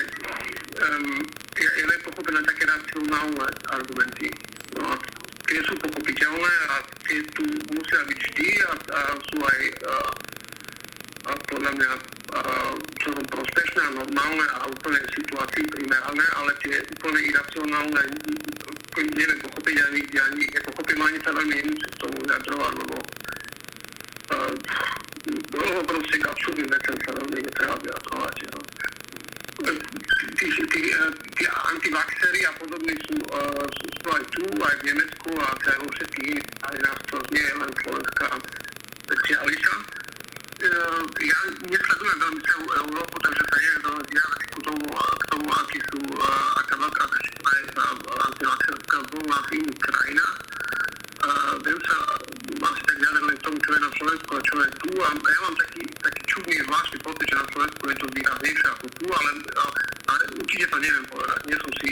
um, 0.88 1.20
ja, 1.52 1.70
ja 1.76 1.84
viem 1.84 2.02
pochopiť 2.08 2.32
na 2.32 2.42
také 2.48 2.62
racionálne 2.64 3.48
argumenty. 3.76 4.28
No 4.72 4.80
a 4.88 4.94
tie 5.44 5.60
sú 5.68 5.76
pochopiteľné 5.84 6.54
a 6.72 6.74
tie 7.04 7.20
tu 7.36 7.44
musia 7.76 8.00
byť 8.08 8.18
vždy 8.24 8.48
a, 8.64 8.72
a 8.72 9.00
sú 9.20 9.36
aj 9.36 9.60
uh, 9.84 10.12
a 11.28 11.36
podľa 11.44 11.72
mňa 11.76 11.90
a, 12.48 12.74
celkom 13.04 13.26
prospešné 13.28 13.80
a 13.84 13.96
normálne 14.00 14.46
a 14.56 14.58
úplne 14.66 14.98
situácii 15.12 15.64
primerané, 15.68 16.24
ale 16.34 16.50
tie 16.64 16.76
úplne 16.96 17.20
iracionálne 17.28 18.02
neviem 18.98 19.38
pochopiť 19.46 19.76
ani, 19.78 20.00
ani 20.18 20.44
nepochopím 20.50 21.00
ani 21.06 21.18
sa 21.22 21.30
veľmi 21.30 21.54
nemusím 21.54 21.90
k 21.94 22.00
tomu 22.02 22.18
vyjadrovať, 22.26 22.72
lebo 22.82 22.96
uh, 24.34 24.52
lebo 25.28 25.80
proste 25.84 26.16
k 26.18 26.24
absurdným 26.24 26.68
veciam 26.72 26.98
sa 27.04 27.12
veľmi 27.14 27.38
netreba 27.44 27.76
vyjadrovať. 27.78 28.34
No. 28.48 28.60
Tí, 30.38 30.46
tí, 30.54 30.80
tí 31.34 31.44
antivaxery 31.46 32.40
a 32.46 32.52
podobní 32.56 32.94
sú, 33.06 33.16
uh, 33.28 33.64
sú, 33.76 33.86
sú 34.02 34.06
aj 34.08 34.24
tu, 34.32 34.42
aj 34.46 34.74
v 34.80 34.86
Nemecku 34.94 35.30
a 35.36 35.46
aj 35.52 35.78
vo 35.82 35.88
všetkých 35.94 36.26
iných 36.32 36.48
krajinách, 36.58 37.00
to 37.10 37.16
nie 37.34 37.44
je 37.44 37.54
len 37.58 37.72
slovenská 37.84 38.26
specialita. 39.04 39.72
Uh, 40.58 41.06
ja 41.22 41.38
nesledujem 41.70 42.18
veľmi 42.18 42.42
celú 42.42 42.66
Európu, 42.66 43.14
takže 43.22 43.42
sa 43.46 43.56
neviem 43.62 43.82
veľmi 43.86 44.04
vyjadriť 44.10 44.48
k 44.50 44.58
tomu, 44.66 44.86
k 44.90 45.24
tomu, 45.30 45.46
aký 45.54 45.78
sú, 45.86 46.00
aká 46.58 46.74
veľká 46.82 47.04
väčšina 47.14 47.50
je 47.54 47.64
antivaxerská 48.26 48.98
vlna 49.06 49.38
v 49.38 49.48
iných 49.54 49.80
krajinách. 49.86 50.38
Uh, 51.22 51.54
viem 51.62 51.80
sa 51.86 51.96
asi 52.58 52.80
tak 52.90 52.96
vyjadriť 52.98 53.22
len 53.22 53.36
k 53.38 53.44
tomu, 53.46 53.56
čo 53.62 53.70
je 53.70 53.80
na 53.86 53.92
Slovensku 54.02 54.30
a 54.34 54.40
čo 54.42 54.54
je 54.58 54.68
tu. 54.82 54.90
A 54.98 55.08
ja 55.14 55.40
mám 55.46 55.56
taký, 55.62 55.82
taký 56.02 56.22
čudný 56.26 56.54
zvláštny 56.66 56.98
pocit, 57.06 57.26
že 57.30 57.36
na 57.38 57.46
Slovensku 57.54 57.82
je 57.86 57.96
to 58.02 58.06
výraznejšie 58.18 58.68
ako 58.74 58.86
tu, 58.98 59.06
ale, 59.14 59.30
ale 60.10 60.22
určite 60.42 60.66
to 60.74 60.76
neviem 60.82 61.06
povedať. 61.06 61.40
Nie 61.46 61.58
som 61.62 61.72
si 61.78 61.88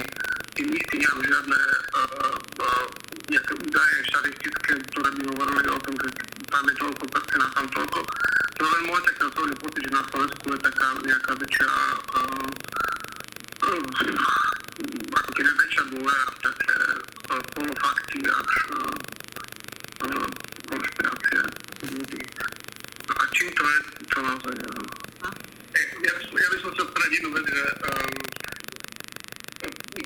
tým 0.59 0.69
istý, 0.75 0.95
nemám 1.07 1.23
žiadne 1.23 1.61
uh, 2.03 2.85
nejaké 3.31 3.53
údaje 3.63 3.97
štatistické, 4.11 4.73
ktoré 4.91 5.09
by 5.15 5.23
hovorili 5.31 5.69
o 5.71 5.79
tom, 5.87 5.95
že 6.03 6.09
tam 6.51 6.65
je 6.67 6.75
toľko 6.83 7.05
percent 7.15 7.43
a 7.47 7.51
tam 7.55 7.67
toľko. 7.71 8.01
To 8.77 8.85
len 8.85 8.93
môj 8.93 9.01
taký 9.09 9.25
osobný 9.25 9.57
pocit, 9.57 9.89
že 9.89 9.91
na 9.97 10.05
Slovensku 10.05 10.53
je 10.53 10.61
taká 10.61 10.89
nejaká 11.01 11.33
väčšia 11.33 11.73
uh, 12.13 12.45
uh, 13.65 14.07
jednu 27.27 27.33
vec, 27.33 27.47
že 27.49 27.65
um, 27.81 28.15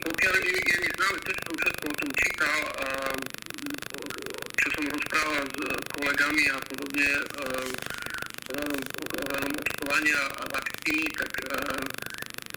pokiaľ 0.09 0.35
je, 0.41 0.57
je 0.57 0.77
mi 0.81 0.89
známe 0.95 1.19
to, 1.21 1.31
čo 1.37 1.43
som 1.45 1.57
všetko 1.61 1.85
o 1.85 1.95
tom 2.01 2.11
čítal, 2.17 2.59
um, 2.81 3.19
čo 4.57 4.67
som 4.73 4.85
rozprával 4.89 5.45
s 5.51 5.59
kolegami 5.91 6.45
a 6.49 6.59
podobne, 6.65 7.09
um, 7.45 7.71
ohľadom 9.21 9.53
očkovania 9.61 10.21
a 10.41 10.43
vakcíny, 10.49 11.07
tak 11.13 11.33
um, 11.45 11.85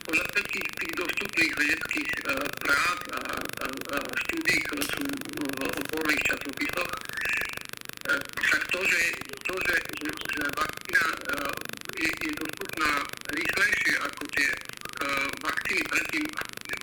podľa 0.08 0.26
všetkých 0.54 0.78
tých 0.78 0.94
dostupných 1.02 1.54
vedeckých 1.58 2.12
uh, 2.30 2.46
prác 2.62 3.02
a, 3.10 3.22
a, 3.42 3.68
a 3.74 3.98
štúdí, 4.22 4.56
ktoré 4.70 4.84
sú 4.86 5.02
v 5.02 5.60
odborných 5.66 6.24
časopisoch, 6.30 6.92
uh, 6.94 8.22
tak 8.22 8.62
to, 8.70 8.80
že, 8.86 9.02
to, 9.50 9.54
že, 9.66 9.76
že, 9.98 10.10
že 10.14 10.44
vakcína 10.54 11.06
uh, 11.10 11.50
je, 11.98 12.10
je 12.22 12.32
dostupná 12.38 12.92
rýchlejšie 13.34 13.94
ako 13.98 14.24
tie 14.38 14.50
uh, 14.54 15.26
vakcíny 15.42 15.84
predtým, 15.90 16.26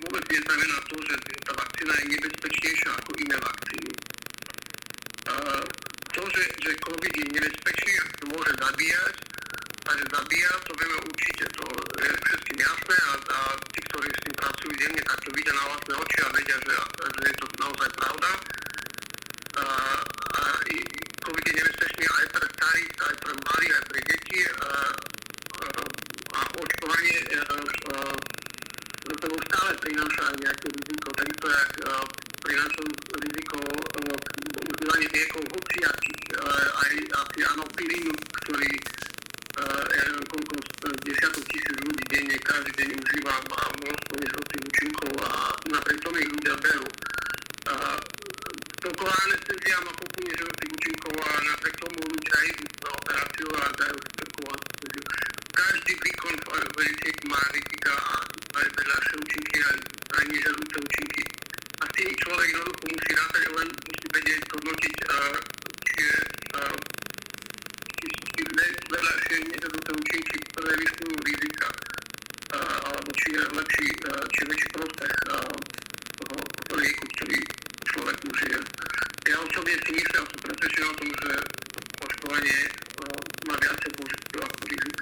vôbec 0.03 0.25
neznamená 0.35 0.77
to, 0.91 0.97
že 1.07 1.15
tá 1.47 1.53
vakcína 1.55 1.95
je 1.95 2.05
nebezpečnejšia 2.11 2.91
ako 2.91 3.11
iné 3.23 3.37
vakcíny. 3.39 3.91
Uh, 5.31 5.63
to, 6.11 6.23
že, 6.35 6.45
že 6.59 6.71
COVID 6.91 7.15
je 7.15 7.27
nebezpečný 7.39 7.93
a 8.03 8.05
to 8.19 8.25
môže 8.35 8.53
zabíjať, 8.59 9.15
a 9.91 9.91
že 9.99 10.05
zabíja, 10.07 10.53
to 10.67 10.73
vieme 10.79 10.99
určite, 11.03 11.45
to 11.51 11.65
je 11.99 12.11
všetkým 12.15 12.59
jasné 12.63 12.97
a, 13.01 13.13
a 13.17 13.39
tí, 13.75 13.81
ktorí 13.91 14.09
s 14.13 14.23
tým 14.23 14.35
pracujú 14.39 14.73
denne, 14.79 15.03
tak 15.03 15.19
to 15.19 15.31
vidia 15.35 15.55
na 15.57 15.65
vlastné 15.67 15.93
oči 15.99 16.19
a 16.21 16.29
vedia, 16.31 16.57
že, 16.63 16.75
že 17.11 17.23
je 17.27 17.35
to 17.35 17.47
naozaj 17.59 17.91
pravda. 17.99 18.31
A, 19.51 19.65
a 20.31 20.41
COVID 21.27 21.45
je 21.51 21.55
nebezpečný 21.59 22.05
aj 22.07 22.27
pre 22.31 22.47
starých, 22.55 22.93
aj 23.03 23.15
pre 23.19 23.33
mladých, 23.35 23.73
aj 23.75 23.85
pre 23.91 24.01
deti 24.07 24.39
a, 24.47 24.53
a, 24.63 25.69
a 26.39 26.41
očkovanie 26.55 27.19
a, 27.19 27.45
a, 27.91 27.95
sebou 29.11 29.41
stále 29.51 29.73
prináša 29.83 30.23
aj 30.23 30.37
nejaké 30.39 30.67
riziko, 30.71 31.09
takisto 31.19 31.47
jak 31.51 31.71
prináša 32.47 32.81
riziko 33.27 33.59
užívanie 34.71 35.09
liekov 35.19 35.43
hociakých, 35.51 36.23
aj 36.79 36.93
asi 37.11 37.39
anopilínu, 37.43 38.15
ktorý 38.39 38.71
ja 39.61 40.03
neviem 40.09 40.25
koľko 40.31 40.55
desiatok 41.05 41.45
tisíc 41.53 41.77
ľudí 41.85 42.05
denne, 42.09 42.37
každý 42.41 42.73
deň 42.81 42.91
užíva, 42.97 43.35
má 43.51 43.63
množstvo 43.77 44.15
nežrúcich 44.25 44.63
účinkov 44.73 45.11
a 45.21 45.31
napriek 45.69 46.01
tomu 46.01 46.17
ich 46.17 46.31
ľudia 46.33 46.55
berú. 46.65 46.87
Toková 48.81 49.13
anestezia 49.29 49.77
má 49.85 49.93
kopu 50.01 50.19
nežrúcich 50.25 50.71
účinkov 50.71 51.13
a 51.19 51.31
napriek 51.45 51.77
tomu 51.77 51.99
ľudia 52.09 52.39
idú 52.49 52.65
na 52.81 52.91
operáciu 52.95 53.49
a 53.53 53.63
dajú 53.77 53.97
si 54.01 54.11
tokovú 54.17 54.49
anestéziu. 54.49 55.05
Každý 55.51 55.93
výkon 56.01 56.35
v 56.41 56.73
medicíne 56.81 57.25
má 57.29 57.43
rizika 57.53 57.93
a 58.01 58.15
aj 58.57 58.67
vedľajšie 58.81 59.15
účinky, 59.21 59.57
aj, 59.61 59.79
aj 60.17 60.23
nežrúce 60.31 60.77
účinky. 60.81 61.23
A 61.81 61.83
s 61.85 61.93
tým 62.01 62.13
človek 62.17 62.49
jednoducho 62.49 62.85
musí 62.89 63.11
rátať, 63.13 63.43
len 63.61 63.69
musí 63.69 64.07
vedieť 64.09 64.41
hodnotiť, 64.57 64.97
či 65.85 65.95
je 66.01 66.15
vedľajšie 68.51 69.37
nežadúce 69.47 69.91
účinky 69.95 70.37
prevyšujú 70.57 71.15
rizika, 71.25 71.69
alebo 72.59 73.11
či 73.17 73.29
je 73.33 73.43
lepší, 73.55 73.89
či 74.35 74.39
je 74.43 74.47
väčší 74.51 74.69
prospech 74.75 75.15
toho 76.19 76.37
lieku, 76.77 77.05
ktorý 77.17 77.39
človek 77.87 78.17
užije. 78.27 78.59
Ja 79.31 79.37
osobne 79.41 79.75
si 79.79 79.91
myslím, 79.95 80.21
a 80.21 80.27
som 80.27 80.39
presvedčený 80.43 80.87
o 80.91 80.95
tom, 80.99 81.09
že 81.21 81.33
očkovanie 82.03 82.59
má 83.47 83.55
viacej 83.57 83.91
použitov 83.95 84.41
ako 84.45 84.63
rizik. 84.69 84.99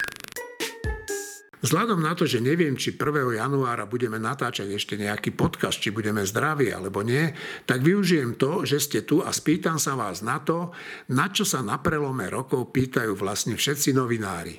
Vzhľadom 1.69 2.01
na 2.01 2.17
to, 2.17 2.25
že 2.25 2.41
neviem, 2.41 2.81
či 2.81 2.97
1. 2.97 3.37
januára 3.37 3.85
budeme 3.85 4.17
natáčať 4.17 4.73
ešte 4.73 4.97
nejaký 4.97 5.37
podcast, 5.37 5.77
či 5.77 5.93
budeme 5.93 6.25
zdraví 6.25 6.73
alebo 6.73 7.05
nie, 7.05 7.29
tak 7.69 7.85
využijem 7.85 8.41
to, 8.41 8.65
že 8.65 8.81
ste 8.81 9.05
tu 9.05 9.21
a 9.21 9.29
spýtam 9.29 9.77
sa 9.77 9.93
vás 9.93 10.25
na 10.25 10.41
to, 10.41 10.73
na 11.13 11.29
čo 11.29 11.45
sa 11.45 11.61
na 11.61 11.77
prelome 11.77 12.25
rokov 12.33 12.73
pýtajú 12.73 13.13
vlastne 13.13 13.53
všetci 13.53 13.93
novinári. 13.93 14.57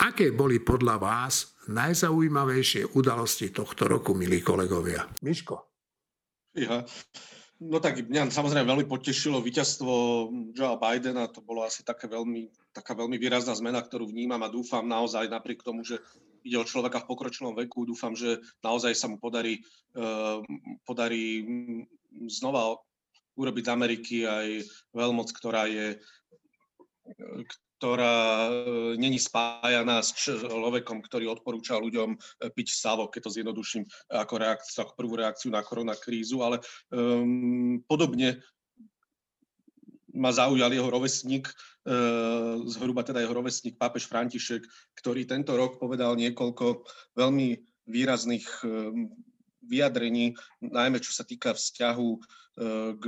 Aké 0.00 0.32
boli 0.32 0.64
podľa 0.64 0.96
vás 0.96 1.52
najzaujímavejšie 1.68 2.96
udalosti 2.96 3.52
tohto 3.52 3.84
roku, 3.84 4.16
milí 4.16 4.40
kolegovia? 4.40 5.04
Miško. 5.20 5.68
Ja, 6.56 6.80
no 7.60 7.76
tak 7.76 8.08
mňa 8.08 8.32
samozrejme 8.32 8.64
veľmi 8.64 8.86
potešilo 8.88 9.44
víťazstvo 9.44 9.92
Joea 10.56 10.80
Bidena, 10.80 11.28
to 11.28 11.44
bolo 11.44 11.68
asi 11.68 11.84
také 11.84 12.08
veľmi, 12.08 12.72
taká 12.72 12.96
veľmi 12.96 13.20
výrazná 13.20 13.52
zmena, 13.52 13.84
ktorú 13.84 14.08
vnímam 14.08 14.40
a 14.40 14.48
dúfam 14.48 14.88
naozaj 14.88 15.28
napriek 15.28 15.60
tomu, 15.60 15.84
že 15.84 16.00
ide 16.44 16.58
o 16.58 16.68
človeka 16.68 17.02
v 17.02 17.08
pokročilom 17.08 17.54
veku. 17.56 17.88
Dúfam, 17.88 18.14
že 18.14 18.42
naozaj 18.62 18.94
sa 18.94 19.06
mu 19.10 19.16
podarí, 19.16 19.62
uh, 19.98 20.42
podarí 20.84 21.46
znova 22.28 22.78
urobiť 23.38 23.64
z 23.64 23.72
Ameriky 23.72 24.16
aj 24.26 24.46
veľmoc, 24.92 25.28
ktorá 25.30 25.70
je 25.70 25.96
ktorá 27.78 28.50
není 28.98 29.22
spájaná 29.22 30.02
s 30.02 30.10
človekom, 30.18 30.98
ktorý 30.98 31.30
odporúča 31.30 31.78
ľuďom 31.78 32.10
e, 32.10 32.18
piť 32.50 32.74
savo, 32.74 33.06
keď 33.06 33.30
to 33.30 33.34
zjednoduším 33.38 33.86
ako, 34.10 34.34
reakciu, 34.34 34.82
ako 34.82 34.92
prvú 34.98 35.14
reakciu 35.14 35.54
na 35.54 35.62
koronakrízu, 35.62 36.42
ale 36.42 36.58
um, 36.90 37.78
podobne 37.86 38.42
ma 40.18 40.34
zaujal 40.34 40.74
jeho 40.74 40.90
rovesník, 40.90 41.46
e, 41.46 41.54
zhruba 42.66 43.06
teda 43.06 43.22
jeho 43.22 43.32
rovesník 43.32 43.78
pápež 43.78 44.10
František, 44.10 44.66
ktorý 44.98 45.24
tento 45.24 45.54
rok 45.54 45.78
povedal 45.78 46.18
niekoľko 46.18 46.82
veľmi 47.14 47.62
výrazných 47.86 48.46
e, 48.60 48.66
vyjadrení, 49.62 50.34
najmä 50.60 50.98
čo 50.98 51.14
sa 51.14 51.22
týka 51.22 51.54
vzťahu 51.54 52.08
e, 52.10 52.18
k 52.98 53.04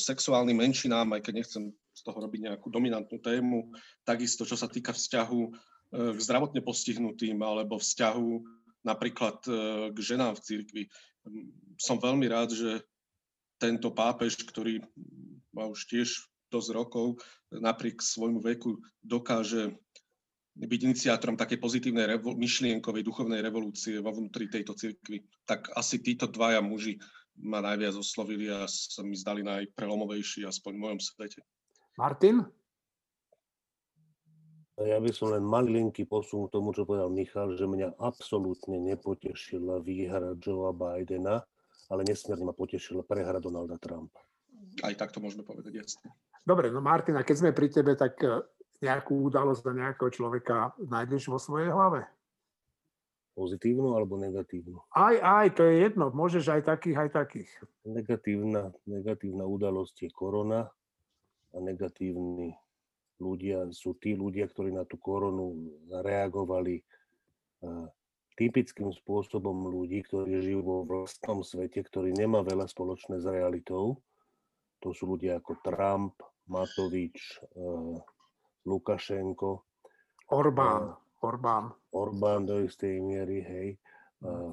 sexuálnym 0.00 0.56
menšinám, 0.56 1.12
aj 1.14 1.20
keď 1.20 1.34
nechcem 1.44 1.64
z 1.94 2.00
toho 2.02 2.18
robiť 2.24 2.40
nejakú 2.50 2.72
dominantnú 2.72 3.20
tému, 3.20 3.70
takisto 4.02 4.42
čo 4.42 4.58
sa 4.58 4.66
týka 4.66 4.90
vzťahu 4.90 5.40
k 5.94 6.18
zdravotne 6.18 6.58
postihnutým 6.58 7.38
alebo 7.38 7.78
vzťahu 7.78 8.42
napríklad 8.82 9.46
k 9.94 9.98
ženám 10.02 10.34
v 10.34 10.42
cirkvi. 10.42 10.82
Som 11.78 12.02
veľmi 12.02 12.26
rád, 12.26 12.50
že 12.50 12.82
tento 13.62 13.94
pápež, 13.94 14.42
ktorý 14.42 14.82
má 15.54 15.70
už 15.70 15.86
tiež 15.86 16.33
dosť 16.54 16.70
rokov 16.70 17.18
napriek 17.50 17.98
svojmu 17.98 18.38
veku 18.38 18.78
dokáže 19.02 19.74
byť 20.54 20.80
iniciátorom 20.86 21.34
takej 21.34 21.58
pozitívnej 21.58 22.06
revo- 22.06 22.38
myšlienkovej 22.38 23.02
duchovnej 23.02 23.42
revolúcie 23.42 23.98
vo 23.98 24.14
vnútri 24.14 24.46
tejto 24.46 24.78
cirkvi. 24.78 25.26
Tak 25.42 25.74
asi 25.74 25.98
títo 25.98 26.30
dvaja 26.30 26.62
muži 26.62 27.02
ma 27.42 27.58
najviac 27.58 27.98
oslovili 27.98 28.46
a 28.46 28.70
sa 28.70 29.02
mi 29.02 29.18
zdali 29.18 29.42
najprelomovejší, 29.42 30.46
aspoň 30.46 30.72
v 30.78 30.82
mojom 30.86 31.00
svete. 31.02 31.42
Martin? 31.98 32.46
Ja 34.78 34.98
by 34.98 35.10
som 35.14 35.30
len 35.30 35.46
malinký 35.46 36.02
posun 36.02 36.50
k 36.50 36.54
tomu, 36.58 36.74
čo 36.74 36.82
povedal 36.82 37.10
Michal, 37.10 37.54
že 37.54 37.66
mňa 37.66 37.98
absolútne 37.98 38.78
nepotešila 38.82 39.82
výhra 39.82 40.34
Joea 40.38 40.74
Bidena, 40.74 41.46
ale 41.90 42.02
nesmierne 42.06 42.46
ma 42.46 42.54
potešila 42.54 43.06
prehra 43.06 43.38
Donalda 43.38 43.78
Trumpa. 43.78 44.18
Aj 44.82 44.94
tak 44.98 45.14
to 45.14 45.22
môžeme 45.22 45.46
povedať, 45.46 45.78
jasne. 45.78 46.10
Dobre, 46.44 46.68
no 46.68 46.84
Martina, 46.84 47.24
keď 47.24 47.36
sme 47.40 47.50
pri 47.56 47.72
tebe, 47.72 47.96
tak 47.96 48.20
e, 48.20 48.44
nejakú 48.84 49.32
udalosť 49.32 49.64
na 49.72 49.88
nejakého 49.88 50.12
človeka 50.12 50.76
nájdeš 50.76 51.32
vo 51.32 51.40
svojej 51.40 51.72
hlave? 51.72 52.04
Pozitívnu 53.34 53.96
alebo 53.96 54.20
negatívnu? 54.20 54.78
Aj, 54.94 55.16
aj, 55.18 55.58
to 55.58 55.66
je 55.66 55.88
jedno. 55.88 56.12
Môžeš 56.12 56.54
aj 56.54 56.62
takých, 56.68 57.08
aj 57.08 57.10
takých. 57.16 57.50
Negatívna, 57.82 58.70
negatívna 58.86 59.48
udalosť 59.48 60.06
je 60.06 60.10
korona 60.12 60.70
a 61.50 61.56
negatívni 61.58 62.54
ľudia 63.18 63.70
sú 63.72 63.96
tí 63.98 64.14
ľudia, 64.14 64.46
ktorí 64.50 64.74
na 64.74 64.84
tú 64.86 64.98
koronu 64.98 65.54
reagovali 65.90 66.82
uh, 67.64 67.86
typickým 68.34 68.90
spôsobom 68.90 69.70
ľudí, 69.70 70.02
ktorí 70.06 70.42
žijú 70.42 70.60
vo 70.62 70.76
vlastnom 70.86 71.46
svete, 71.46 71.86
ktorý 71.86 72.10
nemá 72.14 72.42
veľa 72.42 72.66
spoločné 72.66 73.22
s 73.22 73.26
realitou. 73.26 74.02
To 74.82 74.90
sú 74.90 75.14
ľudia 75.14 75.38
ako 75.38 75.52
Trump, 75.62 76.18
Matovič, 76.48 77.40
uh, 77.56 77.96
Lukašenko. 78.68 79.64
Orbán. 80.28 80.96
Uh, 80.96 81.24
Orbán. 81.24 81.64
Orbán 81.92 82.44
do 82.44 82.60
istej 82.60 83.00
miery, 83.00 83.40
hej. 83.40 83.68
Uh, 84.20 84.52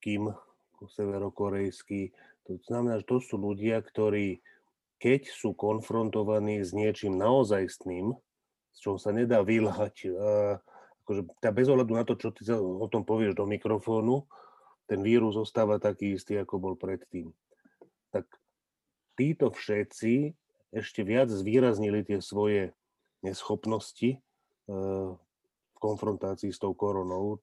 Kim, 0.00 0.32
severokorejský. 0.80 2.16
To 2.48 2.56
znamená, 2.64 3.04
že 3.04 3.08
to 3.08 3.20
sú 3.20 3.36
ľudia, 3.36 3.84
ktorí, 3.84 4.40
keď 4.96 5.28
sú 5.28 5.52
konfrontovaní 5.52 6.64
s 6.64 6.72
niečím 6.72 7.20
naozajstným, 7.20 8.16
s 8.72 8.78
čom 8.80 8.96
sa 8.96 9.12
nedá 9.12 9.44
vylhať, 9.44 9.96
uh, 10.08 10.56
akože 11.04 11.28
bez 11.52 11.66
ohľadu 11.68 11.92
na 11.92 12.04
to, 12.08 12.16
čo 12.16 12.32
ty 12.32 12.48
o 12.56 12.86
tom 12.88 13.04
povieš 13.04 13.36
do 13.36 13.44
mikrofónu, 13.44 14.24
ten 14.88 15.04
vírus 15.04 15.36
zostáva 15.36 15.76
taký 15.76 16.16
istý, 16.16 16.40
ako 16.40 16.58
bol 16.58 16.74
predtým. 16.74 17.30
Tak 18.10 18.26
títo 19.14 19.52
všetci 19.52 20.39
ešte 20.70 21.02
viac 21.02 21.30
zvýraznili 21.30 22.06
tie 22.06 22.22
svoje 22.22 22.74
neschopnosti 23.20 24.22
v 24.70 25.76
konfrontácii 25.76 26.54
s 26.54 26.58
tou 26.62 26.72
koronou. 26.72 27.42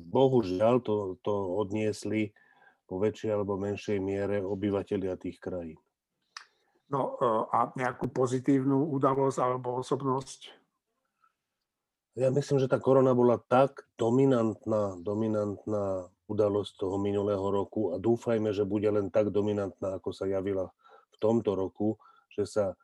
bohužiaľ 0.00 0.80
to, 0.80 0.96
to 1.20 1.34
odniesli 1.60 2.32
po 2.88 2.98
väčšej 2.98 3.30
alebo 3.30 3.60
menšej 3.60 3.98
miere 4.02 4.42
obyvateľia 4.42 5.14
tých 5.20 5.38
krajín. 5.38 5.78
No 6.90 7.14
a 7.54 7.70
nejakú 7.78 8.10
pozitívnu 8.10 8.90
udalosť 8.98 9.38
alebo 9.38 9.78
osobnosť? 9.78 10.50
Ja 12.18 12.34
myslím, 12.34 12.58
že 12.58 12.66
tá 12.66 12.82
korona 12.82 13.14
bola 13.14 13.38
tak 13.38 13.86
dominantná, 13.94 14.98
dominantná 14.98 16.10
udalosť 16.26 16.82
toho 16.82 16.98
minulého 16.98 17.46
roku 17.46 17.94
a 17.94 18.02
dúfajme, 18.02 18.50
že 18.50 18.66
bude 18.66 18.90
len 18.90 19.06
tak 19.14 19.30
dominantná, 19.30 20.02
ako 20.02 20.10
sa 20.10 20.26
javila 20.26 20.66
v 21.14 21.16
tomto 21.22 21.54
roku, 21.54 21.94
že 22.34 22.46
sa, 22.46 22.74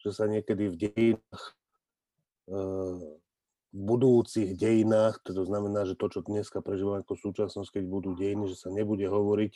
že 0.00 0.10
sa 0.12 0.28
niekedy 0.28 0.72
v 0.72 0.76
dejinách 0.76 1.42
v 3.74 3.82
budúcich 3.82 4.54
dejinách, 4.54 5.18
to 5.26 5.42
znamená, 5.42 5.82
že 5.82 5.98
to, 5.98 6.06
čo 6.06 6.22
dneska 6.22 6.62
prežívame 6.62 7.02
ako 7.02 7.18
súčasnosť, 7.18 7.80
keď 7.80 7.84
budú 7.90 8.14
dejiny, 8.14 8.46
že 8.52 8.54
sa 8.54 8.70
nebude 8.70 9.08
hovoriť, 9.08 9.52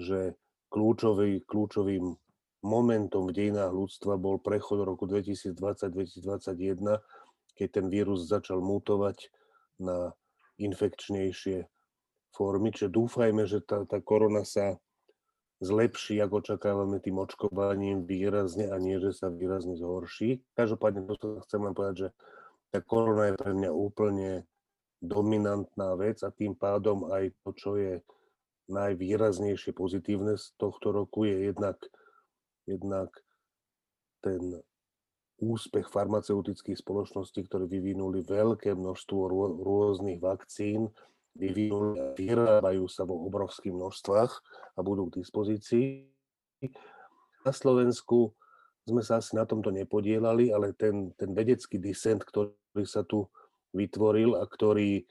že 0.00 0.32
kľúčový, 0.72 1.44
kľúčovým 1.44 2.16
momentom 2.64 3.28
v 3.28 3.36
dejinách 3.36 3.74
ľudstva 3.74 4.16
bol 4.16 4.40
prechod 4.40 4.80
roku 4.80 5.04
2020-2021, 5.04 7.04
keď 7.52 7.68
ten 7.68 7.86
vírus 7.92 8.24
začal 8.24 8.64
mutovať 8.64 9.28
na 9.76 10.16
infekčnejšie 10.56 11.68
formy. 12.32 12.72
Čiže 12.72 12.94
dúfajme, 12.94 13.44
že 13.44 13.60
tá, 13.60 13.84
tá 13.84 14.00
korona 14.00 14.48
sa 14.48 14.80
zlepší, 15.58 16.22
ako 16.22 16.44
očakávame 16.44 17.02
tým 17.02 17.18
očkovaním 17.18 18.06
výrazne 18.06 18.70
a 18.70 18.76
nie, 18.78 19.02
že 19.02 19.10
sa 19.10 19.26
výrazne 19.26 19.74
zhorší. 19.74 20.42
Každopádne 20.54 21.06
to 21.18 21.42
chcem 21.46 21.60
len 21.66 21.74
povedať, 21.74 21.96
že 21.98 22.08
tá 22.70 22.78
korona 22.84 23.32
je 23.32 23.34
pre 23.34 23.52
mňa 23.56 23.70
úplne 23.72 24.46
dominantná 25.02 25.94
vec 25.98 26.22
a 26.22 26.30
tým 26.30 26.54
pádom 26.54 27.10
aj 27.10 27.34
to, 27.42 27.50
čo 27.54 27.70
je 27.78 27.94
najvýraznejšie 28.68 29.72
pozitívne 29.72 30.36
z 30.36 30.46
tohto 30.60 30.92
roku 30.92 31.24
je 31.24 31.50
jednak, 31.50 31.78
jednak 32.68 33.08
ten 34.20 34.60
úspech 35.38 35.86
farmaceutických 35.88 36.82
spoločností, 36.82 37.46
ktoré 37.46 37.70
vyvinuli 37.70 38.26
veľké 38.26 38.74
množstvo 38.74 39.20
rôznych 39.62 40.18
vakcín, 40.18 40.90
vyvinuli 41.38 41.96
a 42.02 42.04
vyrábajú 42.18 42.90
sa 42.90 43.06
vo 43.06 43.14
obrovských 43.30 43.70
množstvách 43.70 44.32
a 44.74 44.80
budú 44.82 45.06
k 45.08 45.22
dispozícii. 45.22 46.10
Na 47.46 47.54
Slovensku 47.54 48.34
sme 48.82 49.06
sa 49.06 49.22
asi 49.22 49.38
na 49.38 49.46
tomto 49.46 49.70
nepodielali, 49.70 50.50
ale 50.50 50.74
ten, 50.74 51.14
ten 51.14 51.30
vedecký 51.30 51.78
disent, 51.78 52.26
ktorý 52.26 52.82
sa 52.82 53.06
tu 53.06 53.30
vytvoril 53.70 54.34
a 54.34 54.44
ktorý 54.48 55.06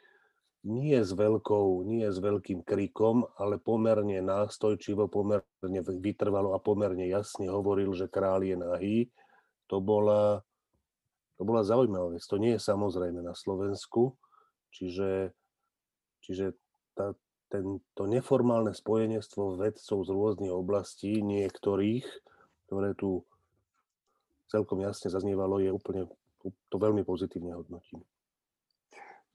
nie 0.68 1.00
s, 1.00 1.16
veľkou, 1.16 1.88
nie 1.88 2.04
s 2.04 2.20
veľkým 2.20 2.66
krikom, 2.68 3.24
ale 3.40 3.56
pomerne 3.56 4.20
nástojčivo, 4.20 5.08
pomerne 5.08 5.80
vytrvalo 6.02 6.52
a 6.52 6.60
pomerne 6.60 7.08
jasne 7.08 7.48
hovoril, 7.48 7.96
že 7.96 8.12
král 8.12 8.44
je 8.44 8.58
nahý. 8.60 8.98
To 9.72 9.80
bola, 9.80 10.44
to 11.40 11.48
bola 11.48 11.64
zaujímavá 11.64 12.12
vec. 12.12 12.24
To 12.28 12.36
nie 12.36 12.60
je 12.60 12.62
samozrejme 12.62 13.24
na 13.24 13.32
Slovensku. 13.32 14.20
Čiže, 14.76 15.32
čiže 16.24 16.58
tá, 16.98 17.14
ten, 17.48 17.80
to 17.96 18.04
neformálne 18.10 18.76
spojenectvo 18.76 19.56
vedcov 19.56 19.98
z 20.04 20.10
rôznych 20.12 20.54
oblastí, 20.54 21.24
niektorých, 21.24 22.06
ktoré 22.68 22.92
tu 22.98 23.24
celkom 24.48 24.84
jasne 24.84 25.12
zaznievalo, 25.12 25.60
je 25.60 25.72
úplne, 25.72 26.08
to 26.44 26.76
veľmi 26.80 27.04
pozitívne 27.04 27.56
hodnotím. 27.56 28.04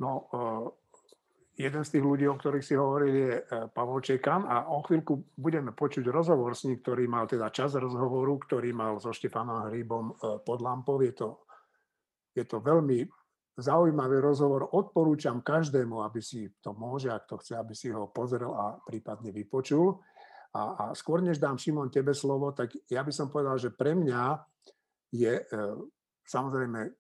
No, 0.01 0.29
uh, 0.33 0.67
jeden 1.55 1.85
z 1.85 1.93
tých 1.93 2.05
ľudí, 2.05 2.25
o 2.27 2.37
ktorých 2.37 2.65
si 2.65 2.75
hovoril, 2.75 3.13
je 3.13 3.33
uh, 3.39 3.69
Pavol 3.69 4.01
Čekan 4.01 4.49
a 4.49 4.73
o 4.73 4.81
chvíľku 4.83 5.37
budeme 5.37 5.77
počuť 5.77 6.09
rozhovor 6.09 6.57
s 6.57 6.65
ním, 6.65 6.81
ktorý 6.81 7.05
mal 7.07 7.29
teda 7.29 7.53
čas 7.53 7.77
rozhovoru, 7.77 8.41
ktorý 8.41 8.73
mal 8.73 8.97
so 8.99 9.13
Štefanom 9.13 9.69
Hríbom 9.69 10.17
uh, 10.17 10.41
pod 10.41 10.65
lampou. 10.65 10.99
Je 11.05 11.13
to, 11.13 11.45
je 12.33 12.45
to 12.49 12.59
veľmi 12.59 13.05
zaujímavý 13.57 14.21
rozhovor. 14.25 14.73
Odporúčam 14.73 15.45
každému, 15.45 16.01
aby 16.01 16.21
si 16.25 16.49
to 16.65 16.73
môže, 16.73 17.13
ak 17.13 17.29
to 17.29 17.37
chce, 17.37 17.53
aby 17.57 17.75
si 17.77 17.93
ho 17.93 18.09
pozrel 18.09 18.53
a 18.57 18.81
prípadne 18.81 19.29
vypočul. 19.29 20.01
A, 20.53 20.63
a 20.77 20.85
skôr 20.93 21.25
než 21.25 21.41
dám 21.41 21.57
Šimon 21.57 21.89
tebe 21.89 22.13
slovo, 22.13 22.53
tak 22.53 22.73
ja 22.89 23.01
by 23.01 23.13
som 23.13 23.33
povedal, 23.33 23.57
že 23.57 23.73
pre 23.73 23.97
mňa 23.97 24.41
je 25.13 25.33
e, 25.41 25.45
samozrejme 26.29 26.93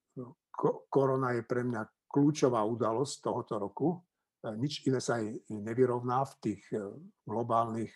korona 0.89 1.37
je 1.37 1.43
pre 1.45 1.65
mňa 1.65 2.09
kľúčová 2.09 2.65
udalosť 2.65 3.15
tohoto 3.25 3.55
roku. 3.61 3.89
E, 3.93 4.57
nič 4.57 4.85
iné 4.89 5.01
sa 5.01 5.21
aj 5.21 5.53
nevyrovná 5.53 6.25
v 6.25 6.35
tých 6.41 6.63
e, 6.73 6.81
globálnych 7.29 7.93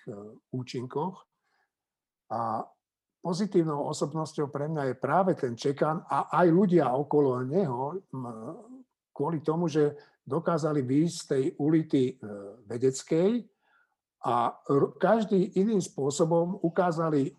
účinkoch. 0.53 1.25
A 2.33 2.65
pozitívnou 3.27 3.91
osobnosťou 3.91 4.55
pre 4.55 4.71
mňa 4.71 4.95
je 4.95 5.03
práve 5.03 5.35
ten 5.35 5.59
Čekan 5.59 6.07
a 6.07 6.31
aj 6.31 6.47
ľudia 6.47 6.95
okolo 6.95 7.43
neho 7.43 7.99
kvôli 9.11 9.43
tomu, 9.43 9.67
že 9.67 9.99
dokázali 10.23 10.87
výjsť 10.87 11.17
z 11.19 11.27
tej 11.27 11.45
ulity 11.59 12.03
vedeckej 12.71 13.43
a 14.31 14.55
každý 15.03 15.59
iným 15.59 15.83
spôsobom 15.83 16.63
ukázali, 16.63 17.35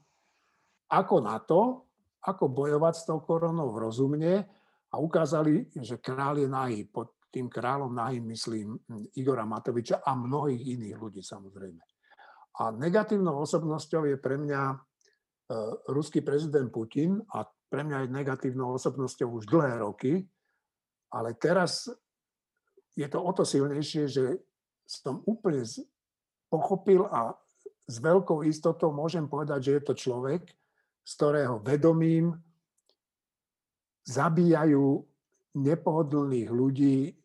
ako 0.91 1.15
na 1.23 1.39
to, 1.39 1.87
ako 2.19 2.51
bojovať 2.51 2.93
s 2.95 3.03
tou 3.07 3.23
koronou 3.23 3.71
rozumne 3.71 4.43
a 4.91 4.95
ukázali, 4.99 5.71
že 5.79 6.03
král 6.03 6.35
je 6.39 6.47
nahý. 6.51 6.83
Pod 6.83 7.15
tým 7.31 7.47
kráľom 7.47 7.95
nahým 7.95 8.27
myslím 8.31 8.75
Igora 9.15 9.47
Matoviča 9.47 10.03
a 10.03 10.15
mnohých 10.15 10.63
iných 10.79 10.95
ľudí 10.99 11.23
samozrejme. 11.23 11.79
A 12.57 12.73
negatívnou 12.73 13.37
osobnosťou 13.45 14.09
je 14.09 14.17
pre 14.17 14.39
mňa 14.41 14.61
e, 14.73 14.75
ruský 15.87 16.21
prezident 16.21 16.67
Putin 16.67 17.23
a 17.31 17.47
pre 17.67 17.83
mňa 17.83 18.07
je 18.07 18.15
negatívnou 18.15 18.75
osobnosťou 18.75 19.39
už 19.39 19.43
dlhé 19.47 19.83
roky, 19.83 20.23
ale 21.11 21.35
teraz 21.35 21.87
je 22.95 23.07
to 23.07 23.19
o 23.19 23.31
to 23.31 23.43
silnejšie, 23.47 24.07
že 24.07 24.25
som 24.87 25.23
úplne 25.27 25.63
pochopil 26.47 27.07
a 27.11 27.35
s 27.87 28.03
veľkou 28.03 28.43
istotou 28.43 28.91
môžem 28.91 29.27
povedať, 29.27 29.59
že 29.63 29.71
je 29.79 29.83
to 29.83 29.93
človek, 29.95 30.43
z 31.07 31.11
ktorého 31.15 31.63
vedomím 31.63 32.35
zabíjajú 34.07 35.03
nepohodlných 35.55 36.49
ľudí, 36.51 37.15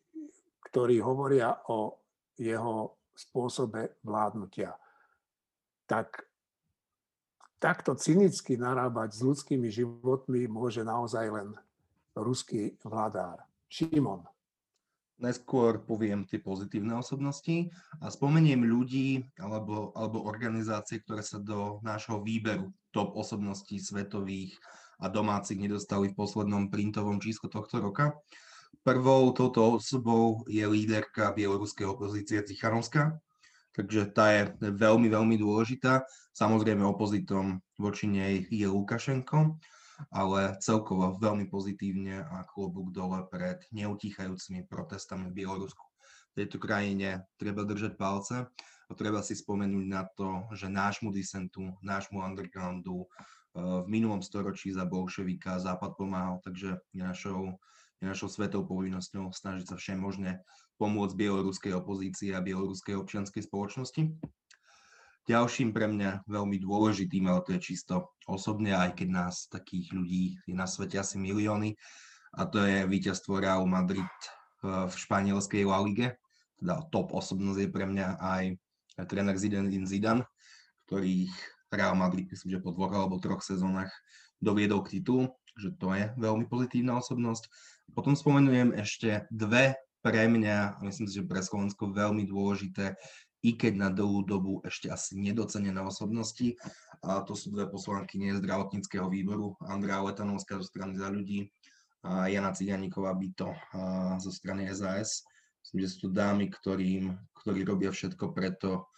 ktorí 0.71 0.99
hovoria 1.03 1.55
o 1.71 1.99
jeho 2.39 2.99
spôsobe 3.11 3.99
vládnutia. 4.03 4.75
Tak 5.87 6.32
takto 7.63 7.95
cynicky 7.95 8.59
narábať 8.59 9.15
s 9.15 9.19
ľudskými 9.23 9.71
životmi 9.71 10.51
môže 10.51 10.83
naozaj 10.83 11.31
len 11.31 11.49
ruský 12.11 12.75
vládár. 12.83 13.39
Šimon. 13.71 14.27
Najskôr 15.23 15.79
poviem 15.87 16.27
tie 16.27 16.43
pozitívne 16.43 16.99
osobnosti 16.99 17.71
a 18.03 18.11
spomeniem 18.11 18.67
ľudí 18.67 19.23
alebo, 19.39 19.95
alebo 19.95 20.27
organizácie, 20.27 20.99
ktoré 20.99 21.23
sa 21.23 21.39
do 21.39 21.79
nášho 21.79 22.19
výberu 22.19 22.75
top 22.91 23.15
osobností 23.15 23.79
svetových 23.79 24.59
a 24.99 25.07
domácich 25.07 25.55
nedostali 25.55 26.11
v 26.11 26.19
poslednom 26.19 26.67
printovom 26.67 27.23
čísle 27.23 27.47
tohto 27.47 27.79
roka. 27.79 28.19
Prvou 28.83 29.31
touto 29.31 29.79
osobou 29.79 30.43
je 30.51 30.67
líderka 30.67 31.31
bieloruskej 31.31 31.87
opozície 31.87 32.43
Tichanovská, 32.43 33.15
takže 33.73 34.13
tá 34.13 34.29
je 34.31 34.41
veľmi, 34.61 35.09
veľmi 35.09 35.35
dôležitá. 35.41 36.05
Samozrejme 36.33 36.85
opozitom 36.85 37.61
voči 37.77 38.05
nej 38.09 38.45
je 38.49 38.65
Lukašenko, 38.69 39.57
ale 40.09 40.57
celkovo 40.61 41.17
veľmi 41.17 41.49
pozitívne 41.49 42.25
a 42.25 42.45
klobúk 42.45 42.93
dole 42.93 43.25
pred 43.29 43.61
neutíchajúcimi 43.73 44.65
protestami 44.65 45.29
v 45.29 45.43
Bielorusku. 45.43 45.85
V 46.33 46.45
tejto 46.45 46.57
krajine 46.57 47.29
treba 47.37 47.61
držať 47.61 47.93
palce 47.93 48.49
a 48.89 48.91
treba 48.97 49.21
si 49.21 49.37
spomenúť 49.37 49.85
na 49.85 50.05
to, 50.17 50.49
že 50.53 50.69
nášmu 50.69 51.13
disentu, 51.13 51.77
nášmu 51.85 52.21
undergroundu 52.21 53.05
eh, 53.05 53.85
v 53.85 53.87
minulom 53.89 54.21
storočí 54.25 54.73
za 54.73 54.85
bolševika 54.85 55.61
Západ 55.61 55.93
pomáhal, 55.93 56.41
takže 56.41 56.81
je 56.89 57.03
našou, 57.05 57.61
je 58.01 58.05
našou 58.09 58.29
svetou 58.29 58.65
povinnosťou 58.65 59.29
snažiť 59.29 59.65
sa 59.69 59.75
všemožne 59.77 60.41
pomôcť 60.81 61.15
bieloruskej 61.15 61.73
opozícii 61.77 62.33
a 62.33 62.43
bieloruskej 62.43 62.97
občianskej 62.97 63.45
spoločnosti. 63.45 64.13
Ďalším 65.23 65.71
pre 65.71 65.87
mňa 65.87 66.27
veľmi 66.27 66.59
dôležitým, 66.59 67.31
ale 67.31 67.39
to 67.47 67.55
je 67.55 67.61
čisto 67.63 68.11
osobne, 68.27 68.75
aj 68.75 68.99
keď 68.99 69.07
nás 69.07 69.47
takých 69.47 69.95
ľudí 69.95 70.35
je 70.43 70.51
na 70.51 70.67
svete 70.67 70.99
asi 70.99 71.15
milióny, 71.15 71.79
a 72.33 72.49
to 72.49 72.59
je 72.65 72.89
víťazstvo 72.89 73.37
Real 73.39 73.63
Madrid 73.69 74.09
v 74.63 74.89
španielskej 74.89 75.69
La 75.69 75.79
Lige. 75.85 76.17
Teda 76.57 76.81
top 76.89 77.13
osobnosť 77.13 77.59
je 77.61 77.69
pre 77.69 77.85
mňa 77.85 78.07
aj 78.17 78.43
tréner 79.05 79.37
Zidane 79.37 79.69
Zidane, 79.85 80.25
ktorý 80.89 81.29
Real 81.69 81.93
Madrid, 81.93 82.25
myslím, 82.29 82.57
že 82.57 82.63
po 82.63 82.73
dvoch 82.73 82.93
alebo 82.93 83.21
troch 83.21 83.45
sezónach 83.45 83.93
doviedol 84.41 84.81
k 84.81 84.99
titulu, 84.99 85.29
že 85.55 85.71
to 85.77 85.93
je 85.93 86.09
veľmi 86.17 86.49
pozitívna 86.49 86.97
osobnosť. 86.97 87.47
Potom 87.93 88.17
spomenujem 88.17 88.73
ešte 88.75 89.29
dve 89.29 89.77
pre 90.03 90.27
mňa, 90.27 90.77
a 90.77 90.79
myslím 90.83 91.07
si, 91.07 91.23
že 91.23 91.25
pre 91.25 91.39
Slovensko 91.39 91.95
veľmi 91.95 92.27
dôležité, 92.27 92.99
i 93.43 93.55
keď 93.55 93.73
na 93.75 93.89
dlhú 93.91 94.23
dobu 94.23 94.53
ešte 94.63 94.87
asi 94.87 95.19
nedocenené 95.19 95.79
osobnosti. 95.83 96.55
A 97.03 97.19
to 97.27 97.35
sú 97.35 97.51
dve 97.51 97.67
poslanky 97.67 98.19
zdravotníckého 98.39 99.11
výboru, 99.11 99.59
Andrea 99.67 99.99
Letanovská 99.99 100.59
zo 100.59 100.67
strany 100.67 100.95
za 100.95 101.11
ľudí 101.11 101.51
a 102.03 102.31
Jana 102.31 102.55
Ciganíková 102.55 103.11
Byto 103.15 103.51
zo 104.19 104.31
strany 104.31 104.67
SAS. 104.71 105.23
Myslím, 105.63 105.79
že 105.83 105.91
sú 105.91 105.97
to 106.07 106.09
dámy, 106.15 106.51
ktorým, 106.51 107.15
ktorí 107.43 107.67
robia 107.67 107.91
všetko 107.91 108.31
preto, 108.31 108.91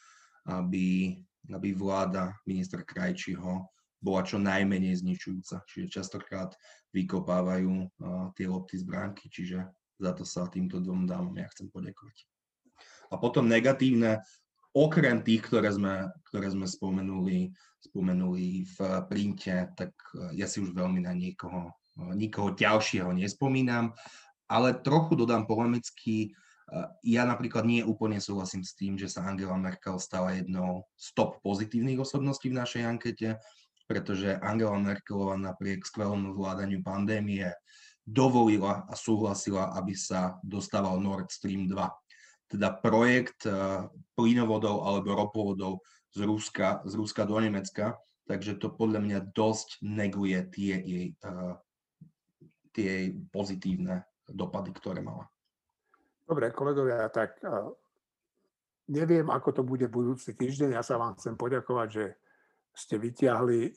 aby, 0.45 1.17
aby 1.49 1.69
vláda 1.73 2.33
ministra 2.45 2.85
Krajčího 2.85 3.65
bola 3.97 4.21
čo 4.21 4.37
najmenej 4.37 5.01
zničujúca. 5.01 5.65
Čiže 5.65 6.01
častokrát 6.01 6.53
vykopávajú 6.93 7.89
tie 8.37 8.45
lopty 8.45 8.77
z 8.77 8.85
bránky, 8.85 9.25
čiže 9.29 9.65
za 9.95 10.11
to 10.11 10.23
sa 10.27 10.47
týmto 10.51 10.83
dvom 10.83 11.07
dámom 11.07 11.35
ja 11.35 11.47
chcem 11.51 11.71
poďakovať. 11.71 12.27
A 13.11 13.15
potom 13.21 13.47
negatívne, 13.47 14.19
okrem 14.75 15.23
tých, 15.23 15.47
ktoré 15.47 15.71
sme, 15.71 16.11
ktoré 16.27 16.51
sme 16.51 16.67
spomenuli, 16.67 17.53
spomenuli 17.79 18.67
v 18.67 18.77
printe, 19.07 19.71
tak 19.77 19.95
ja 20.35 20.49
si 20.49 20.59
už 20.59 20.75
veľmi 20.75 21.05
na 21.05 21.15
niekoho, 21.15 21.71
nikoho 22.17 22.51
ďalšieho 22.51 23.15
nespomínam, 23.15 23.95
ale 24.51 24.75
trochu 24.83 25.15
dodám 25.15 25.47
polemicky, 25.47 26.35
ja 27.05 27.23
napríklad 27.29 27.63
nie 27.63 27.85
úplne 27.85 28.17
súhlasím 28.17 28.65
s 28.65 28.73
tým, 28.73 28.97
že 28.97 29.05
sa 29.05 29.23
Angela 29.29 29.55
Merkel 29.55 30.01
stala 30.01 30.33
jednou 30.33 30.89
z 30.97 31.13
top 31.13 31.37
pozitívnych 31.45 32.01
osobností 32.01 32.49
v 32.49 32.59
našej 32.59 32.83
ankete 32.83 33.37
pretože 33.85 34.37
Angela 34.41 34.77
Merkelová 34.81 35.37
napriek 35.37 35.85
skvelému 35.85 36.33
zvládaniu 36.33 36.81
pandémie 36.81 37.53
dovolila 38.05 38.85
a 38.85 38.93
súhlasila, 38.93 39.73
aby 39.73 39.97
sa 39.97 40.37
dostával 40.45 41.01
Nord 41.01 41.33
Stream 41.33 41.65
2. 41.65 42.53
Teda 42.53 42.69
projekt 42.77 43.49
uh, 43.49 43.89
plynovodov 44.13 44.85
alebo 44.85 45.17
ropovodov 45.17 45.81
z 46.13 46.21
Ruska, 46.23 46.85
z 46.85 46.93
Ruska 46.93 47.25
do 47.25 47.41
Nemecka, 47.41 47.97
takže 48.29 48.61
to 48.61 48.69
podľa 48.69 49.01
mňa 49.01 49.19
dosť 49.33 49.81
neguje 49.81 50.37
tie 50.53 50.73
jej, 50.77 51.07
uh, 51.25 51.57
tie 52.71 52.85
jej 52.85 53.07
pozitívne 53.33 54.05
dopady, 54.29 54.69
ktoré 54.77 55.01
mala. 55.01 55.25
Dobre, 56.25 56.53
kolegovia, 56.53 57.09
tak 57.09 57.41
uh, 57.41 57.73
neviem, 58.93 59.25
ako 59.33 59.49
to 59.49 59.61
bude 59.65 59.89
budúci 59.89 60.37
týždeň. 60.37 60.77
Ja 60.77 60.85
sa 60.85 61.01
vám 61.01 61.17
chcem 61.17 61.33
poďakovať, 61.33 61.87
že 61.89 62.05
ste 62.75 62.99
vyťahli 62.99 63.71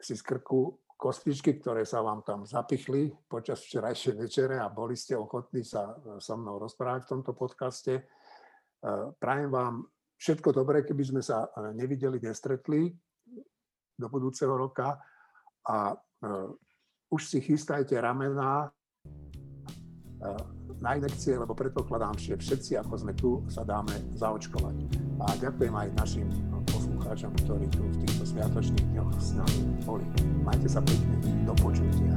si 0.00 0.14
z 0.16 0.22
krku 0.24 0.80
kostičky, 0.98 1.62
ktoré 1.62 1.86
sa 1.86 2.02
vám 2.02 2.26
tam 2.26 2.42
zapichli 2.42 3.14
počas 3.30 3.62
včerajšej 3.62 4.14
večere 4.18 4.58
a 4.58 4.66
boli 4.66 4.98
ste 4.98 5.14
ochotní 5.14 5.62
sa 5.62 5.94
e, 5.94 6.18
so 6.18 6.34
mnou 6.34 6.58
rozprávať 6.58 7.06
v 7.06 7.10
tomto 7.14 7.32
podcaste. 7.38 7.94
E, 7.94 8.02
prajem 9.22 9.48
vám 9.54 9.86
všetko 10.18 10.50
dobré, 10.50 10.82
keby 10.82 11.02
sme 11.06 11.22
sa 11.22 11.46
nevideli, 11.78 12.18
nestretli 12.18 12.90
do 13.94 14.06
budúceho 14.10 14.50
roka 14.50 14.98
a 15.62 15.94
už 17.06 17.22
si 17.22 17.38
chystajte 17.38 17.94
ramená 17.94 18.66
na 20.82 20.90
inekcie, 20.94 21.38
lebo 21.38 21.54
predpokladám, 21.54 22.18
že 22.18 22.38
všetci, 22.38 22.78
ako 22.78 22.94
sme 22.98 23.12
tu, 23.14 23.42
sa 23.50 23.62
dáme 23.62 23.94
zaočkovať. 24.14 24.76
A 25.22 25.34
ďakujem 25.38 25.74
aj 25.74 25.88
našim 25.98 26.47
poslucháčom, 27.08 27.32
ktorí 27.48 27.66
tu 27.72 27.80
v 27.88 27.96
týchto 28.04 28.24
sviatočných 28.36 28.86
dňoch 28.92 29.12
s 29.16 29.32
nami 29.32 29.60
boli. 29.88 30.04
Majte 30.44 30.68
sa 30.68 30.84
pekne, 30.84 31.16
do 31.48 31.56
počutia. 31.56 32.12